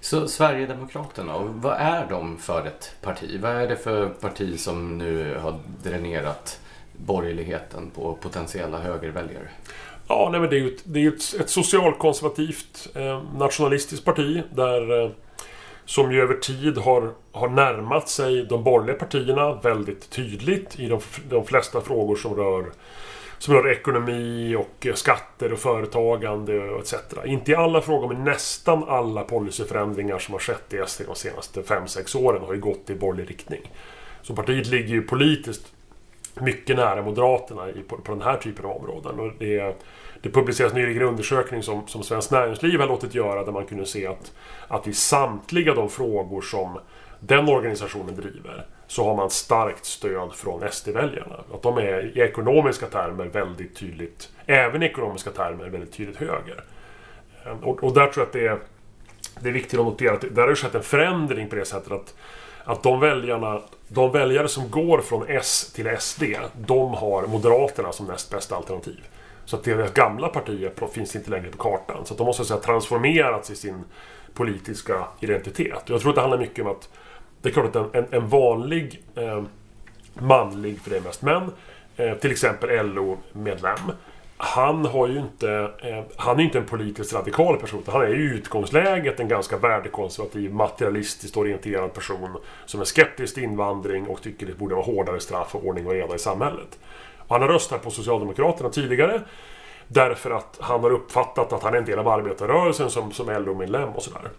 Så 0.01 0.29
Sverigedemokraterna, 0.29 1.39
vad 1.39 1.77
är 1.79 2.07
de 2.11 2.39
för 2.39 2.67
ett 2.67 2.97
parti? 3.03 3.41
Vad 3.41 3.51
är 3.51 3.69
det 3.69 3.77
för 3.77 4.09
parti 4.09 4.61
som 4.61 4.99
nu 4.99 5.39
har 5.39 5.59
dränerat 5.83 6.61
borgerligheten 6.93 7.91
på 7.91 8.19
potentiella 8.21 8.79
högerväljare? 8.79 9.49
Ja, 10.09 10.29
nej, 10.33 10.41
men 10.41 10.51
det 10.51 10.57
är 10.57 10.61
ju 10.61 10.75
ett, 10.75 10.83
det 10.85 11.05
är 11.05 11.09
ett, 11.09 11.41
ett 11.41 11.51
socialkonservativt 11.51 12.89
eh, 12.95 13.23
nationalistiskt 13.37 14.05
parti 14.05 14.43
där 14.55 15.05
eh, 15.05 15.11
som 15.87 16.13
ju 16.13 16.23
över 16.23 16.35
tid 16.35 16.79
har, 16.79 17.11
har 17.33 17.49
närmat 17.49 18.09
sig 18.09 18.45
de 18.45 18.65
borgerliga 18.65 18.97
partierna 18.97 19.55
väldigt 19.55 20.11
tydligt 20.11 20.81
i 20.81 20.89
de, 20.89 21.01
de 21.29 21.47
flesta 21.47 21.81
frågor 21.81 22.17
som 22.17 22.35
rör 22.35 22.65
som 23.39 23.55
rör 23.55 23.73
ekonomi 23.73 24.57
och 24.57 24.87
skatter 24.95 25.53
och 25.53 25.59
företagande 25.59 26.71
och 26.71 26.81
etc. 26.81 26.95
Inte 27.25 27.53
i 27.53 27.55
alla 27.55 27.81
frågor, 27.81 28.09
men 28.09 28.25
nästan 28.25 28.85
alla 28.89 29.23
policyförändringar 29.23 30.19
som 30.19 30.35
har 30.35 30.41
skett 30.41 30.73
i 30.73 30.83
SD 30.87 31.03
de 31.07 31.15
senaste 31.15 31.61
5-6 31.61 32.17
åren 32.17 32.43
har 32.43 32.55
ju 32.55 32.61
gått 32.61 32.91
i 32.91 32.95
borgerlig 32.95 33.31
riktning. 33.31 33.73
Så 34.23 34.35
partiet 34.35 34.67
ligger 34.67 34.89
ju 34.89 35.03
politiskt 35.03 35.73
mycket 36.41 36.77
nära 36.77 37.03
Moderaterna 37.03 37.67
på, 37.89 37.97
på 37.97 38.13
den 38.13 38.23
här 38.23 38.37
typen 38.37 38.65
av 38.65 38.71
områden. 38.71 39.21
Och 39.21 39.33
det, 39.39 39.77
det 40.27 40.33
publiceras 40.33 40.73
nyligen 40.73 41.03
en 41.03 41.09
undersökning 41.09 41.63
som, 41.63 41.87
som 41.87 42.03
Svenskt 42.03 42.31
Näringsliv 42.31 42.81
har 42.81 42.87
låtit 42.87 43.15
göra 43.15 43.45
där 43.45 43.53
man 43.53 43.67
kunde 43.67 43.87
se 43.87 44.07
att, 44.07 44.33
att 44.69 44.87
i 44.87 44.93
samtliga 44.93 45.75
de 45.75 45.89
frågor 45.89 46.41
som 46.41 46.79
den 47.21 47.49
organisationen 47.49 48.17
driver 48.17 48.67
så 48.87 49.05
har 49.05 49.17
man 49.17 49.31
starkt 49.31 49.85
stöd 49.85 50.35
från 50.35 50.71
SD-väljarna. 50.71 51.37
Att 51.55 51.63
de 51.63 51.79
är 51.79 52.17
i 52.17 52.21
ekonomiska 52.21 52.87
termer 52.87 53.25
väldigt 53.25 53.77
tydligt, 53.77 54.29
även 54.47 54.83
i 54.83 54.87
ekonomiska 54.87 55.31
termer, 55.31 55.69
väldigt 55.69 55.93
tydligt 55.93 56.17
höger. 56.17 56.65
Ehm, 57.45 57.59
och, 57.59 57.85
och 57.85 57.95
där 57.95 58.07
tror 58.07 58.23
jag 58.23 58.27
att 58.27 58.33
det 58.33 58.47
är, 58.47 58.59
det 59.41 59.49
är 59.49 59.53
viktigt 59.53 59.79
att 59.81 59.87
notera 59.87 60.13
att 60.13 60.21
där 60.21 60.43
har 60.43 60.49
det 60.49 60.57
skett 60.57 60.75
en 60.75 60.83
förändring 60.83 61.49
på 61.49 61.57
det 61.57 61.65
sättet 61.65 61.93
att, 61.93 62.15
att 62.65 62.83
de 62.83 63.01
väljarna, 63.01 63.61
de 63.89 64.13
väljare 64.13 64.49
som 64.49 64.71
går 64.71 65.01
från 65.01 65.29
S 65.29 65.73
till 65.75 65.97
SD, 65.99 66.23
de 66.67 66.95
har 66.95 67.27
Moderaterna 67.27 67.93
som 67.93 68.07
näst 68.07 68.31
bästa 68.31 68.57
alternativ. 68.57 69.01
Så 69.47 69.57
att 69.57 69.65
deras 69.65 69.93
gamla 69.93 70.29
partier 70.29 70.73
finns 70.93 71.17
inte 71.17 71.31
längre 71.31 71.51
på 71.51 71.59
kartan. 71.59 72.07
Så 72.07 72.15
att 72.15 72.19
de 72.19 72.25
måste 72.25 72.45
säga 72.45 72.61
transformerats 72.61 73.51
i 73.51 73.57
sin 73.57 73.85
politiska 74.35 75.05
identitet. 75.21 75.83
Jag 75.87 76.01
tror 76.01 76.11
att 76.11 76.15
det 76.15 76.21
handlar 76.21 76.39
mycket 76.39 76.65
om 76.65 76.71
att 76.71 76.89
det 77.43 77.49
är 77.49 77.53
klart 77.53 77.77
att 77.77 77.95
en, 77.95 78.07
en 78.11 78.29
vanlig 78.29 79.03
eh, 79.15 79.43
manlig, 80.15 80.81
för 80.81 80.91
det 80.91 80.97
är 80.97 81.01
mest 81.01 81.23
män, 81.23 81.51
eh, 81.97 82.15
till 82.15 82.31
exempel 82.31 82.87
LO-medlem. 82.95 83.93
Han 84.37 84.85
har 84.85 85.09
ju 85.09 85.19
inte, 85.19 85.71
eh, 85.83 86.05
han 86.17 86.41
är 86.41 86.45
inte 86.45 86.59
en 86.59 86.65
politiskt 86.65 87.15
radikal 87.15 87.57
person. 87.57 87.83
Han 87.87 88.03
är 88.03 88.15
i 88.15 88.23
utgångsläget 88.23 89.21
en 89.21 89.29
ganska 89.29 89.57
värdekonservativ, 89.57 90.55
materialistiskt 90.55 91.37
orienterad 91.37 91.95
person 91.95 92.37
som 92.67 92.81
är 92.81 92.85
skeptisk 92.85 93.35
till 93.35 93.45
invandring 93.45 94.07
och 94.07 94.23
tycker 94.23 94.47
det 94.47 94.59
borde 94.59 94.75
vara 94.75 94.85
hårdare 94.85 95.21
straff 95.21 95.55
och 95.55 95.67
ordning 95.67 95.87
och 95.87 95.93
reda 95.93 96.15
i 96.15 96.19
samhället. 96.19 96.79
Han 97.29 97.43
har 97.43 97.49
röstat 97.49 97.83
på 97.83 97.91
Socialdemokraterna 97.91 98.69
tidigare. 98.69 99.21
Därför 99.89 100.31
att 100.31 100.57
han 100.61 100.81
har 100.81 100.91
uppfattat 100.91 101.53
att 101.53 101.63
han 101.63 101.75
är 101.75 101.79
en 101.79 101.85
del 101.85 101.99
av 101.99 102.09
arbetarrörelsen 102.09 102.91
som, 102.91 103.13
som 103.13 103.45
LO-medlem 103.45 103.89
och 103.89 104.03
sådär. 104.03 104.31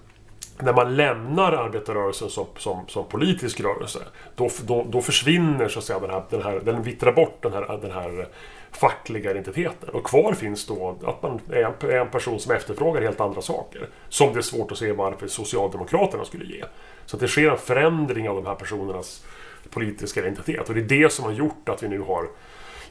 När 0.59 0.73
man 0.73 0.95
lämnar 0.95 1.51
arbetarrörelsen 1.51 2.29
som, 2.29 2.45
som, 2.57 2.87
som 2.87 3.05
politisk 3.05 3.59
rörelse 3.59 3.99
då, 4.35 4.49
då, 4.63 4.85
då, 4.89 5.01
försvinner 5.01 5.67
så 5.67 5.79
att 5.79 5.85
säga 5.85 5.99
den 5.99 6.09
här, 6.09 6.23
den 6.29 6.41
här, 6.41 6.61
den 6.65 6.83
vittrar 6.83 7.11
bort 7.11 7.41
den 7.41 7.53
här, 7.53 7.77
den 7.81 7.91
här 7.91 8.27
fackliga 8.71 9.31
identiteten. 9.31 9.89
Och 9.89 10.03
kvar 10.03 10.33
finns 10.33 10.65
då 10.65 10.97
att 11.05 11.23
man 11.23 11.39
är 11.51 11.63
en, 11.63 11.89
är 11.89 11.99
en 11.99 12.09
person 12.09 12.39
som 12.39 12.51
efterfrågar 12.51 13.01
helt 13.01 13.21
andra 13.21 13.41
saker. 13.41 13.89
Som 14.09 14.33
det 14.33 14.39
är 14.39 14.41
svårt 14.41 14.71
att 14.71 14.77
se 14.77 14.91
varför 14.91 15.27
Socialdemokraterna 15.27 16.25
skulle 16.25 16.45
ge. 16.45 16.63
Så 17.05 17.15
att 17.15 17.19
det 17.19 17.27
sker 17.27 17.49
en 17.51 17.57
förändring 17.57 18.29
av 18.29 18.35
de 18.35 18.45
här 18.45 18.55
personernas 18.55 19.25
politiska 19.69 20.19
identitet. 20.19 20.69
Och 20.69 20.75
det 20.75 20.81
är 20.81 21.01
det 21.01 21.13
som 21.13 21.25
har 21.25 21.31
gjort 21.31 21.69
att 21.69 21.83
vi 21.83 21.87
nu 21.87 21.99
har 21.99 22.27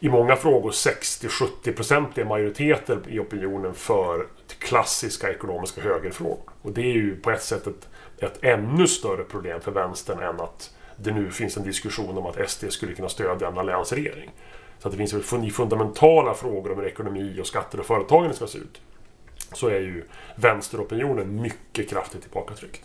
i 0.01 0.09
många 0.09 0.37
frågor 0.37 0.71
60-70% 0.71 2.25
majoriteter 2.25 3.01
i 3.09 3.19
opinionen 3.19 3.75
för 3.75 4.27
klassiska 4.59 5.31
ekonomiska 5.31 5.81
högerfrågor. 5.81 6.51
Och 6.63 6.73
det 6.73 6.81
är 6.81 6.95
ju 6.95 7.17
på 7.17 7.31
ett 7.31 7.43
sätt 7.43 7.67
ett, 7.67 7.89
ett 8.19 8.39
ännu 8.45 8.87
större 8.87 9.25
problem 9.25 9.61
för 9.61 9.73
vänstern 9.73 10.23
än 10.23 10.41
att 10.41 10.75
det 10.97 11.13
nu 11.13 11.31
finns 11.31 11.57
en 11.57 11.63
diskussion 11.63 12.19
om 12.19 12.27
att 12.27 12.51
SD 12.51 12.65
skulle 12.71 12.95
kunna 12.95 13.09
stödja 13.09 13.49
en 13.49 13.59
alliansregering. 13.59 14.31
Så 14.79 14.89
att 14.89 14.93
det 14.93 14.99
finns 14.99 15.15
i 15.45 15.51
fundamentala 15.51 16.35
frågor 16.35 16.73
om 16.73 16.79
hur 16.79 16.87
ekonomi 16.87 17.39
och 17.41 17.47
skatter 17.47 17.81
och 17.81 17.87
företagande 17.87 18.37
ska 18.37 18.47
se 18.47 18.59
ut. 18.59 18.81
Så 19.53 19.69
är 19.69 19.81
ju 19.81 20.05
vänsteropinionen 20.37 21.43
mycket 21.43 21.91
kraftigt 21.91 22.23
tillbakatryckt. 22.23 22.83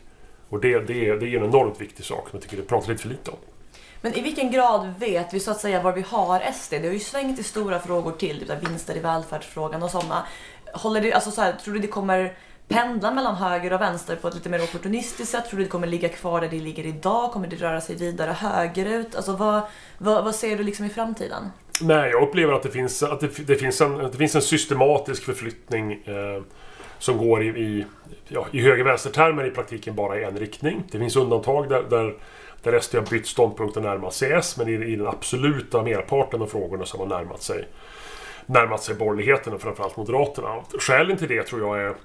Och 0.50 0.62
det, 0.62 0.80
det, 0.80 1.16
det 1.16 1.28
är 1.28 1.38
en 1.38 1.46
enormt 1.46 1.82
viktig 1.82 2.06
sak 2.06 2.30
som 2.30 2.38
jag 2.38 2.42
tycker 2.42 2.58
det 2.58 2.64
pratas 2.64 2.88
lite 2.88 3.02
för 3.02 3.10
lite 3.10 3.32
om. 3.32 3.38
Men 4.02 4.14
i 4.14 4.22
vilken 4.22 4.52
grad 4.52 4.94
vet 5.00 5.34
vi 5.34 5.40
så 5.40 5.52
att 5.52 5.62
säga 5.62 5.82
var 5.82 5.92
vi 5.92 6.02
har 6.02 6.52
SD? 6.54 6.72
Det 6.72 6.88
har 6.88 6.94
ju 6.94 7.00
svängt 7.00 7.40
i 7.40 7.44
stora 7.44 7.80
frågor 7.80 8.12
till, 8.12 8.40
typ 8.40 8.70
vinster 8.70 8.98
i 8.98 9.00
välfärdsfrågan 9.00 9.84
och 9.84 9.92
sådana. 9.92 10.26
Håller 10.74 11.02
det, 11.02 11.14
alltså 11.14 11.32
så 11.32 11.42
här, 11.42 11.54
tror 11.54 11.74
du 11.74 11.80
det 11.80 11.88
kommer 11.88 12.34
pendla 12.68 13.12
mellan 13.12 13.36
höger 13.36 13.74
och 13.74 13.82
vänster 13.82 14.16
på 14.16 14.28
ett 14.28 14.36
lite 14.36 14.50
mer 14.50 14.64
opportunistiskt 14.64 15.32
sätt? 15.32 15.50
Tror 15.50 15.58
du 15.58 15.64
det 15.64 15.70
kommer 15.70 15.88
ligga 15.88 16.10
kvar 16.10 16.42
där 16.42 16.50
det 16.50 16.60
ligger 16.60 16.86
idag? 16.86 17.32
Kommer 17.32 17.48
det 17.48 17.56
röra 17.56 17.82
sig 17.82 17.96
vidare 17.96 18.32
högerut? 18.32 19.16
Alltså 19.16 19.36
vad, 19.36 19.62
vad, 19.98 20.24
vad 20.24 20.36
ser 20.36 20.58
du 20.58 20.64
liksom 20.64 20.86
i 20.86 20.90
framtiden? 20.90 21.52
Nej, 21.82 22.10
jag 22.10 22.24
upplever 22.24 22.54
att 22.54 22.64
det 22.64 22.72
finns, 22.72 23.04
att 23.04 23.20
det, 23.20 23.48
det 23.48 23.56
finns, 23.56 23.82
en, 23.82 23.98
det 23.98 24.18
finns 24.18 24.36
en 24.36 24.42
systematisk 24.42 25.24
förflyttning 25.24 25.92
eh, 25.92 26.44
som 27.00 27.18
går 27.18 27.44
i, 27.44 27.48
i, 27.48 27.86
ja, 28.28 28.48
i 28.52 28.62
höger-vänster-termer 28.62 29.48
i 29.48 29.52
praktiken 29.52 29.96
bara 29.96 30.20
i 30.20 30.24
en 30.24 30.38
riktning. 30.38 30.84
Det 30.92 31.00
finns 31.00 31.16
undantag 31.16 31.70
där, 31.70 31.84
där, 31.90 32.16
där 32.64 32.80
SD 32.80 32.96
har 32.96 33.02
bytt 33.02 33.28
ståndpunkt 33.28 33.78
och 33.78 33.84
närmat 33.84 34.14
sig 34.14 34.32
S, 34.32 34.58
men 34.58 34.68
i, 34.68 34.72
i 34.72 34.96
den 34.96 35.08
absoluta 35.08 35.84
merparten 35.84 36.42
av 36.42 36.48
frågorna 36.48 36.86
så 36.86 36.98
har 36.98 37.06
man 37.06 37.18
närmat 37.18 37.42
sig, 37.42 37.68
närmat 38.46 38.84
sig 38.84 38.96
borgerligheten 38.96 39.54
och 39.54 39.62
framförallt 39.62 39.98
Moderaterna. 39.98 40.56
Skälen 40.80 41.18
till 41.18 41.28
det 41.28 41.44
tror 41.44 41.62
jag 41.62 41.82
är 41.88 41.96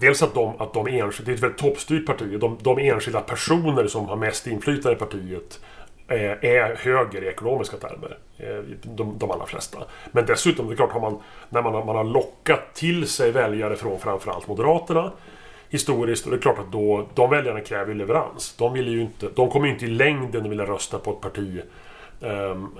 Dels 0.00 0.22
att 0.22 0.34
de, 0.34 0.60
att 0.60 0.74
de 0.74 0.86
enskilda, 0.86 1.26
det 1.26 1.32
är 1.32 1.34
ett 1.34 1.42
väldigt 1.42 1.60
toppstyrt 1.60 2.06
parti, 2.06 2.40
de, 2.40 2.58
de 2.62 2.78
enskilda 2.78 3.20
personer 3.20 3.86
som 3.86 4.08
har 4.08 4.16
mest 4.16 4.46
inflytande 4.46 4.96
i 4.96 4.98
partiet 4.98 5.60
är 6.08 6.76
höger 6.76 7.24
i 7.24 7.26
ekonomiska 7.26 7.76
termer. 7.76 8.18
Eh, 8.38 8.76
de, 8.82 9.18
de 9.18 9.30
allra 9.30 9.46
flesta. 9.46 9.78
Men 10.12 10.26
dessutom, 10.26 10.66
det 10.66 10.74
är 10.74 10.76
klart, 10.76 10.92
har 10.92 11.00
man, 11.00 11.18
när 11.48 11.62
man 11.62 11.74
har, 11.74 11.84
man 11.84 11.96
har 11.96 12.04
lockat 12.04 12.74
till 12.74 13.08
sig 13.08 13.30
väljare 13.30 13.76
från 13.76 14.00
framförallt 14.00 14.48
Moderaterna 14.48 15.12
historiskt, 15.70 16.24
och 16.24 16.30
det 16.30 16.36
är 16.36 16.40
klart 16.40 16.58
att 16.58 16.72
då, 16.72 17.08
de 17.14 17.30
väljarna 17.30 17.60
kräver 17.60 17.94
leverans. 17.94 18.54
De, 18.58 18.72
vill 18.72 18.88
ju 18.88 19.00
inte, 19.00 19.28
de 19.34 19.50
kommer 19.50 19.66
ju 19.66 19.72
inte 19.72 19.84
i 19.84 19.88
längden 19.88 20.50
vilja 20.50 20.64
rösta 20.64 20.98
på 20.98 21.10
ett 21.10 21.20
parti 21.20 21.62
um, 22.20 22.78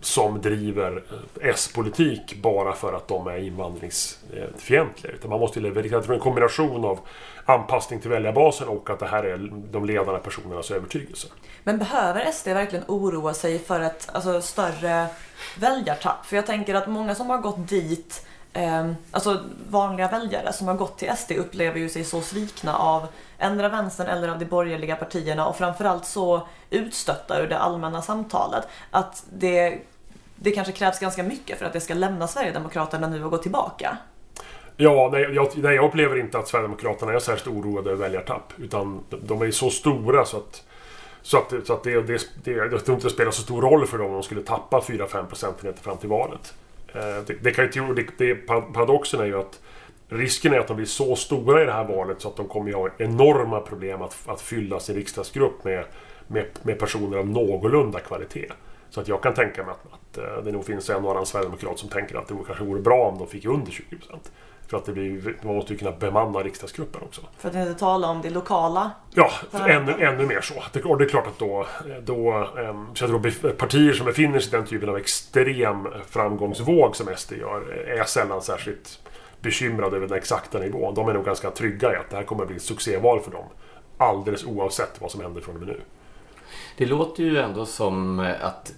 som 0.00 0.40
driver 0.40 1.04
eh, 1.40 1.48
S-politik 1.48 2.42
bara 2.42 2.72
för 2.72 2.92
att 2.92 3.08
de 3.08 3.26
är 3.26 3.36
invandringsfientliga. 3.36 5.12
Utan 5.12 5.30
man 5.30 5.40
måste 5.40 5.60
leverera. 5.60 5.92
Jag 5.92 6.04
tror 6.04 6.14
en 6.14 6.20
kombination 6.20 6.84
av 6.84 7.00
anpassning 7.44 8.00
till 8.00 8.10
väljarbasen 8.10 8.68
och 8.68 8.90
att 8.90 8.98
det 8.98 9.06
här 9.06 9.24
är 9.24 9.50
de 9.70 9.84
ledande 9.84 10.20
personernas 10.20 10.70
övertygelse. 10.70 11.28
Men 11.64 11.78
behöver 11.78 12.32
SD 12.32 12.48
verkligen 12.48 12.84
oroa 12.88 13.34
sig 13.34 13.58
för 13.58 13.80
ett 13.80 14.08
alltså, 14.12 14.40
större 14.40 15.06
väljartapp? 15.58 16.26
För 16.26 16.36
jag 16.36 16.46
tänker 16.46 16.74
att 16.74 16.86
många 16.88 17.14
som 17.14 17.30
har 17.30 17.38
gått 17.38 17.68
dit 17.68 18.26
eh, 18.58 18.92
alltså 19.10 19.40
vanliga 19.70 20.08
väljare 20.08 20.52
som 20.52 20.68
har 20.68 20.74
gått 20.74 20.98
till 20.98 21.16
SD 21.16 21.32
upplever 21.32 21.78
ju 21.78 21.88
sig 21.88 22.04
så 22.04 22.20
svikna 22.20 22.76
av 22.76 23.06
ändra 23.38 23.68
vänstern 23.68 24.06
eller 24.06 24.28
av 24.28 24.38
de 24.38 24.44
borgerliga 24.44 24.96
partierna 24.96 25.46
och 25.46 25.56
framförallt 25.56 26.06
så 26.06 26.46
utstötta 26.70 27.42
ur 27.42 27.48
det 27.48 27.58
allmänna 27.58 28.02
samtalet 28.02 28.68
att 28.90 29.24
det, 29.32 29.78
det 30.36 30.50
kanske 30.50 30.72
krävs 30.72 30.98
ganska 30.98 31.22
mycket 31.22 31.58
för 31.58 31.66
att 31.66 31.72
det 31.72 31.80
ska 31.80 31.94
lämna 31.94 32.26
Sverigedemokraterna 32.26 33.08
nu 33.08 33.24
och 33.24 33.30
gå 33.30 33.38
tillbaka. 33.38 33.96
Ja, 34.76 35.08
nej 35.12 35.22
jag, 35.22 35.48
nej, 35.54 35.74
jag 35.74 35.84
upplever 35.84 36.20
inte 36.20 36.38
att 36.38 36.48
Sverigedemokraterna 36.48 37.12
är 37.12 37.18
särskilt 37.18 37.56
oroade 37.56 37.90
över 37.90 38.02
väljartapp. 38.02 38.52
Utan 38.56 39.04
de 39.22 39.42
är 39.42 39.50
så 39.50 39.70
stora 39.70 40.24
så 40.24 40.36
att 40.36 40.64
så 41.22 41.38
att, 41.38 41.54
så 41.66 41.72
att 41.72 41.82
det, 41.82 42.02
det, 42.02 42.22
det, 42.44 42.50
jag 42.50 42.84
tror 42.84 42.94
inte 42.94 43.06
det 43.06 43.12
spelar 43.12 43.30
så 43.30 43.42
stor 43.42 43.62
roll 43.62 43.86
för 43.86 43.98
dem 43.98 44.06
om 44.06 44.12
de 44.12 44.22
skulle 44.22 44.42
tappa 44.42 44.80
4-5 44.80 45.26
procentenheter 45.26 45.82
fram 45.82 45.96
till 45.96 46.08
valet. 46.08 46.54
Eh, 46.94 47.24
det, 47.26 47.34
det, 47.42 47.50
kan 47.50 47.70
ju, 47.72 47.94
det, 47.94 48.06
det, 48.18 48.34
paradoxen 48.34 49.20
är 49.20 49.24
ju 49.24 49.38
att 49.38 49.60
risken 50.08 50.52
är 50.52 50.58
att 50.58 50.68
de 50.68 50.76
blir 50.76 50.86
så 50.86 51.16
stora 51.16 51.62
i 51.62 51.64
det 51.64 51.72
här 51.72 51.84
valet 51.84 52.20
så 52.20 52.28
att 52.28 52.36
de 52.36 52.48
kommer 52.48 52.70
att 52.70 52.76
ha 52.76 52.90
enorma 52.98 53.60
problem 53.60 54.02
att, 54.02 54.16
att 54.26 54.40
fylla 54.40 54.80
sin 54.80 54.96
riksdagsgrupp 54.96 55.64
med, 55.64 55.84
med, 56.26 56.46
med 56.62 56.78
personer 56.78 57.18
av 57.18 57.28
någorlunda 57.28 58.00
kvalitet. 58.00 58.52
Så 58.90 59.00
att 59.00 59.08
jag 59.08 59.22
kan 59.22 59.34
tänka 59.34 59.64
mig 59.64 59.72
att, 59.72 59.92
att 59.92 60.18
eh, 60.18 60.44
det 60.44 60.52
nog 60.52 60.64
finns 60.64 60.90
en 60.90 61.04
och 61.04 61.10
annan 61.10 61.26
sverigedemokrat 61.26 61.78
som 61.78 61.88
tänker 61.88 62.16
att 62.16 62.28
det 62.28 62.34
kanske 62.46 62.64
vore 62.64 62.80
bra 62.80 63.08
om 63.08 63.18
de 63.18 63.26
fick 63.26 63.44
under 63.44 63.72
20 63.72 63.96
procent. 63.96 64.32
För 64.68 64.76
att 64.76 64.84
det 64.84 64.92
blir, 64.92 65.36
man 65.42 65.54
måste 65.54 65.72
ju 65.72 65.78
kunna 65.78 65.92
bemanna 65.92 66.38
riksdagsgruppen 66.38 67.02
också. 67.02 67.20
För 67.38 67.48
att 67.48 67.54
inte 67.54 67.74
tala 67.74 68.08
om 68.08 68.22
det 68.22 68.30
lokala? 68.30 68.90
Ja, 69.14 69.30
ännu, 69.52 69.92
ännu 69.92 70.26
mer 70.26 70.40
så. 70.40 70.54
Det, 70.72 70.84
och 70.84 70.98
det 70.98 71.04
är 71.04 71.08
klart 71.08 71.26
att 71.26 71.38
då... 71.38 71.66
då 72.02 72.32
ehm, 72.32 72.86
så 72.94 73.04
jag 73.04 73.10
tror 73.10 73.52
partier 73.52 73.92
som 73.92 74.06
befinner 74.06 74.38
sig 74.40 74.48
i 74.48 74.56
den 74.56 74.66
typen 74.66 74.88
av 74.88 74.96
extrem 74.96 75.88
framgångsvåg 76.08 76.96
som 76.96 77.16
SD 77.16 77.32
gör 77.32 77.72
är 77.72 78.04
sällan 78.04 78.42
särskilt 78.42 79.00
bekymrade 79.40 79.96
över 79.96 80.06
den 80.06 80.18
exakta 80.18 80.58
nivån. 80.58 80.94
De 80.94 81.08
är 81.08 81.14
nog 81.14 81.24
ganska 81.24 81.50
trygga 81.50 81.92
i 81.92 81.96
att 81.96 82.10
det 82.10 82.16
här 82.16 82.24
kommer 82.24 82.42
att 82.42 82.48
bli 82.48 82.56
ett 82.56 82.62
succéval 82.62 83.20
för 83.20 83.30
dem. 83.30 83.44
Alldeles 83.98 84.44
oavsett 84.44 85.00
vad 85.00 85.10
som 85.10 85.20
händer 85.20 85.40
från 85.40 85.54
och 85.54 85.60
med 85.60 85.68
nu. 85.68 85.80
Det 86.76 86.86
låter 86.86 87.22
ju 87.22 87.38
ändå 87.38 87.66
som 87.66 88.18
att 88.40 88.72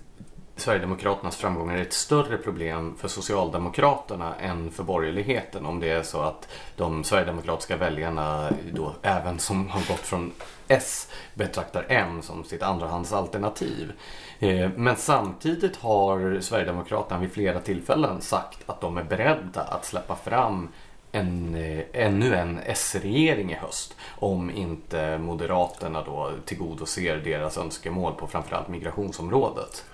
Sverigedemokraternas 0.61 1.36
framgångar 1.36 1.76
är 1.76 1.82
ett 1.82 1.92
större 1.92 2.36
problem 2.36 2.96
för 2.98 3.08
Socialdemokraterna 3.08 4.34
än 4.34 4.70
för 4.70 4.82
borgerligheten 4.82 5.66
om 5.66 5.80
det 5.80 5.90
är 5.90 6.02
så 6.02 6.20
att 6.20 6.48
de 6.76 7.04
Sverigedemokratiska 7.04 7.76
väljarna 7.76 8.52
då 8.72 8.94
även 9.02 9.38
som 9.38 9.68
har 9.68 9.80
gått 9.80 10.00
från 10.00 10.32
S 10.68 11.08
betraktar 11.34 11.86
M 11.88 12.22
som 12.22 12.44
sitt 12.44 12.62
andrahandsalternativ. 12.62 13.92
Eh, 14.38 14.70
men 14.76 14.96
samtidigt 14.96 15.76
har 15.76 16.40
Sverigedemokraterna 16.40 17.20
vid 17.20 17.32
flera 17.32 17.61
tillfällen 17.61 18.20
sagt 18.20 18.58
att 18.66 18.80
de 18.80 18.98
är 18.98 19.04
beredda 19.04 19.61
att 19.61 19.84
släppa 19.84 20.16
fram 20.16 20.68
en, 21.12 21.54
eh, 21.54 21.84
ännu 21.92 22.34
en 22.34 22.58
S-regering 22.66 23.52
i 23.52 23.54
höst 23.54 23.96
om 24.18 24.50
inte 24.50 25.18
Moderaterna 25.18 26.02
då 26.02 26.30
tillgodoser 26.44 27.16
deras 27.16 27.58
önskemål 27.58 28.12
på 28.14 28.26
framförallt 28.26 28.68
migrationsområdet. 28.68 29.84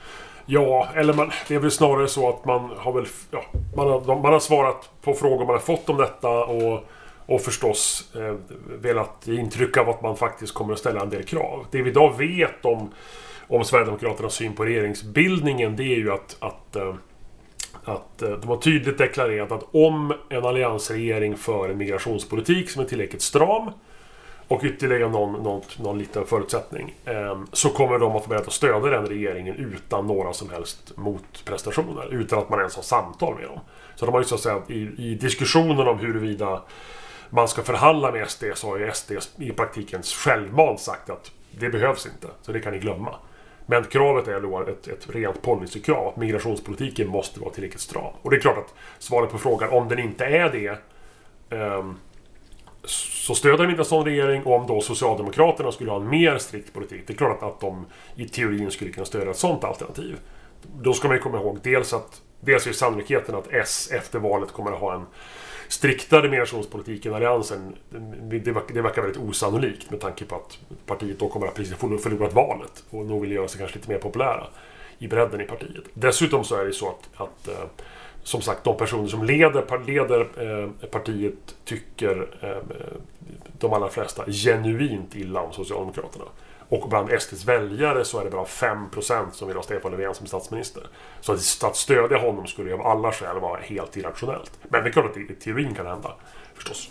Ja, 0.46 0.88
eller 0.94 1.14
man, 1.14 1.30
det 1.48 1.54
är 1.54 1.58
väl 1.58 1.70
snarare 1.70 2.08
så 2.08 2.28
att 2.28 2.44
man 2.44 2.70
har 2.76 2.92
väl... 2.92 3.06
Ja, 3.30 3.44
man, 3.76 3.88
har, 3.88 4.22
man 4.22 4.32
har 4.32 4.40
svarat 4.40 4.90
på 5.02 5.14
frågor 5.14 5.46
man 5.46 5.54
har 5.54 5.58
fått 5.58 5.88
om 5.88 5.96
detta 5.96 6.44
och, 6.44 6.84
och 7.26 7.40
förstås 7.40 8.14
eh, 8.14 8.34
velat 8.80 9.22
ge 9.24 9.40
intryck 9.40 9.76
av 9.76 9.88
att 9.88 10.02
man 10.02 10.16
faktiskt 10.16 10.54
kommer 10.54 10.72
att 10.72 10.78
ställa 10.78 11.00
en 11.00 11.10
del 11.10 11.22
krav. 11.22 11.66
Det 11.70 11.82
vi 11.82 11.90
idag 11.90 12.18
vet 12.18 12.64
om, 12.64 12.90
om 13.48 13.64
Sverigedemokraternas 13.64 14.34
syn 14.34 14.54
på 14.54 14.64
regeringsbildningen 14.64 15.76
det 15.76 15.84
är 15.84 15.96
ju 15.96 16.12
att, 16.12 16.36
att 16.40 16.76
eh, 16.76 16.94
att 17.84 18.22
eh, 18.22 18.30
de 18.30 18.48
har 18.48 18.56
tydligt 18.56 18.98
deklarerat 18.98 19.52
att 19.52 19.64
om 19.70 20.14
en 20.28 20.44
alliansregering 20.44 21.36
för 21.36 21.68
en 21.68 21.78
migrationspolitik 21.78 22.70
som 22.70 22.82
är 22.82 22.86
tillräckligt 22.86 23.22
stram 23.22 23.70
och 24.48 24.64
ytterligare 24.64 25.08
någon, 25.08 25.42
någon, 25.42 25.62
någon 25.78 25.98
liten 25.98 26.26
förutsättning. 26.26 26.94
Eh, 27.04 27.40
så 27.52 27.68
kommer 27.68 27.98
de 27.98 28.06
att 28.06 28.12
vara 28.12 28.26
beredda 28.28 28.46
att 28.46 28.52
stödja 28.52 28.90
den 28.90 29.06
regeringen 29.06 29.56
utan 29.56 30.06
några 30.06 30.32
som 30.32 30.50
helst 30.50 30.92
motprestationer. 30.96 32.14
Utan 32.14 32.38
att 32.38 32.48
man 32.48 32.58
ens 32.58 32.76
har 32.76 32.82
samtal 32.82 33.34
med 33.34 33.44
dem. 33.44 33.60
Så 33.94 34.06
de 34.06 34.12
har 34.12 34.20
ju 34.20 34.26
så 34.26 34.34
att 34.34 34.40
säga 34.40 34.62
i, 34.68 34.88
i 34.98 35.14
diskussionen 35.14 35.88
om 35.88 35.98
huruvida 35.98 36.62
man 37.30 37.48
ska 37.48 37.62
förhandla 37.62 38.12
med 38.12 38.30
SD 38.30 38.44
så 38.54 38.68
har 38.68 38.78
ju 38.78 38.92
SD 38.92 39.12
i 39.36 39.52
praktiken 39.52 40.02
självmant 40.02 40.80
sagt 40.80 41.10
att 41.10 41.30
det 41.50 41.68
behövs 41.68 42.06
inte, 42.06 42.26
så 42.42 42.52
det 42.52 42.60
kan 42.60 42.72
ni 42.72 42.78
glömma. 42.78 43.14
Men 43.66 43.84
kravet 43.84 44.28
är 44.28 44.40
då 44.40 44.60
ett, 44.60 44.88
ett 44.88 45.10
rent 45.10 45.42
policykrav, 45.42 46.08
att 46.08 46.16
migrationspolitiken 46.16 47.08
måste 47.08 47.40
vara 47.40 47.50
tillräckligt 47.50 47.80
stram. 47.80 48.12
Och 48.22 48.30
det 48.30 48.36
är 48.36 48.40
klart 48.40 48.58
att 48.58 48.74
svaret 48.98 49.30
på 49.30 49.38
frågan 49.38 49.70
om 49.70 49.88
den 49.88 49.98
inte 49.98 50.24
är 50.24 50.50
det 50.50 50.78
um, 51.56 51.98
så 52.86 53.34
stöder 53.34 53.64
de 53.64 53.70
inte 53.70 53.80
en 53.80 53.84
sån 53.84 54.04
regering 54.04 54.42
och 54.42 54.54
om 54.54 54.66
då 54.66 54.80
Socialdemokraterna 54.80 55.72
skulle 55.72 55.90
ha 55.90 56.00
en 56.00 56.08
mer 56.08 56.38
strikt 56.38 56.72
politik, 56.72 57.02
det 57.06 57.12
är 57.12 57.16
klart 57.16 57.42
att, 57.42 57.60
de 57.60 57.86
i 58.16 58.28
teorin 58.28 58.70
skulle 58.70 58.92
kunna 58.92 59.06
stödja 59.06 59.30
ett 59.30 59.36
sånt 59.36 59.64
alternativ. 59.64 60.16
Då 60.80 60.92
ska 60.92 61.08
man 61.08 61.16
ju 61.16 61.22
komma 61.22 61.38
ihåg 61.40 61.58
dels 61.62 61.92
att 61.92 62.22
dels 62.40 62.66
är 62.66 62.72
sannolikheten 62.72 63.34
att 63.34 63.48
S 63.50 63.90
efter 63.92 64.18
valet 64.18 64.52
kommer 64.52 64.72
att 64.72 64.80
ha 64.80 64.94
en 64.94 65.06
striktare 65.68 66.28
migrationspolitik 66.28 67.06
än 67.06 67.14
Alliansen, 67.14 67.76
det, 68.20 68.38
det 68.38 68.82
verkar 68.82 69.02
väldigt 69.02 69.22
osannolikt 69.22 69.90
med 69.90 70.00
tanke 70.00 70.24
på 70.24 70.34
att 70.34 70.58
partiet 70.86 71.18
då 71.18 71.28
kommer 71.28 71.46
att 71.46 71.54
precis 71.54 71.74
ha 71.74 71.98
förlorat 71.98 72.32
valet 72.32 72.84
och 72.90 73.06
nog 73.06 73.20
vill 73.20 73.32
göra 73.32 73.48
sig 73.48 73.58
kanske 73.58 73.78
lite 73.78 73.90
mer 73.90 73.98
populära 73.98 74.46
i 74.98 75.08
bredden 75.08 75.40
i 75.40 75.44
partiet. 75.44 75.84
Dessutom 75.94 76.44
så 76.44 76.56
är 76.56 76.64
det 76.64 76.72
så 76.72 76.88
att, 76.88 77.20
att 77.20 77.48
eh, 77.48 77.64
som 78.26 78.42
sagt, 78.42 78.64
de 78.64 78.76
personer 78.76 79.08
som 79.08 79.24
leder, 79.24 79.86
leder 79.86 80.20
eh, 80.20 80.88
partiet 80.90 81.54
tycker 81.64 82.28
eh, 82.40 82.56
de 83.58 83.72
allra 83.72 83.88
flesta 83.88 84.24
genuint 84.26 85.14
illa 85.14 85.40
om 85.40 85.52
Socialdemokraterna. 85.52 86.24
Och 86.68 86.88
bland 86.88 87.10
SDs 87.20 87.44
väljare 87.44 88.04
så 88.04 88.20
är 88.20 88.24
det 88.24 88.30
bara 88.30 88.44
5% 88.44 89.30
som 89.32 89.48
vill 89.48 89.56
ha 89.56 89.62
Stefan 89.62 89.90
Löfven 89.90 90.14
som 90.14 90.26
statsminister. 90.26 90.82
Så 91.20 91.32
att, 91.32 91.64
att 91.64 91.76
stödja 91.76 92.18
honom 92.18 92.46
skulle 92.46 92.70
ju 92.70 92.74
av 92.74 92.86
alla 92.86 93.12
skäl 93.12 93.40
vara 93.40 93.60
helt 93.60 93.96
irrationellt. 93.96 94.52
Men 94.62 94.82
det 94.82 94.88
är 94.88 94.92
klart 94.92 95.06
att 95.06 95.14
det 95.14 95.20
i 95.20 95.34
teorin 95.34 95.74
kan 95.74 95.86
hända. 95.86 96.14
Förstås. 96.54 96.90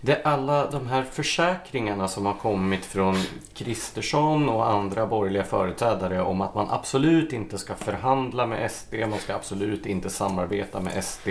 Det 0.00 0.12
är 0.12 0.26
alla 0.26 0.70
de 0.70 0.86
här 0.86 1.02
försäkringarna 1.02 2.08
som 2.08 2.26
har 2.26 2.34
kommit 2.34 2.84
från 2.84 3.14
Kristersson 3.54 4.48
och 4.48 4.70
andra 4.70 5.06
borgerliga 5.06 5.44
företrädare 5.44 6.22
om 6.22 6.40
att 6.40 6.54
man 6.54 6.66
absolut 6.70 7.32
inte 7.32 7.58
ska 7.58 7.74
förhandla 7.74 8.46
med 8.46 8.70
SD, 8.70 8.94
man 8.94 9.18
ska 9.18 9.34
absolut 9.34 9.86
inte 9.86 10.10
samarbeta 10.10 10.80
med 10.80 11.04
SD. 11.04 11.28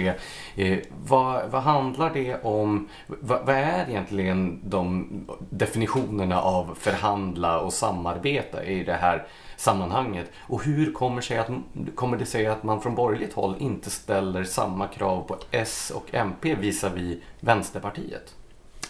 Eh, 0.55 0.80
vad, 1.07 1.49
vad, 1.49 1.61
handlar 1.61 2.13
det 2.13 2.43
om? 2.43 2.88
Vad, 3.07 3.45
vad, 3.45 3.55
är 3.55 3.89
egentligen 3.89 4.61
de 4.63 5.09
definitionerna 5.49 6.41
av 6.41 6.76
förhandla 6.80 7.59
och 7.59 7.74
samarbeta 7.74 8.63
i 8.63 8.84
det 8.84 8.93
här 8.93 9.28
sammanhanget? 9.57 10.32
Och 10.39 10.63
hur 10.63 10.93
kommer, 10.93 11.22
sig 11.22 11.38
att, 11.38 11.49
kommer 11.95 12.18
det 12.18 12.26
sig 12.26 12.47
att 12.47 12.63
man 12.63 12.82
från 12.82 12.95
borgerligt 12.95 13.34
håll 13.34 13.55
inte 13.59 13.89
ställer 13.89 14.43
samma 14.43 14.88
krav 14.88 15.22
på 15.22 15.38
S 15.51 15.91
och 15.95 16.16
MP 16.16 16.55
visavi 16.55 17.22
Vänsterpartiet? 17.39 18.36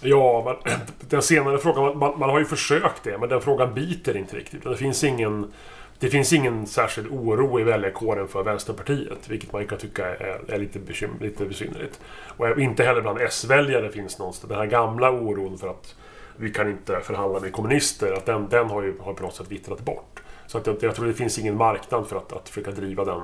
Ja, 0.06 0.42
man, 0.46 0.56
den 1.00 1.22
senare 1.22 1.58
frågan, 1.58 1.98
man, 1.98 2.20
man, 2.20 2.30
har 2.30 2.40
ju 2.40 2.46
försökt 2.46 3.04
det, 3.04 3.18
men 3.18 3.30
den 3.30 3.42
frågan 3.42 3.74
biter 3.74 4.18
inte 4.18 4.38
riktigt. 4.38 4.64
Det 4.64 4.78
finns 4.78 5.04
ingen, 5.04 5.52
det 6.00 6.10
finns 6.10 6.34
ingen 6.34 6.68
särskild 6.68 7.08
oro 7.08 7.60
i 7.60 7.64
väljarkåren 7.64 8.28
för 8.28 8.44
Vänsterpartiet, 8.44 9.30
vilket 9.30 9.54
man 9.54 9.68
kan 9.68 9.78
tycka 9.78 10.06
är, 10.16 10.42
är 10.48 10.58
lite, 10.58 10.80
bekym, 10.80 11.10
lite 11.22 11.46
besynnerligt. 11.46 12.00
Och 12.38 12.60
inte 12.60 12.84
heller 12.84 13.02
bland 13.02 13.22
S-väljare 13.22 13.92
finns 13.92 14.20
någonstans 14.20 14.50
den 14.50 14.60
här 14.60 14.66
gamla 14.66 15.12
oron 15.12 15.58
för 15.58 15.68
att 15.68 15.96
vi 16.38 16.52
kan 16.52 16.70
inte 16.70 17.00
förhandla 17.02 17.40
med 17.40 17.54
kommunister, 17.54 18.14
att 18.14 18.26
den, 18.26 18.50
den 18.50 18.70
har 18.70 18.84
ju 18.84 19.00
har 19.00 19.14
på 19.14 19.24
något 19.24 19.36
sätt 19.36 19.52
vittrat 19.52 19.80
bort. 19.80 20.22
Så 20.48 20.58
att 20.58 20.68
jag, 20.68 20.76
jag 20.82 20.96
tror 20.96 21.06
det 21.06 21.14
finns 21.14 21.40
ingen 21.40 21.58
marknad 21.58 22.08
för 22.08 22.18
att, 22.18 22.34
att 22.34 22.50
försöka 22.50 22.72
driva 22.72 23.06
den, 23.06 23.22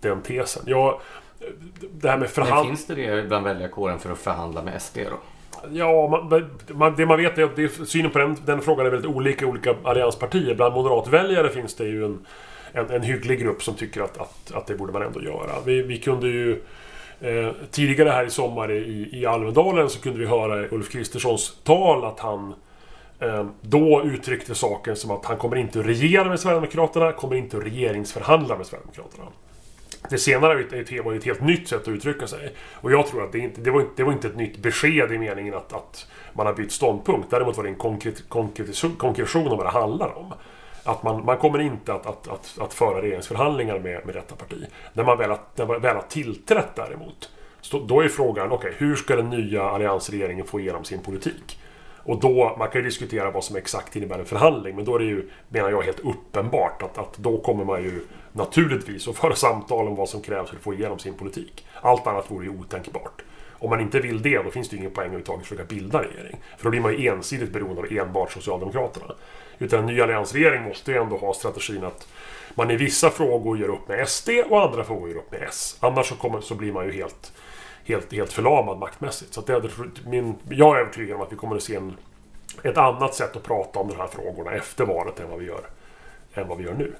den 0.00 0.22
tesen. 0.22 0.62
Jag, 0.66 1.00
det 1.90 2.10
här 2.10 2.18
med 2.18 2.30
förhand... 2.30 2.66
Men 2.66 2.76
finns 2.76 2.86
det 2.86 2.94
det 2.94 3.28
bland 3.28 3.44
väljarkåren 3.44 3.98
för 3.98 4.12
att 4.12 4.18
förhandla 4.18 4.62
med 4.62 4.82
SD 4.82 4.98
då? 4.98 5.16
Ja, 5.72 6.08
man, 6.08 6.50
man, 6.68 6.94
det 6.96 7.06
man 7.06 7.18
vet 7.18 7.38
är 7.38 7.44
att 7.44 7.56
det, 7.56 7.88
synen 7.88 8.10
på 8.10 8.18
den, 8.18 8.36
den, 8.46 8.60
frågan 8.60 8.86
är 8.86 8.90
väldigt 8.90 9.10
olika 9.10 9.44
i 9.44 9.48
olika 9.48 9.74
allianspartier. 9.84 10.54
Bland 10.54 10.74
moderatväljare 10.74 11.48
finns 11.48 11.74
det 11.74 11.84
ju 11.84 12.04
en, 12.04 12.26
en, 12.72 12.90
en 12.90 13.02
hygglig 13.02 13.40
grupp 13.40 13.62
som 13.62 13.74
tycker 13.74 14.00
att, 14.00 14.18
att, 14.18 14.52
att 14.54 14.66
det 14.66 14.74
borde 14.74 14.92
man 14.92 15.02
ändå 15.02 15.22
göra. 15.22 15.60
Vi, 15.64 15.82
vi 15.82 15.98
kunde 15.98 16.28
ju 16.28 16.62
eh, 17.20 17.50
tidigare 17.70 18.08
här 18.10 18.24
i 18.24 18.30
sommar 18.30 18.70
i, 18.70 19.08
i 19.12 19.26
Almedalen 19.26 19.90
så 19.90 20.00
kunde 20.00 20.18
vi 20.18 20.26
höra 20.26 20.68
Ulf 20.70 20.92
Kristerssons 20.92 21.58
tal 21.64 22.04
att 22.04 22.20
han 22.20 22.54
eh, 23.18 23.46
då 23.60 24.02
uttryckte 24.04 24.54
saken 24.54 24.96
som 24.96 25.10
att 25.10 25.24
han 25.24 25.36
kommer 25.36 25.56
inte 25.56 25.80
att 25.80 25.86
regera 25.86 26.24
med 26.24 26.40
Sverigedemokraterna, 26.40 27.12
kommer 27.12 27.36
inte 27.36 27.56
att 27.56 27.64
regeringsförhandla 27.64 28.56
med 28.56 28.66
Sverigedemokraterna. 28.66 29.24
Det 30.10 30.18
senare 30.18 30.54
var 31.02 31.12
ju 31.12 31.18
ett 31.18 31.24
helt 31.24 31.40
nytt 31.40 31.68
sätt 31.68 31.82
att 31.82 31.88
uttrycka 31.88 32.26
sig. 32.26 32.54
Och 32.74 32.92
jag 32.92 33.06
tror 33.06 33.24
att 33.24 33.32
det, 33.32 33.38
inte, 33.38 33.60
det, 33.60 33.70
var, 33.70 33.80
inte, 33.80 33.92
det 33.96 34.04
var 34.04 34.12
inte 34.12 34.28
ett 34.28 34.36
nytt 34.36 34.58
besked 34.58 35.12
i 35.12 35.18
meningen 35.18 35.54
att, 35.54 35.72
att 35.72 36.06
man 36.32 36.46
har 36.46 36.54
bytt 36.54 36.72
ståndpunkt. 36.72 37.30
Däremot 37.30 37.56
var 37.56 37.64
det 37.64 37.70
en 37.70 37.74
konkret, 37.74 38.28
konkretion 38.98 39.48
om 39.48 39.56
vad 39.56 39.66
det 39.66 39.70
handlar 39.70 40.18
om. 40.18 40.34
Att 40.84 41.02
man, 41.02 41.24
man 41.24 41.36
kommer 41.36 41.58
inte 41.58 41.94
att, 41.94 42.06
att, 42.06 42.28
att, 42.28 42.58
att 42.60 42.74
föra 42.74 43.02
regeringsförhandlingar 43.02 43.78
med, 43.78 44.06
med 44.06 44.14
detta 44.14 44.36
parti. 44.36 44.64
När 44.92 45.04
man 45.04 45.18
väl, 45.18 45.36
när 45.56 45.66
man 45.66 45.80
väl 45.80 45.96
har 45.96 46.04
tillträtt 46.08 46.74
däremot. 46.74 47.30
Så 47.60 47.78
då 47.78 48.00
är 48.00 48.08
frågan, 48.08 48.52
okej, 48.52 48.70
okay, 48.70 48.86
hur 48.86 48.96
ska 48.96 49.16
den 49.16 49.30
nya 49.30 49.62
alliansregeringen 49.62 50.46
få 50.46 50.60
igenom 50.60 50.84
sin 50.84 51.02
politik? 51.02 51.58
Och 52.08 52.20
då, 52.20 52.56
man 52.58 52.68
kan 52.68 52.80
ju 52.80 52.84
diskutera 52.84 53.30
vad 53.30 53.44
som 53.44 53.56
exakt 53.56 53.96
innebär 53.96 54.18
en 54.18 54.24
förhandling, 54.24 54.76
men 54.76 54.84
då 54.84 54.94
är 54.94 54.98
det 54.98 55.04
ju, 55.04 55.30
menar 55.48 55.70
jag, 55.70 55.82
helt 55.82 56.00
uppenbart 56.00 56.82
att, 56.82 56.98
att 56.98 57.18
då 57.18 57.40
kommer 57.40 57.64
man 57.64 57.82
ju 57.82 58.00
naturligtvis 58.32 59.08
att 59.08 59.16
föra 59.16 59.34
samtal 59.34 59.88
om 59.88 59.96
vad 59.96 60.08
som 60.08 60.22
krävs 60.22 60.48
för 60.48 60.56
att 60.56 60.62
få 60.62 60.74
igenom 60.74 60.98
sin 60.98 61.14
politik. 61.14 61.66
Allt 61.82 62.06
annat 62.06 62.30
vore 62.30 62.44
ju 62.44 62.50
otänkbart. 62.50 63.22
Om 63.52 63.70
man 63.70 63.80
inte 63.80 64.00
vill 64.00 64.22
det, 64.22 64.42
då 64.42 64.50
finns 64.50 64.68
det 64.68 64.76
ju 64.76 64.80
ingen 64.80 64.92
poäng 64.92 65.04
överhuvudtaget 65.04 65.40
att 65.40 65.46
försöka 65.46 65.64
bilda 65.64 66.02
regering. 66.02 66.36
För 66.56 66.64
då 66.64 66.70
blir 66.70 66.80
man 66.80 66.92
ju 66.92 67.08
ensidigt 67.08 67.52
beroende 67.52 67.80
av 67.80 67.92
enbart 67.92 68.32
Socialdemokraterna. 68.32 69.14
Utan 69.58 69.80
en 69.80 69.86
ny 69.86 70.00
alliansregering 70.00 70.62
måste 70.62 70.92
ju 70.92 70.98
ändå 70.98 71.16
ha 71.16 71.34
strategin 71.34 71.84
att 71.84 72.08
man 72.54 72.70
i 72.70 72.76
vissa 72.76 73.10
frågor 73.10 73.58
gör 73.58 73.68
upp 73.68 73.88
med 73.88 74.08
SD 74.08 74.28
och 74.48 74.62
andra 74.62 74.84
frågor 74.84 75.08
gör 75.08 75.16
upp 75.16 75.32
med 75.32 75.42
S. 75.42 75.76
Annars 75.80 76.06
så, 76.06 76.14
kommer, 76.14 76.40
så 76.40 76.54
blir 76.54 76.72
man 76.72 76.86
ju 76.86 76.92
helt, 76.92 77.32
helt, 77.88 78.12
helt 78.12 78.32
förlamad 78.32 78.78
maktmässigt. 78.78 79.34
Så 79.34 79.40
det, 79.40 79.62
min, 80.06 80.34
jag 80.48 80.76
är 80.76 80.80
övertygad 80.80 81.16
om 81.16 81.22
att 81.22 81.32
vi 81.32 81.36
kommer 81.36 81.56
att 81.56 81.62
se 81.62 81.74
en, 81.74 81.96
ett 82.62 82.76
annat 82.76 83.14
sätt 83.14 83.36
att 83.36 83.42
prata 83.42 83.78
om 83.78 83.88
de 83.88 83.96
här 83.96 84.06
frågorna 84.06 84.52
efter 84.52 84.84
valet 84.84 85.20
än 85.20 85.30
vad 85.30 85.38
vi 85.38 85.46
gör, 85.46 85.60
än 86.34 86.48
vad 86.48 86.58
vi 86.58 86.64
gör 86.64 86.74
nu. 86.74 86.94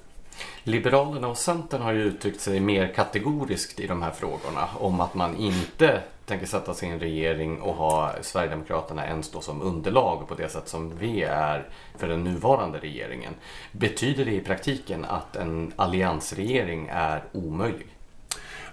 Liberalerna 0.63 1.29
och 1.29 1.39
Centern 1.39 1.83
har 1.83 1.93
ju 1.93 2.03
uttryckt 2.03 2.41
sig 2.41 2.61
mer 2.61 2.95
kategoriskt 2.95 3.81
i 3.81 3.87
de 3.87 4.03
här 4.03 4.11
frågorna 4.11 4.69
om 4.81 5.01
att 5.01 5.15
man 5.15 5.37
inte 5.37 6.03
tänker 6.27 6.47
sätta 6.47 6.75
sig 6.75 6.89
i 6.89 6.93
en 6.93 7.01
regering 7.01 7.61
och 7.61 7.75
ha 7.75 8.13
Sverigedemokraterna 8.21 9.07
ens 9.07 9.31
då 9.31 9.41
som 9.41 9.63
underlag 9.63 10.29
på 10.29 10.35
det 10.35 10.49
sätt 10.49 10.69
som 10.69 10.99
vi 10.99 11.23
är 11.23 11.69
för 11.97 12.09
den 12.09 12.25
nuvarande 12.25 12.79
regeringen. 12.79 13.35
Betyder 13.73 14.25
det 14.25 14.33
i 14.33 14.41
praktiken 14.41 15.05
att 15.05 15.37
en 15.37 15.73
alliansregering 15.77 16.89
är 16.93 17.23
omöjlig? 17.33 17.98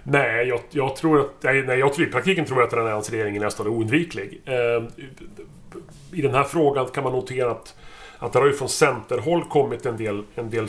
Nej, 0.08 0.48
jag, 0.48 0.60
jag 0.70 0.96
tror 0.96 1.20
att, 1.20 1.42
nej, 1.42 1.78
jag 1.78 1.92
tror 1.92 2.08
i 2.08 2.10
praktiken 2.10 2.44
tror 2.44 2.58
jag 2.58 2.66
att 2.66 2.72
en 2.72 2.78
alliansregering 2.78 3.36
är 3.36 3.40
nästan 3.40 3.66
oundviklig. 3.66 4.42
Eh, 4.44 4.84
I 6.12 6.22
den 6.22 6.34
här 6.34 6.44
frågan 6.44 6.86
kan 6.86 7.04
man 7.04 7.12
notera 7.12 7.50
att 7.50 7.74
att 8.18 8.32
det 8.32 8.38
har 8.38 8.46
ju 8.46 8.52
från 8.52 8.68
Centerhåll 8.68 9.44
kommit 9.44 9.86
en 9.86 9.96
del, 9.96 10.22
en 10.34 10.50
del 10.50 10.68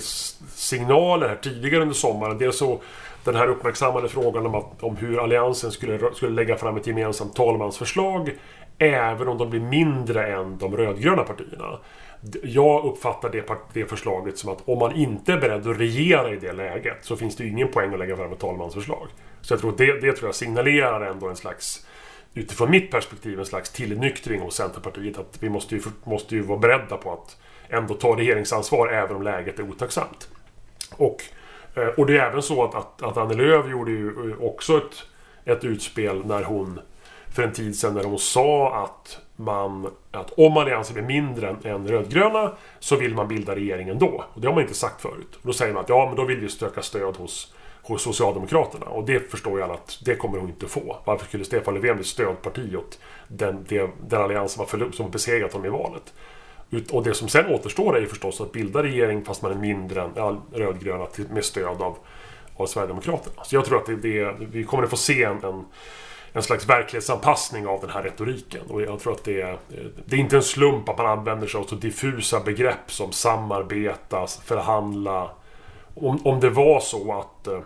signaler 0.49 1.27
här 1.27 1.35
tidigare 1.35 1.81
under 1.81 1.95
sommaren. 1.95 2.37
Dels 2.37 2.57
så 2.57 2.81
den 3.23 3.35
här 3.35 3.47
uppmärksammade 3.47 4.09
frågan 4.09 4.45
om, 4.45 4.55
att, 4.55 4.83
om 4.83 4.95
hur 4.95 5.23
Alliansen 5.23 5.71
skulle, 5.71 5.99
skulle 6.13 6.31
lägga 6.31 6.55
fram 6.55 6.77
ett 6.77 6.87
gemensamt 6.87 7.35
talmansförslag 7.35 8.31
även 8.77 9.27
om 9.27 9.37
de 9.37 9.49
blir 9.49 9.59
mindre 9.59 10.27
än 10.35 10.57
de 10.57 10.77
rödgröna 10.77 11.23
partierna. 11.23 11.79
Jag 12.43 12.85
uppfattar 12.85 13.29
det, 13.29 13.43
det 13.73 13.85
förslaget 13.85 14.37
som 14.37 14.49
att 14.49 14.61
om 14.65 14.79
man 14.79 14.95
inte 14.95 15.33
är 15.33 15.37
beredd 15.37 15.67
att 15.67 15.79
regera 15.79 16.33
i 16.33 16.35
det 16.37 16.53
läget 16.53 16.97
så 17.01 17.15
finns 17.15 17.35
det 17.35 17.43
ju 17.43 17.49
ingen 17.49 17.67
poäng 17.67 17.93
att 17.93 17.99
lägga 17.99 18.17
fram 18.17 18.33
ett 18.33 18.39
talmansförslag. 18.39 19.07
Så 19.41 19.53
jag 19.53 19.61
tror 19.61 19.73
det, 19.77 19.99
det 19.99 20.13
tror 20.13 20.27
jag 20.27 20.35
signalerar 20.35 21.01
ändå 21.01 21.27
en 21.27 21.35
slags 21.35 21.85
utifrån 22.33 22.71
mitt 22.71 22.91
perspektiv 22.91 23.39
en 23.39 23.45
slags 23.45 23.69
tillnyktring 23.69 24.41
hos 24.41 24.55
Centerpartiet. 24.55 25.17
Att 25.17 25.37
vi 25.39 25.49
måste 25.49 25.75
ju, 25.75 25.81
måste 26.03 26.35
ju 26.35 26.41
vara 26.41 26.59
beredda 26.59 26.97
på 26.97 27.13
att 27.13 27.37
ändå 27.69 27.93
ta 27.93 28.17
regeringsansvar 28.17 28.87
även 28.87 29.15
om 29.15 29.21
läget 29.21 29.59
är 29.59 29.63
otacksamt. 29.63 30.29
Och, 30.97 31.23
eh, 31.75 31.87
och 31.87 32.05
det 32.05 32.17
är 32.17 32.29
även 32.29 32.41
så 32.41 32.63
att, 32.63 32.75
att, 32.75 33.01
att 33.01 33.17
Annie 33.17 33.35
Lööf 33.35 33.69
gjorde 33.71 33.91
ju 33.91 34.31
eh, 34.31 34.43
också 34.43 34.77
ett, 34.77 35.03
ett 35.45 35.63
utspel 35.63 36.25
när 36.25 36.43
hon 36.43 36.79
för 37.35 37.43
en 37.43 37.53
tid 37.53 37.77
sedan 37.77 37.93
när 37.93 38.03
hon 38.03 38.19
sa 38.19 38.83
att 38.83 39.19
man 39.35 39.87
att 40.11 40.31
om 40.37 40.57
Alliansen 40.57 40.93
blir 40.93 41.03
mindre 41.03 41.49
än, 41.49 41.57
än 41.63 41.87
rödgröna 41.87 42.51
så 42.79 42.95
vill 42.95 43.15
man 43.15 43.27
bilda 43.27 43.55
regering 43.55 43.89
ändå. 43.89 44.25
Och 44.33 44.41
det 44.41 44.47
har 44.47 44.53
man 44.53 44.63
inte 44.63 44.75
sagt 44.75 45.01
förut. 45.01 45.35
Och 45.35 45.47
då 45.47 45.53
säger 45.53 45.73
man 45.73 45.83
att 45.83 45.89
ja, 45.89 46.05
men 46.05 46.15
då 46.15 46.25
vill 46.25 46.39
vi 46.39 46.49
söka 46.49 46.81
stöd 46.81 47.15
hos 47.15 47.53
hos 47.87 48.01
Socialdemokraterna. 48.01 48.85
Och 48.85 49.05
det 49.05 49.31
förstår 49.31 49.57
ju 49.57 49.63
alla 49.63 49.73
att 49.73 49.99
det 50.05 50.15
kommer 50.15 50.37
hon 50.37 50.49
inte 50.49 50.67
få. 50.67 50.97
Varför 51.05 51.25
skulle 51.25 51.45
Stefan 51.45 51.73
Löfven 51.73 51.95
bli 51.95 52.05
stödparti 52.05 52.75
åt 52.75 52.99
den, 53.27 53.65
den, 53.69 53.91
den 54.07 54.21
allians 54.21 54.51
som 54.51 54.59
har, 54.59 54.91
som 54.91 55.05
har 55.05 55.11
besegrat 55.11 55.53
honom 55.53 55.65
i 55.65 55.69
valet? 55.69 56.13
Och 56.91 57.03
det 57.03 57.13
som 57.13 57.27
sen 57.27 57.53
återstår 57.53 57.97
är 57.97 58.01
ju 58.01 58.07
förstås 58.07 58.41
att 58.41 58.51
bilda 58.51 58.83
regering 58.83 59.25
fast 59.25 59.41
man 59.41 59.51
är 59.51 59.55
mindre 59.55 60.01
än 60.01 60.11
ja, 60.15 60.41
rödgröna 60.53 61.07
med 61.29 61.45
stöd 61.45 61.81
av, 61.81 61.97
av 62.55 62.65
Sverigedemokraterna. 62.65 63.43
Så 63.43 63.55
jag 63.55 63.65
tror 63.65 63.77
att 63.77 63.85
det, 63.85 63.95
det, 63.95 64.35
vi 64.39 64.63
kommer 64.63 64.83
att 64.83 64.89
få 64.89 64.97
se 64.97 65.23
en, 65.23 65.43
en, 65.43 65.65
en 66.33 66.43
slags 66.43 66.69
verklighetsanpassning 66.69 67.67
av 67.67 67.81
den 67.81 67.89
här 67.89 68.03
retoriken. 68.03 68.61
Och 68.69 68.81
jag 68.81 68.99
tror 68.99 69.13
att 69.13 69.23
det 69.23 69.41
är, 69.41 69.57
det 70.05 70.15
är 70.15 70.19
inte 70.19 70.35
en 70.35 70.43
slump 70.43 70.89
att 70.89 70.97
man 70.97 71.05
använder 71.05 71.47
sig 71.47 71.59
av 71.59 71.63
så 71.63 71.75
diffusa 71.75 72.39
begrepp 72.39 72.91
som 72.91 73.11
samarbeta, 73.11 74.27
förhandla. 74.27 75.31
Om, 75.95 76.19
om 76.27 76.39
det 76.39 76.49
var 76.49 76.79
så 76.79 77.19
att 77.19 77.47
eh, 77.47 77.59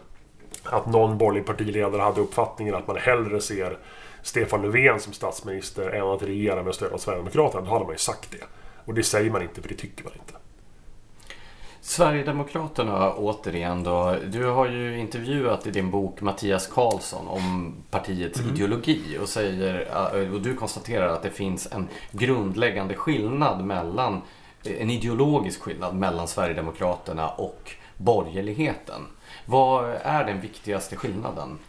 att 0.64 0.86
någon 0.86 1.18
borgerlig 1.18 1.46
partiledare 1.46 2.02
hade 2.02 2.22
uppfattningen 2.22 2.76
att 2.76 2.88
man 2.88 2.98
hellre 2.98 3.42
ser 3.42 3.78
Stefan 4.24 4.62
Löfven 4.62 5.00
som 5.00 5.14
statsminister 5.14 5.90
än 5.90 6.08
att 6.08 6.24
regera 6.24 6.64
med 6.64 6.76
stöd 6.76 6.94
av 6.94 6.98
Sverigedemokraterna. 6.98 7.66
Då 7.66 7.72
hade 7.72 7.86
man 7.86 7.94
ju 7.94 7.98
sagt 7.98 8.32
det. 8.32 8.46
Och 8.86 8.94
det 8.94 9.04
säger 9.04 9.32
man 9.32 9.42
inte 9.42 9.62
för 9.62 9.70
det 9.70 9.76
tycker 9.76 10.04
man 10.04 10.14
inte. 10.14 10.34
Sverigedemokraterna 11.82 13.14
återigen 13.14 13.84
då. 13.84 14.16
Du 14.28 14.46
har 14.46 14.68
ju 14.68 15.00
intervjuat 15.00 15.68
i 15.68 15.72
din 15.72 15.92
bok 15.92 16.22
Mattias 16.22 16.68
Karlsson 16.68 17.28
om 17.28 17.76
partiets 17.90 18.40
mm. 18.40 18.54
ideologi 18.54 19.18
och, 19.22 19.30
säger, 19.30 19.88
och 20.34 20.42
du 20.42 20.56
konstaterar 20.56 21.08
att 21.08 21.24
det 21.24 21.30
finns 21.30 21.72
en 21.72 21.88
grundläggande 22.12 22.96
skillnad 22.96 23.66
mellan 23.66 24.22
en 24.64 24.90
ideologisk 24.90 25.62
skillnad 25.62 25.96
mellan 25.96 26.28
Sverigedemokraterna 26.28 27.30
och 27.30 27.72
borgerligheten. 27.98 29.02
Vad 29.46 29.96
är 30.04 30.24
den 30.24 30.42
viktigaste 30.42 30.96
skillnaden? 30.96 31.60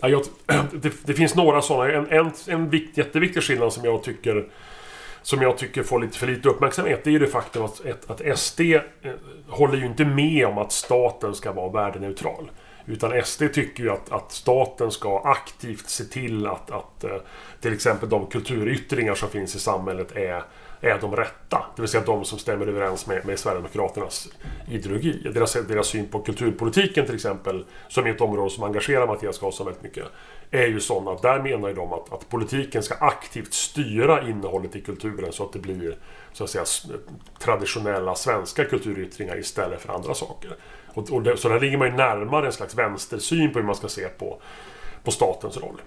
Ja, 0.00 0.08
jag, 0.08 0.22
det, 0.72 0.92
det, 1.06 1.14
finns 1.14 1.34
några 1.34 1.62
sådana. 1.62 1.92
En, 1.92 2.10
en, 2.10 2.32
en 2.48 2.70
vikt, 2.70 2.98
jätteviktig 2.98 3.42
skillnad 3.42 3.72
som 3.72 3.84
jag 3.84 4.02
tycker 4.02 4.48
som 5.24 5.42
jag 5.42 5.58
tycker 5.58 5.82
får 5.82 6.00
lite 6.00 6.18
för 6.18 6.26
lite 6.26 6.48
uppmärksamhet, 6.48 7.04
det 7.04 7.10
är 7.10 7.12
ju 7.12 7.18
det 7.18 7.26
faktum 7.26 7.64
att, 7.64 7.80
att 8.06 8.38
SD 8.38 8.60
eh, 8.60 8.82
håller 9.48 9.78
ju 9.78 9.86
inte 9.86 10.04
med 10.04 10.46
om 10.46 10.58
att 10.58 10.72
staten 10.72 11.34
ska 11.34 11.52
vara 11.52 11.70
värdeneutral. 11.70 12.50
Utan 12.86 13.22
SD 13.24 13.42
tycker 13.52 13.82
ju 13.82 13.90
att, 13.90 14.12
att 14.12 14.32
staten 14.32 14.90
ska 14.90 15.20
aktivt 15.20 15.88
se 15.88 16.04
till 16.04 16.46
att, 16.46 16.70
att 16.70 17.04
eh, 17.04 17.16
till 17.60 17.72
exempel 17.72 18.08
de 18.08 18.26
kulturyttringar 18.26 19.14
som 19.14 19.28
finns 19.28 19.54
i 19.54 19.58
samhället 19.58 20.16
är 20.16 20.42
är 20.84 20.98
de 21.00 21.16
rätta. 21.16 21.64
Det 21.76 21.82
vill 21.82 21.88
säga 21.88 22.02
de 22.06 22.24
som 22.24 22.38
stämmer 22.38 22.66
överens 22.66 23.06
med, 23.06 23.26
med 23.26 23.38
Sverigedemokraternas 23.38 24.28
ideologi. 24.68 25.30
Deras, 25.34 25.52
deras 25.52 25.86
syn 25.86 26.06
på 26.06 26.18
kulturpolitiken 26.18 27.06
till 27.06 27.14
exempel, 27.14 27.64
som 27.88 28.06
är 28.06 28.10
ett 28.10 28.20
område 28.20 28.50
som 28.50 28.64
engagerar 28.64 29.06
Mattias 29.06 29.38
Karlsson 29.38 29.66
väldigt 29.66 29.82
mycket, 29.82 30.04
är 30.50 30.66
ju 30.66 30.80
sådana 30.80 31.10
att 31.10 31.22
där 31.22 31.42
menar 31.42 31.68
ju 31.68 31.74
de 31.74 31.92
att, 31.92 32.12
att 32.12 32.28
politiken 32.28 32.82
ska 32.82 32.94
aktivt 32.94 33.54
styra 33.54 34.28
innehållet 34.28 34.76
i 34.76 34.80
kulturen 34.80 35.32
så 35.32 35.44
att 35.44 35.52
det 35.52 35.58
blir 35.58 35.96
så 36.32 36.44
att 36.44 36.50
säga 36.50 36.64
traditionella 37.38 38.14
svenska 38.14 38.64
kulturyttringar 38.64 39.38
istället 39.38 39.80
för 39.80 39.92
andra 39.92 40.14
saker. 40.14 40.56
Och, 40.94 41.10
och 41.10 41.22
det, 41.22 41.36
så 41.36 41.48
där 41.48 41.60
ligger 41.60 41.78
man 41.78 41.88
ju 41.88 41.94
närmare 41.94 42.46
en 42.46 42.52
slags 42.52 42.74
vänstersyn 42.74 43.52
på 43.52 43.58
hur 43.58 43.66
man 43.66 43.74
ska 43.74 43.88
se 43.88 44.08
på, 44.08 44.40
på 45.04 45.10
statens 45.10 45.56
roll. 45.56 45.80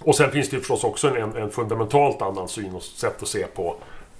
Och 0.00 0.16
sen 0.16 0.30
finns 0.30 0.50
det 0.50 0.56
ju 0.56 0.60
förstås 0.60 0.84
också 0.84 1.16
en, 1.16 1.36
en 1.36 1.50
fundamentalt 1.50 2.22
annan 2.22 2.48
syn 2.48 2.74
och 2.74 2.82
sätt 2.82 3.22
att 3.22 3.28
se 3.28 3.46
på 3.46 3.76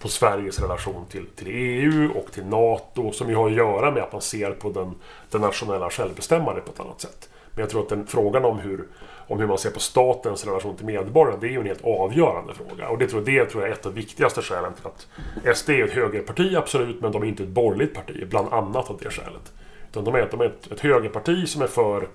på 0.06 0.10
Sveriges 0.10 0.60
relation 0.60 1.06
till, 1.08 1.26
till 1.26 1.46
EU 1.50 2.10
och 2.14 2.32
till 2.32 2.46
NATO 2.46 3.12
som 3.12 3.28
ju 3.28 3.34
har 3.34 3.46
att 3.46 3.56
göra 3.56 3.90
med 3.90 4.02
att 4.02 4.12
man 4.12 4.22
ser 4.22 4.50
på 4.50 4.70
den, 4.70 4.94
den 5.30 5.40
nationella 5.40 5.90
självbestämmandet 5.90 6.64
på 6.64 6.72
ett 6.72 6.80
annat 6.80 7.00
sätt. 7.00 7.28
Men 7.50 7.60
jag 7.60 7.70
tror 7.70 7.82
att 7.82 7.88
den 7.88 8.06
frågan 8.06 8.44
om 8.44 8.58
hur, 8.58 8.84
om 9.26 9.38
hur 9.38 9.46
man 9.46 9.58
ser 9.58 9.70
på 9.70 9.80
statens 9.80 10.44
relation 10.46 10.76
till 10.76 10.86
medborgarna, 10.86 11.36
det 11.40 11.46
är 11.46 11.50
ju 11.50 11.60
en 11.60 11.66
helt 11.66 11.84
avgörande 11.84 12.54
fråga. 12.54 12.88
Och 12.88 12.98
det 12.98 13.06
tror, 13.06 13.20
det 13.20 13.44
tror 13.44 13.62
jag 13.62 13.70
är 13.70 13.74
ett 13.74 13.86
av 13.86 13.94
de 13.94 14.00
viktigaste 14.00 14.42
skälen 14.42 14.72
till 14.74 14.86
att 14.86 15.56
SD 15.56 15.70
är 15.70 15.84
ett 15.84 15.92
högerparti, 15.92 16.56
absolut, 16.56 17.00
men 17.00 17.12
de 17.12 17.22
är 17.22 17.26
inte 17.26 17.42
ett 17.42 17.48
borgerligt 17.48 17.94
parti, 17.94 18.26
bland 18.28 18.52
annat 18.52 18.90
av 18.90 18.98
det 19.02 19.10
skälet. 19.10 19.52
Utan 19.90 20.04
de 20.04 20.14
är, 20.14 20.28
de 20.30 20.40
är 20.40 20.44
ett, 20.44 20.72
ett 20.72 20.80
högerparti 20.80 21.48
som 21.48 21.62
är 21.62 21.66
för 21.66 22.08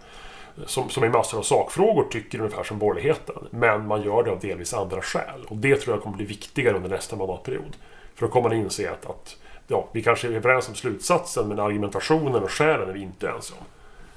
som, 0.66 0.90
som 0.90 1.04
i 1.04 1.10
massor 1.10 1.38
av 1.38 1.44
sakfrågor 1.44 2.04
tycker 2.04 2.40
ungefär 2.40 2.64
som 2.64 2.80
borgerligheten. 2.80 3.48
Men 3.50 3.88
man 3.88 4.04
gör 4.04 4.24
det 4.24 4.32
av 4.32 4.40
delvis 4.40 4.74
andra 4.74 5.02
skäl. 5.02 5.46
Och 5.48 5.58
det 5.58 5.76
tror 5.76 5.96
jag 5.96 6.04
kommer 6.04 6.18
bli 6.18 6.26
viktigare 6.26 6.76
under 6.76 6.90
nästa 6.90 7.16
mandatperiod. 7.16 7.76
För 8.16 8.26
då 8.26 8.32
kommer 8.32 8.50
man 8.50 8.58
inse 8.58 8.92
att, 8.92 9.06
att 9.06 9.38
ja, 9.68 9.90
vi 9.92 10.04
kanske 10.04 10.28
är 10.28 10.32
överens 10.32 10.70
om 10.70 10.76
slutsatsen 10.76 11.48
men 11.48 11.60
argumentationen 11.60 12.44
och 12.44 12.52
skälen 12.52 12.90
är 12.90 12.94
vi 12.94 13.02
inte 13.02 13.26
ens 13.26 13.52
om. 13.52 13.66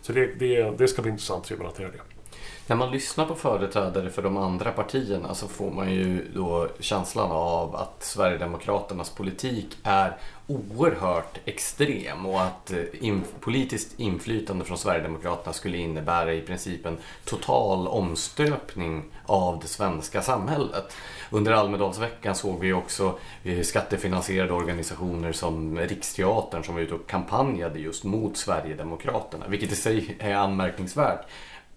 Så 0.01 0.13
det, 0.13 0.27
det, 0.27 0.79
det 0.79 0.89
ska 0.89 1.03
bli 1.03 1.11
intressant 1.11 1.41
att 1.41 1.47
se 1.47 1.55
hur 1.55 1.59
man 1.59 1.67
hanterar 1.67 1.91
det. 1.91 2.14
När 2.67 2.77
man 2.77 2.91
lyssnar 2.91 3.27
på 3.27 3.35
företrädare 3.35 4.11
för 4.11 4.23
de 4.23 4.37
andra 4.37 4.73
partierna 4.73 5.35
så 5.35 5.49
får 5.49 5.71
man 5.71 5.93
ju 5.93 6.29
då 6.35 6.69
känslan 6.81 7.31
av 7.33 7.77
att 7.77 8.03
Sverigedemokraternas 8.03 9.11
politik 9.11 9.79
är 9.83 10.17
oerhört 10.47 11.39
extrem 11.45 12.27
och 12.27 12.43
att 12.43 12.71
eh, 12.71 12.83
in, 13.01 13.23
politiskt 13.41 14.01
inflytande 14.01 14.65
från 14.65 14.79
Sverigedemokraterna 14.79 15.53
skulle 15.53 15.79
innebära 15.79 16.35
i 16.35 16.41
princip 16.41 16.87
en 16.87 16.97
total 17.25 17.89
omstöpning 17.89 19.05
av 19.27 19.59
det 19.61 19.69
svenska 19.69 20.23
samhället. 20.23 20.97
Under 21.31 21.53
Almedalsveckan 21.53 22.35
såg 22.35 22.61
vi 22.61 22.73
också 22.73 23.19
eh, 23.43 23.63
skattefinansierade 23.63 24.53
organisationer 24.53 25.33
som 25.33 25.79
Riksteatern 25.79 26.65
som 26.65 26.75
var 26.75 26.83
ute 26.83 26.95
och 26.95 27.07
kampanjade 27.07 27.79
just 27.79 28.05
mot 28.05 28.37
Sverigedemokraterna, 28.37 29.49
vilket 29.49 29.73
i 29.73 29.77
sig 29.77 30.17
är 30.19 30.35
anmärkningsvärt. 30.35 31.27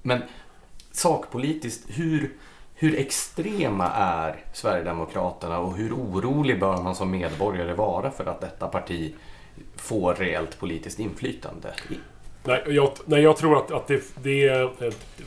Men 0.02 0.22
sakpolitiskt, 0.98 1.84
hur, 1.88 2.32
hur 2.76 3.00
extrema 3.00 3.92
är 3.92 4.36
Sverigedemokraterna 4.54 5.60
och 5.60 5.76
hur 5.76 5.94
orolig 5.94 6.60
bör 6.60 6.78
man 6.78 6.96
som 6.96 7.12
medborgare 7.12 7.74
vara 7.74 8.12
för 8.12 8.26
att 8.26 8.42
detta 8.42 8.68
parti 8.68 9.14
får 9.76 10.14
reellt 10.14 10.60
politiskt 10.60 11.00
inflytande? 11.00 11.74
Nej, 12.44 12.64
jag, 12.68 12.92
nej, 13.06 13.22
jag 13.22 13.38
tror 13.38 13.58
att, 13.58 13.72
att 13.72 13.88
det, 13.88 14.04
det, 14.24 14.70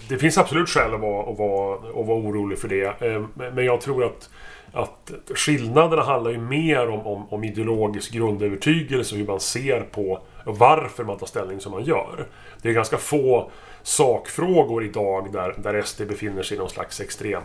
det, 0.08 0.18
finns 0.18 0.38
absolut 0.38 0.68
skäl 0.68 0.94
att 0.94 1.00
vara, 1.00 1.32
att, 1.32 1.38
vara, 1.38 1.74
att 1.74 2.06
vara 2.06 2.18
orolig 2.18 2.58
för 2.58 2.68
det. 2.68 3.02
Ehm, 3.02 3.28
men 3.34 3.64
jag 3.64 3.80
tror 3.80 4.04
att, 4.04 4.30
att 4.72 5.12
skillnaderna 5.34 6.02
handlar 6.02 6.30
ju 6.30 6.38
mer 6.38 6.88
om, 6.88 7.06
om, 7.06 7.28
om 7.28 7.44
ideologisk 7.44 8.12
grundövertygelse 8.12 9.14
och 9.14 9.18
hur 9.18 9.26
man 9.26 9.40
ser 9.40 9.80
på 9.80 10.20
varför 10.44 11.04
man 11.04 11.18
tar 11.18 11.26
ställning 11.26 11.60
som 11.60 11.72
man 11.72 11.84
gör. 11.84 12.26
Det 12.62 12.68
är 12.68 12.72
ganska 12.72 12.96
få 12.96 13.50
sakfrågor 13.82 14.84
idag 14.84 15.32
där, 15.32 15.54
där 15.58 15.82
SD 15.82 16.02
befinner 16.02 16.42
sig 16.42 16.56
i 16.56 16.60
någon 16.60 16.70
slags 16.70 17.00
extrem 17.00 17.42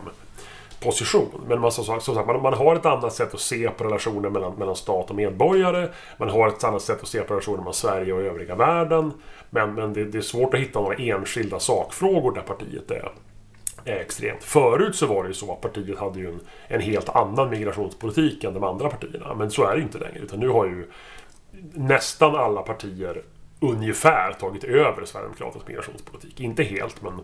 position. 0.80 1.44
Men 1.48 1.60
man, 1.60 1.72
som 1.72 1.84
sagt, 1.84 2.06
man, 2.26 2.42
man 2.42 2.54
har 2.54 2.76
ett 2.76 2.86
annat 2.86 3.12
sätt 3.12 3.34
att 3.34 3.40
se 3.40 3.70
på 3.70 3.84
relationen 3.84 4.32
mellan, 4.32 4.54
mellan 4.54 4.76
stat 4.76 5.10
och 5.10 5.16
medborgare. 5.16 5.88
Man 6.18 6.30
har 6.30 6.48
ett 6.48 6.64
annat 6.64 6.82
sätt 6.82 7.02
att 7.02 7.08
se 7.08 7.20
på 7.20 7.34
relationen 7.34 7.58
mellan 7.58 7.74
Sverige 7.74 8.12
och 8.12 8.20
övriga 8.20 8.54
världen. 8.54 9.12
Men, 9.50 9.74
men 9.74 9.92
det, 9.92 10.04
det 10.04 10.18
är 10.18 10.22
svårt 10.22 10.54
att 10.54 10.60
hitta 10.60 10.80
några 10.80 10.96
enskilda 10.96 11.58
sakfrågor 11.58 12.32
där 12.32 12.42
partiet 12.42 12.90
är, 12.90 13.12
är 13.84 13.96
extremt. 13.96 14.44
Förut 14.44 14.96
så 14.96 15.06
var 15.06 15.22
det 15.22 15.28
ju 15.28 15.34
så 15.34 15.52
att 15.52 15.60
partiet 15.60 15.98
hade 15.98 16.18
ju 16.18 16.28
en, 16.28 16.40
en 16.68 16.80
helt 16.80 17.08
annan 17.08 17.50
migrationspolitik 17.50 18.44
än 18.44 18.54
de 18.54 18.64
andra 18.64 18.88
partierna. 18.88 19.34
Men 19.34 19.50
så 19.50 19.64
är 19.64 19.76
det 19.76 19.82
inte 19.82 19.98
längre. 19.98 20.18
Utan 20.18 20.40
nu 20.40 20.48
har 20.48 20.66
ju 20.66 20.90
nästan 21.72 22.36
alla 22.36 22.62
partier 22.62 23.22
ungefär 23.60 24.32
tagit 24.32 24.64
över 24.64 25.04
Sverigedemokraternas 25.04 25.68
migrationspolitik. 25.68 26.40
Inte 26.40 26.62
helt, 26.62 27.02
men, 27.02 27.20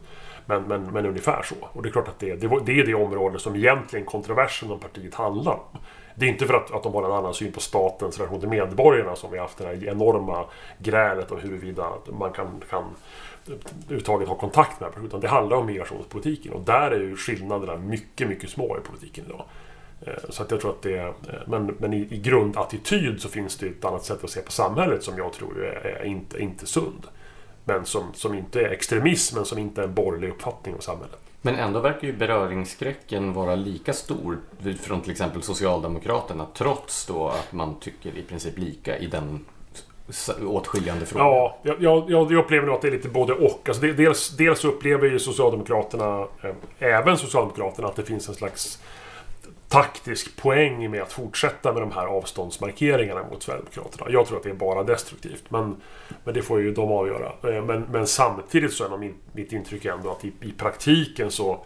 men, 0.47 0.63
men, 0.63 0.93
men 0.93 1.07
ungefär 1.07 1.43
så. 1.43 1.55
Och 1.73 1.83
det 1.83 1.89
är 1.89 1.91
klart 1.91 2.09
att 2.09 2.19
det, 2.19 2.35
det, 2.35 2.61
det 2.67 2.81
är 2.81 2.87
det 2.87 2.95
område 2.95 3.39
som 3.39 3.57
egentligen 3.57 4.07
kontroversen 4.07 4.71
om 4.71 4.79
partiet 4.79 5.15
handlar 5.15 5.53
om. 5.53 5.79
Det 6.15 6.27
är 6.27 6.31
inte 6.31 6.47
för 6.47 6.55
att, 6.55 6.71
att 6.71 6.83
de 6.83 6.95
har 6.95 7.05
en 7.05 7.13
annan 7.13 7.35
syn 7.35 7.53
på 7.53 7.61
statens 7.61 8.19
relation 8.19 8.41
till 8.41 8.49
medborgarna 8.49 9.17
som 9.17 9.31
vi 9.31 9.39
har 9.39 9.45
haft 9.45 9.59
det 9.59 9.65
här 9.65 9.89
enorma 9.89 10.45
grälet 10.79 11.33
om 11.33 11.41
huruvida 11.41 11.93
man 12.19 12.33
kan, 12.33 12.63
kan 12.71 12.85
överhuvudtaget 13.47 14.29
ha 14.29 14.35
kontakt 14.35 14.81
med, 14.81 14.91
utan 15.05 15.21
det 15.21 15.29
handlar 15.29 15.57
om 15.57 15.67
migrationspolitiken. 15.67 16.53
Och 16.53 16.61
där 16.61 16.91
är 16.91 17.01
ju 17.01 17.17
skillnaderna 17.17 17.77
mycket, 17.77 18.29
mycket 18.29 18.51
små 18.51 18.79
i 18.79 18.81
politiken 18.81 19.25
idag. 19.27 19.45
Eh, 20.07 20.13
så 20.29 20.43
att 20.43 20.51
jag 20.51 20.61
tror 20.61 20.71
att 20.71 20.83
det... 20.83 20.99
Eh, 20.99 21.13
men, 21.47 21.77
men 21.79 21.93
i, 21.93 22.09
i 22.11 22.19
grundattityd 22.19 23.21
så 23.21 23.29
finns 23.29 23.57
det 23.57 23.67
ett 23.67 23.85
annat 23.85 24.05
sätt 24.05 24.25
att 24.25 24.31
se 24.31 24.41
på 24.41 24.53
samhället 24.53 25.03
som 25.03 25.19
jag 25.19 25.33
tror 25.33 25.65
är, 25.65 25.87
är 25.87 26.05
inte, 26.05 26.43
inte 26.43 26.67
sund. 26.67 27.07
Men 27.65 27.87
som, 27.87 28.15
som 28.15 28.35
inte 28.35 28.61
är 28.61 28.71
extremism, 28.71 29.37
men 29.37 29.45
som 29.45 29.59
inte 29.59 29.81
är 29.81 29.85
en 29.85 29.95
borgerlig 29.95 30.29
uppfattning 30.29 30.75
om 30.75 30.81
samhället. 30.81 31.19
Men 31.43 31.55
ändå 31.55 31.81
verkar 31.81 32.07
ju 32.07 32.13
beröringsskräcken 32.13 33.33
vara 33.33 33.55
lika 33.55 33.93
stor 33.93 34.39
från 34.81 35.01
till 35.01 35.11
exempel 35.11 35.43
Socialdemokraterna 35.43 36.47
trots 36.55 37.07
då 37.07 37.29
att 37.29 37.53
man 37.53 37.81
tycker 37.81 38.19
i 38.19 38.23
princip 38.23 38.59
lika 38.59 38.99
i 38.99 39.07
den 39.07 39.45
åtskiljande 40.47 41.07
frågan. 41.07 41.27
Ja, 41.27 41.59
jag, 41.63 41.83
jag, 41.83 42.11
jag 42.11 42.33
upplever 42.33 42.67
nog 42.67 42.75
att 42.75 42.83
det 42.83 42.89
är 42.89 42.93
lite 42.93 43.09
både 43.09 43.33
och. 43.33 43.69
Alltså 43.69 43.83
dels, 43.83 44.37
dels 44.37 44.65
upplever 44.65 45.11
ju 45.11 45.19
Socialdemokraterna, 45.19 46.27
eh, 46.43 46.55
även 46.79 47.19
Socialdemokraterna, 47.19 47.89
att 47.89 47.97
det 47.97 48.03
finns 48.03 48.29
en 48.29 48.35
slags 48.35 48.83
taktisk 49.73 50.43
poäng 50.43 50.91
med 50.91 51.03
att 51.03 51.13
fortsätta 51.13 51.73
med 51.73 51.83
de 51.83 51.93
här 51.93 52.07
avståndsmarkeringarna 52.07 53.23
mot 53.31 53.43
Sverigedemokraterna. 53.43 54.07
Jag 54.11 54.27
tror 54.27 54.37
att 54.37 54.43
det 54.43 54.51
är 54.51 54.55
bara 54.55 54.83
destruktivt. 54.83 55.45
Men, 55.49 55.77
men 56.25 56.35
det 56.35 56.43
får 56.43 56.61
ju 56.61 56.73
de 56.73 56.93
avgöra. 56.93 57.33
Eh, 57.55 57.65
men, 57.65 57.83
men 57.83 58.07
samtidigt 58.07 58.73
så 58.73 58.95
är 58.95 58.99
min, 58.99 59.15
mitt 59.33 59.53
intryck 59.53 59.85
ändå 59.85 60.11
att 60.11 60.25
i, 60.25 60.33
i 60.41 60.53
praktiken 60.53 61.31
så, 61.31 61.59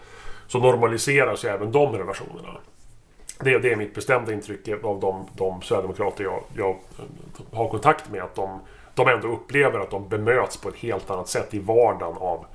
så 0.47 0.59
normaliseras 0.59 1.45
ju 1.45 1.49
även 1.49 1.73
de 1.73 1.93
relationerna. 1.93 2.59
Det, 3.41 3.59
det 3.59 3.73
är 3.73 3.77
mitt 3.77 3.95
bestämda 3.95 4.33
intryck 4.33 4.69
av 4.69 5.01
de, 5.01 5.29
de 5.37 5.63
Sverigedemokrater 5.63 6.25
jag, 6.25 6.43
jag 6.57 6.71
eh, 6.71 7.57
har 7.57 7.69
kontakt 7.69 8.11
med. 8.11 8.23
Att 8.23 8.35
de, 8.35 8.61
de 8.95 9.09
ändå 9.09 9.29
upplever 9.29 9.81
att 9.81 9.91
de 9.91 10.09
bemöts 10.09 10.57
på 10.57 10.69
ett 10.69 10.77
helt 10.77 11.11
annat 11.11 11.29
sätt 11.29 11.55
i 11.55 11.59
vardagen 11.59 12.17
av 12.17 12.47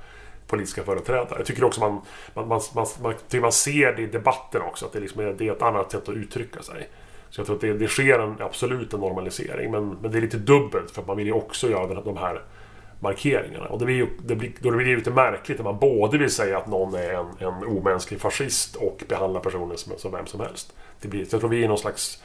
politiska 0.52 0.84
företrädare. 0.84 1.34
Jag 1.36 1.46
tycker 1.46 1.64
också 1.64 1.80
man, 1.80 2.00
man, 2.34 2.48
man, 2.48 2.60
man, 2.74 2.86
man, 3.02 3.14
man 3.40 3.52
ser 3.52 3.92
det 3.92 4.02
i 4.02 4.06
debatten 4.06 4.62
också, 4.62 4.86
att 4.86 4.92
det, 4.92 5.00
liksom 5.00 5.36
det 5.38 5.48
är 5.48 5.52
ett 5.52 5.62
annat 5.62 5.92
sätt 5.92 6.08
att 6.08 6.14
uttrycka 6.14 6.62
sig. 6.62 6.88
Så 7.30 7.40
jag 7.40 7.46
tror 7.46 7.56
att 7.56 7.62
det, 7.62 7.72
det 7.72 7.88
sker 7.88 8.18
en, 8.18 8.36
absolut 8.40 8.92
en 8.92 9.00
normalisering, 9.00 9.70
men, 9.70 9.88
men 9.88 10.12
det 10.12 10.18
är 10.18 10.22
lite 10.22 10.36
dubbelt 10.36 10.90
för 10.90 11.00
att 11.00 11.06
man 11.06 11.16
vill 11.16 11.26
ju 11.26 11.32
också 11.32 11.70
göra 11.70 12.00
de 12.00 12.16
här 12.16 12.42
markeringarna. 13.00 13.66
Och 13.66 13.78
det 13.78 13.84
blir 13.84 13.94
ju, 13.94 14.06
det 14.24 14.34
blir, 14.34 14.52
då 14.60 14.70
blir 14.70 14.86
det 14.86 14.96
lite 14.96 15.10
märkligt 15.10 15.58
när 15.58 15.64
man 15.64 15.78
både 15.78 16.18
vill 16.18 16.30
säga 16.30 16.58
att 16.58 16.66
någon 16.66 16.94
är 16.94 17.12
en, 17.12 17.26
en 17.38 17.64
omänsklig 17.64 18.20
fascist 18.20 18.76
och 18.76 19.04
behandla 19.08 19.40
personen 19.40 19.78
som, 19.78 19.92
som 19.98 20.12
vem 20.12 20.26
som 20.26 20.40
helst. 20.40 20.74
Det 21.00 21.08
blir, 21.08 21.26
jag 21.30 21.40
tror 21.40 21.50
vi 21.50 21.64
är 21.64 21.68
någon 21.68 21.78
slags 21.78 22.22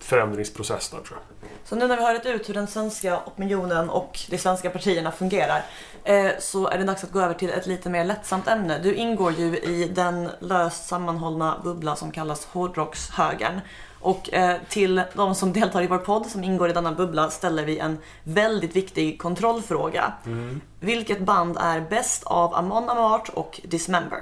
förändringsprocess 0.00 0.88
där 0.88 0.98
tror 0.98 1.18
jag. 1.18 1.48
Så 1.64 1.76
nu 1.76 1.86
när 1.86 1.96
vi 1.96 2.02
har 2.02 2.14
rätt 2.14 2.26
ut 2.26 2.48
hur 2.48 2.54
den 2.54 2.66
svenska 2.66 3.20
opinionen 3.26 3.90
och 3.90 4.18
de 4.30 4.38
svenska 4.38 4.70
partierna 4.70 5.12
fungerar 5.12 5.62
eh, 6.04 6.30
så 6.38 6.68
är 6.68 6.78
det 6.78 6.84
dags 6.84 7.04
att 7.04 7.12
gå 7.12 7.20
över 7.20 7.34
till 7.34 7.50
ett 7.50 7.66
lite 7.66 7.90
mer 7.90 8.04
lättsamt 8.04 8.48
ämne. 8.48 8.78
Du 8.78 8.94
ingår 8.94 9.32
ju 9.32 9.58
i 9.58 9.90
den 9.94 10.30
löst 10.38 10.88
sammanhållna 10.88 11.60
bubbla 11.64 11.96
som 11.96 12.10
kallas 12.10 12.44
hårdrockshögern. 12.44 13.60
Och 14.00 14.32
eh, 14.34 14.56
till 14.68 15.02
de 15.14 15.34
som 15.34 15.52
deltar 15.52 15.82
i 15.82 15.86
vår 15.86 15.98
podd 15.98 16.26
som 16.26 16.44
ingår 16.44 16.70
i 16.70 16.72
denna 16.72 16.92
bubbla 16.92 17.30
ställer 17.30 17.64
vi 17.64 17.78
en 17.78 17.98
väldigt 18.22 18.76
viktig 18.76 19.20
kontrollfråga. 19.20 20.12
Mm. 20.26 20.60
Vilket 20.80 21.20
band 21.20 21.56
är 21.60 21.80
bäst 21.80 22.24
av 22.24 22.54
Amon 22.54 22.88
Amart 22.88 23.28
och 23.28 23.60
Dismember? 23.64 24.18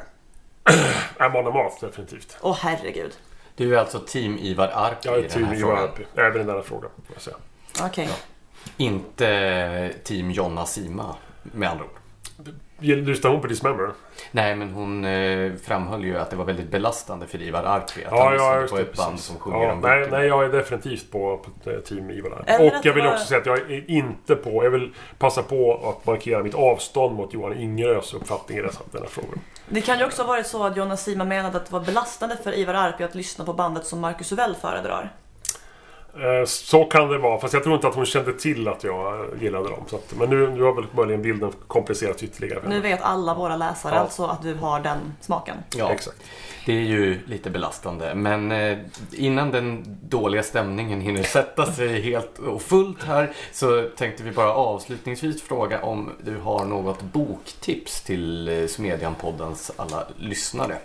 Amon 1.19 1.47
Amart 1.47 1.81
definitivt. 1.81 2.37
Åh 2.41 2.57
herregud. 2.61 3.13
Du 3.59 3.75
är 3.75 3.79
alltså 3.79 4.01
team 4.01 4.39
Ivar 4.39 4.69
Arpi 4.69 5.09
Jag 5.09 5.15
är 5.15 5.19
i 5.19 5.23
den 5.23 5.31
team 5.31 5.45
här 5.45 5.55
Ivar 5.55 5.69
frågan. 5.69 5.85
Arpi. 5.85 6.07
Även 6.17 6.41
i 6.41 6.45
denna 6.45 6.63
fråga. 6.63 6.89
får 7.07 7.15
jag 7.15 7.23
säga. 7.23 7.37
Okej. 7.83 8.11
Inte 8.77 9.95
team 10.05 10.31
Jonna 10.31 10.67
Sima 10.67 11.15
med 11.43 11.71
andra 11.71 11.85
ord. 11.85 11.98
Lyssnar 12.81 13.31
hon 13.31 13.41
på 13.41 13.47
Dismember? 13.47 13.91
Nej, 14.31 14.57
men 14.57 14.71
hon 14.73 15.05
eh, 15.05 15.53
framhöll 15.63 16.05
ju 16.05 16.19
att 16.19 16.31
det 16.31 16.37
var 16.37 16.45
väldigt 16.45 16.71
belastande 16.71 17.27
för 17.27 17.43
Ivar 17.43 17.63
Arpi 17.63 18.05
att 18.05 18.13
Ja, 18.13 18.25
han 18.25 18.35
ja, 18.37 18.61
lyssnade 18.61 18.69
på 18.69 18.77
det, 18.77 18.83
ett 18.83 18.97
band 18.97 19.11
precis. 19.11 19.27
som 19.27 19.37
sjunger 19.39 19.63
Ja, 19.67 19.73
om 19.73 19.81
nej, 19.81 20.09
nej, 20.11 20.27
jag 20.27 20.45
är 20.45 20.49
definitivt 20.49 21.11
på, 21.13 21.41
på 21.65 21.71
ett 21.71 21.85
team 21.85 22.11
Ivar 22.11 22.31
Arpi. 22.31 22.69
Och 22.69 22.87
jag 22.87 22.93
vill 22.95 23.05
var- 23.05 23.13
också 23.13 23.25
säga 23.27 23.41
att 23.41 23.47
jag 23.47 23.59
är 23.59 23.91
inte 23.91 24.35
på... 24.35 24.65
Jag 24.65 24.71
vill 24.71 24.95
passa 25.19 25.43
på 25.43 25.89
att 25.89 26.07
markera 26.07 26.43
mitt 26.43 26.55
avstånd 26.55 27.17
mot 27.17 27.35
Johan 27.35 27.59
Ingerös 27.59 28.15
uppfattning 28.15 28.59
i 28.59 28.63
dessa, 28.63 28.81
denna 28.93 29.07
fråga. 29.07 29.29
Det 29.69 29.81
kan 29.81 29.99
ju 29.99 30.05
också 30.05 30.23
ha 30.23 30.29
varit 30.29 30.47
så 30.47 30.65
att 30.65 30.77
Jonas 30.77 31.05
Sima 31.05 31.25
menade 31.25 31.57
att 31.57 31.67
det 31.67 31.73
var 31.73 31.81
belastande 31.81 32.37
för 32.45 32.59
Ivar 32.59 32.75
Arpi 32.75 33.05
att 33.05 33.15
lyssna 33.15 33.45
på 33.45 33.53
bandet 33.53 33.87
som 33.87 34.01
Marcus 34.01 34.33
Uvell 34.33 34.55
föredrar. 34.55 35.13
Eh, 36.15 36.45
Så 36.47 36.85
kan 36.85 37.09
det 37.09 37.19
vara, 37.19 37.41
fast 37.41 37.55
jag 37.55 37.63
tror 37.63 37.75
inte 37.75 37.89
att 37.89 37.95
hon 37.95 38.07
kände 38.07 38.33
till 38.33 38.69
att 38.69 38.85
jag 38.85 39.27
gillade 39.41 39.69
dem. 39.69 39.85
Så 39.87 39.97
att, 39.97 40.15
men 40.19 40.31
nu, 40.31 40.51
nu 40.51 40.63
har 40.63 40.75
väl 40.75 40.85
möjligen 40.93 41.23
bilden 41.23 41.53
komplicerats 41.67 42.23
ytterligare. 42.23 42.63
Nu 42.69 42.81
vet 42.81 43.03
alla 43.03 43.35
våra 43.35 43.57
läsare 43.57 43.95
Ja. 43.95 44.01
alltså 44.01 44.25
att 44.25 44.43
du 44.43 44.55
har 44.55 44.81
den 44.81 44.99
smaken. 45.21 45.57
Ja, 45.77 45.91
Exakt. 45.93 46.17
det 46.67 46.73
är 46.73 46.81
ju 46.83 47.19
lite 47.27 47.51
belastande. 47.51 48.15
Men 48.15 48.53
eh, 48.53 48.79
innan 49.13 49.51
den 49.51 49.85
dåliga 50.03 50.43
stämningen 50.43 51.01
hinner 51.01 51.23
sätta 51.23 51.73
sig 51.73 52.01
helt 52.03 52.39
och 52.39 52.63
fullt 52.63 53.05
här 53.05 53.33
så 53.53 53.89
tänkte 53.97 54.23
vi 54.23 54.31
bara 54.31 54.53
avslutningsvis 54.55 55.43
fråga 55.43 55.83
om 55.83 56.11
du 56.25 56.37
har 56.39 56.65
något 56.65 57.03
boktips 57.03 58.01
till 58.03 58.49
eh, 58.49 58.53
Smedjan-poddens 58.67 59.71
alla 59.77 60.07
lyssnare. 60.17 60.77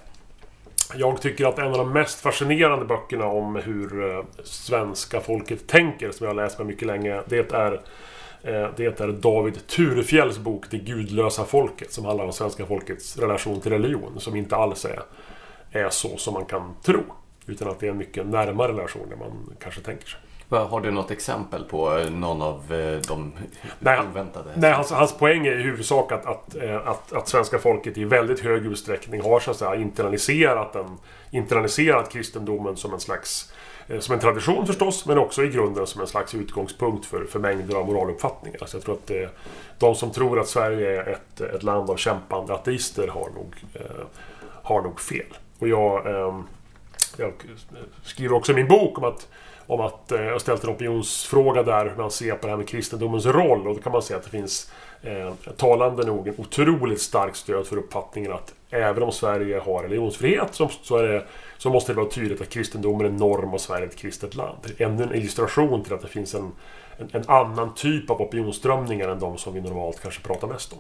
Jag 0.95 1.21
tycker 1.21 1.45
att 1.45 1.59
en 1.59 1.67
av 1.67 1.77
de 1.77 1.93
mest 1.93 2.19
fascinerande 2.19 2.85
böckerna 2.85 3.25
om 3.25 3.55
hur 3.55 4.11
eh, 4.11 4.23
svenska 4.43 5.21
folket 5.21 5.67
tänker, 5.67 6.11
som 6.11 6.23
jag 6.25 6.33
har 6.33 6.43
läst 6.43 6.57
med 6.57 6.67
mycket 6.67 6.87
länge, 6.87 7.21
det 7.27 7.51
är 7.51 7.73
eh, 8.43 8.69
det 8.75 8.99
är 8.99 9.07
David 9.07 9.67
Turefjälls 9.67 10.37
bok 10.37 10.65
Det 10.69 10.77
gudlösa 10.77 11.45
folket 11.45 11.93
som 11.93 12.05
handlar 12.05 12.25
om 12.25 12.33
svenska 12.33 12.65
folkets 12.65 13.17
relation 13.17 13.61
till 13.61 13.71
religion 13.71 14.19
som 14.19 14.35
inte 14.35 14.55
alls 14.55 14.85
är, 14.85 15.03
är 15.71 15.89
så 15.89 16.17
som 16.17 16.33
man 16.33 16.45
kan 16.45 16.75
tro. 16.83 17.03
Utan 17.45 17.67
att 17.67 17.79
det 17.79 17.87
är 17.87 17.91
en 17.91 17.97
mycket 17.97 18.27
närmare 18.27 18.71
relation 18.71 19.11
än 19.11 19.19
man 19.19 19.55
kanske 19.59 19.81
tänker 19.81 20.07
sig. 20.07 20.19
Har 20.59 20.81
du 20.81 20.91
något 20.91 21.11
exempel 21.11 21.63
på 21.63 21.97
eh, 21.97 22.09
någon 22.09 22.41
av 22.41 22.73
eh, 22.73 22.99
de 23.07 23.33
Nej, 23.79 23.99
oväntade? 24.11 24.49
Nej, 24.55 24.71
hans, 24.71 24.91
hans 24.91 25.17
poäng 25.17 25.47
är 25.47 25.59
i 25.59 25.63
huvudsak 25.63 26.11
att, 26.11 26.25
att, 26.25 26.55
eh, 26.55 26.87
att, 26.87 27.13
att 27.13 27.27
svenska 27.27 27.59
folket 27.59 27.97
i 27.97 28.03
väldigt 28.03 28.39
hög 28.39 28.65
utsträckning 28.65 29.21
har 29.21 29.39
så 29.39 29.51
att 29.51 29.57
säga, 29.57 29.75
internaliserat, 29.75 30.73
den, 30.73 30.97
internaliserat 31.31 32.11
kristendomen 32.11 32.77
som 32.77 32.93
en 32.93 32.99
slags 32.99 33.53
eh, 33.87 33.99
som 33.99 34.13
en 34.13 34.19
tradition 34.19 34.67
förstås, 34.67 35.05
men 35.05 35.17
också 35.17 35.43
i 35.43 35.47
grunden 35.47 35.87
som 35.87 36.01
en 36.01 36.07
slags 36.07 36.35
utgångspunkt 36.35 37.05
för, 37.05 37.25
för 37.25 37.39
mängder 37.39 37.75
av 37.75 37.85
moraluppfattningar. 37.85 38.65
Så 38.65 38.77
jag 38.77 38.83
tror 38.83 38.95
att 38.95 39.07
det, 39.07 39.29
de 39.79 39.95
som 39.95 40.11
tror 40.11 40.39
att 40.39 40.47
Sverige 40.47 41.01
är 41.01 41.09
ett, 41.09 41.41
ett 41.41 41.63
land 41.63 41.89
av 41.89 41.97
kämpande 41.97 42.53
ateister 42.53 43.07
har 43.07 43.29
nog, 43.35 43.55
eh, 43.73 44.05
har 44.63 44.81
nog 44.81 44.99
fel. 44.99 45.37
Och 45.59 45.67
jag, 45.67 46.07
ehm, 46.07 46.43
jag 47.17 47.33
skriver 48.03 48.35
också 48.35 48.51
i 48.51 48.55
min 48.55 48.67
bok 48.67 48.97
om 48.97 49.03
att 49.03 49.27
om 49.73 49.81
att 49.81 50.11
eh, 50.11 50.21
jag 50.21 50.31
har 50.31 50.39
ställt 50.39 50.63
en 50.63 50.69
opinionsfråga 50.69 51.63
där 51.63 51.85
hur 51.85 51.95
man 51.95 52.11
ser 52.11 52.35
på 52.35 52.47
det 52.47 52.51
här 52.51 52.57
med 52.57 52.67
kristendomens 52.67 53.25
roll 53.25 53.67
och 53.67 53.75
då 53.75 53.81
kan 53.81 53.91
man 53.91 54.01
se 54.01 54.13
att 54.13 54.23
det 54.23 54.29
finns 54.29 54.71
eh, 55.01 55.33
talande 55.57 56.05
nog 56.05 56.27
en 56.27 56.35
otroligt 56.37 57.01
starkt 57.01 57.37
stöd 57.37 57.67
för 57.67 57.77
uppfattningen 57.77 58.31
att 58.31 58.53
även 58.69 59.03
om 59.03 59.11
Sverige 59.11 59.59
har 59.59 59.83
religionsfrihet 59.83 60.55
så, 60.55 60.69
så, 60.81 61.01
det, 61.01 61.25
så 61.57 61.69
måste 61.69 61.93
det 61.93 61.97
vara 61.97 62.09
tydligt 62.09 62.41
att 62.41 62.49
kristendomen 62.49 63.05
är 63.05 63.11
norm 63.19 63.53
och 63.53 63.61
Sverige 63.61 63.85
är 63.85 63.89
ett 63.89 63.97
kristet 63.97 64.35
land. 64.35 64.57
Ännu 64.77 65.03
en 65.03 65.15
illustration 65.15 65.83
till 65.83 65.93
att 65.93 66.01
det 66.01 66.07
finns 66.07 66.35
en, 66.35 66.51
en, 66.97 67.09
en 67.11 67.29
annan 67.29 67.73
typ 67.73 68.09
av 68.09 68.21
opinionsströmningar 68.21 69.07
än 69.07 69.19
de 69.19 69.37
som 69.37 69.53
vi 69.53 69.61
normalt 69.61 70.01
kanske 70.01 70.21
pratar 70.21 70.47
mest 70.47 70.73
om. 70.73 70.79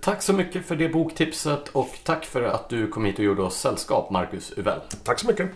Tack 0.00 0.22
så 0.22 0.32
mycket 0.32 0.66
för 0.66 0.76
det 0.76 0.88
boktipset 0.88 1.68
och 1.68 1.98
tack 2.04 2.24
för 2.24 2.42
att 2.42 2.68
du 2.68 2.88
kom 2.88 3.04
hit 3.04 3.18
och 3.18 3.24
gjorde 3.24 3.42
oss 3.42 3.60
sällskap, 3.60 4.10
Marcus 4.10 4.52
Uvell. 4.56 4.80
Tack 5.04 5.18
så 5.18 5.26
mycket! 5.26 5.50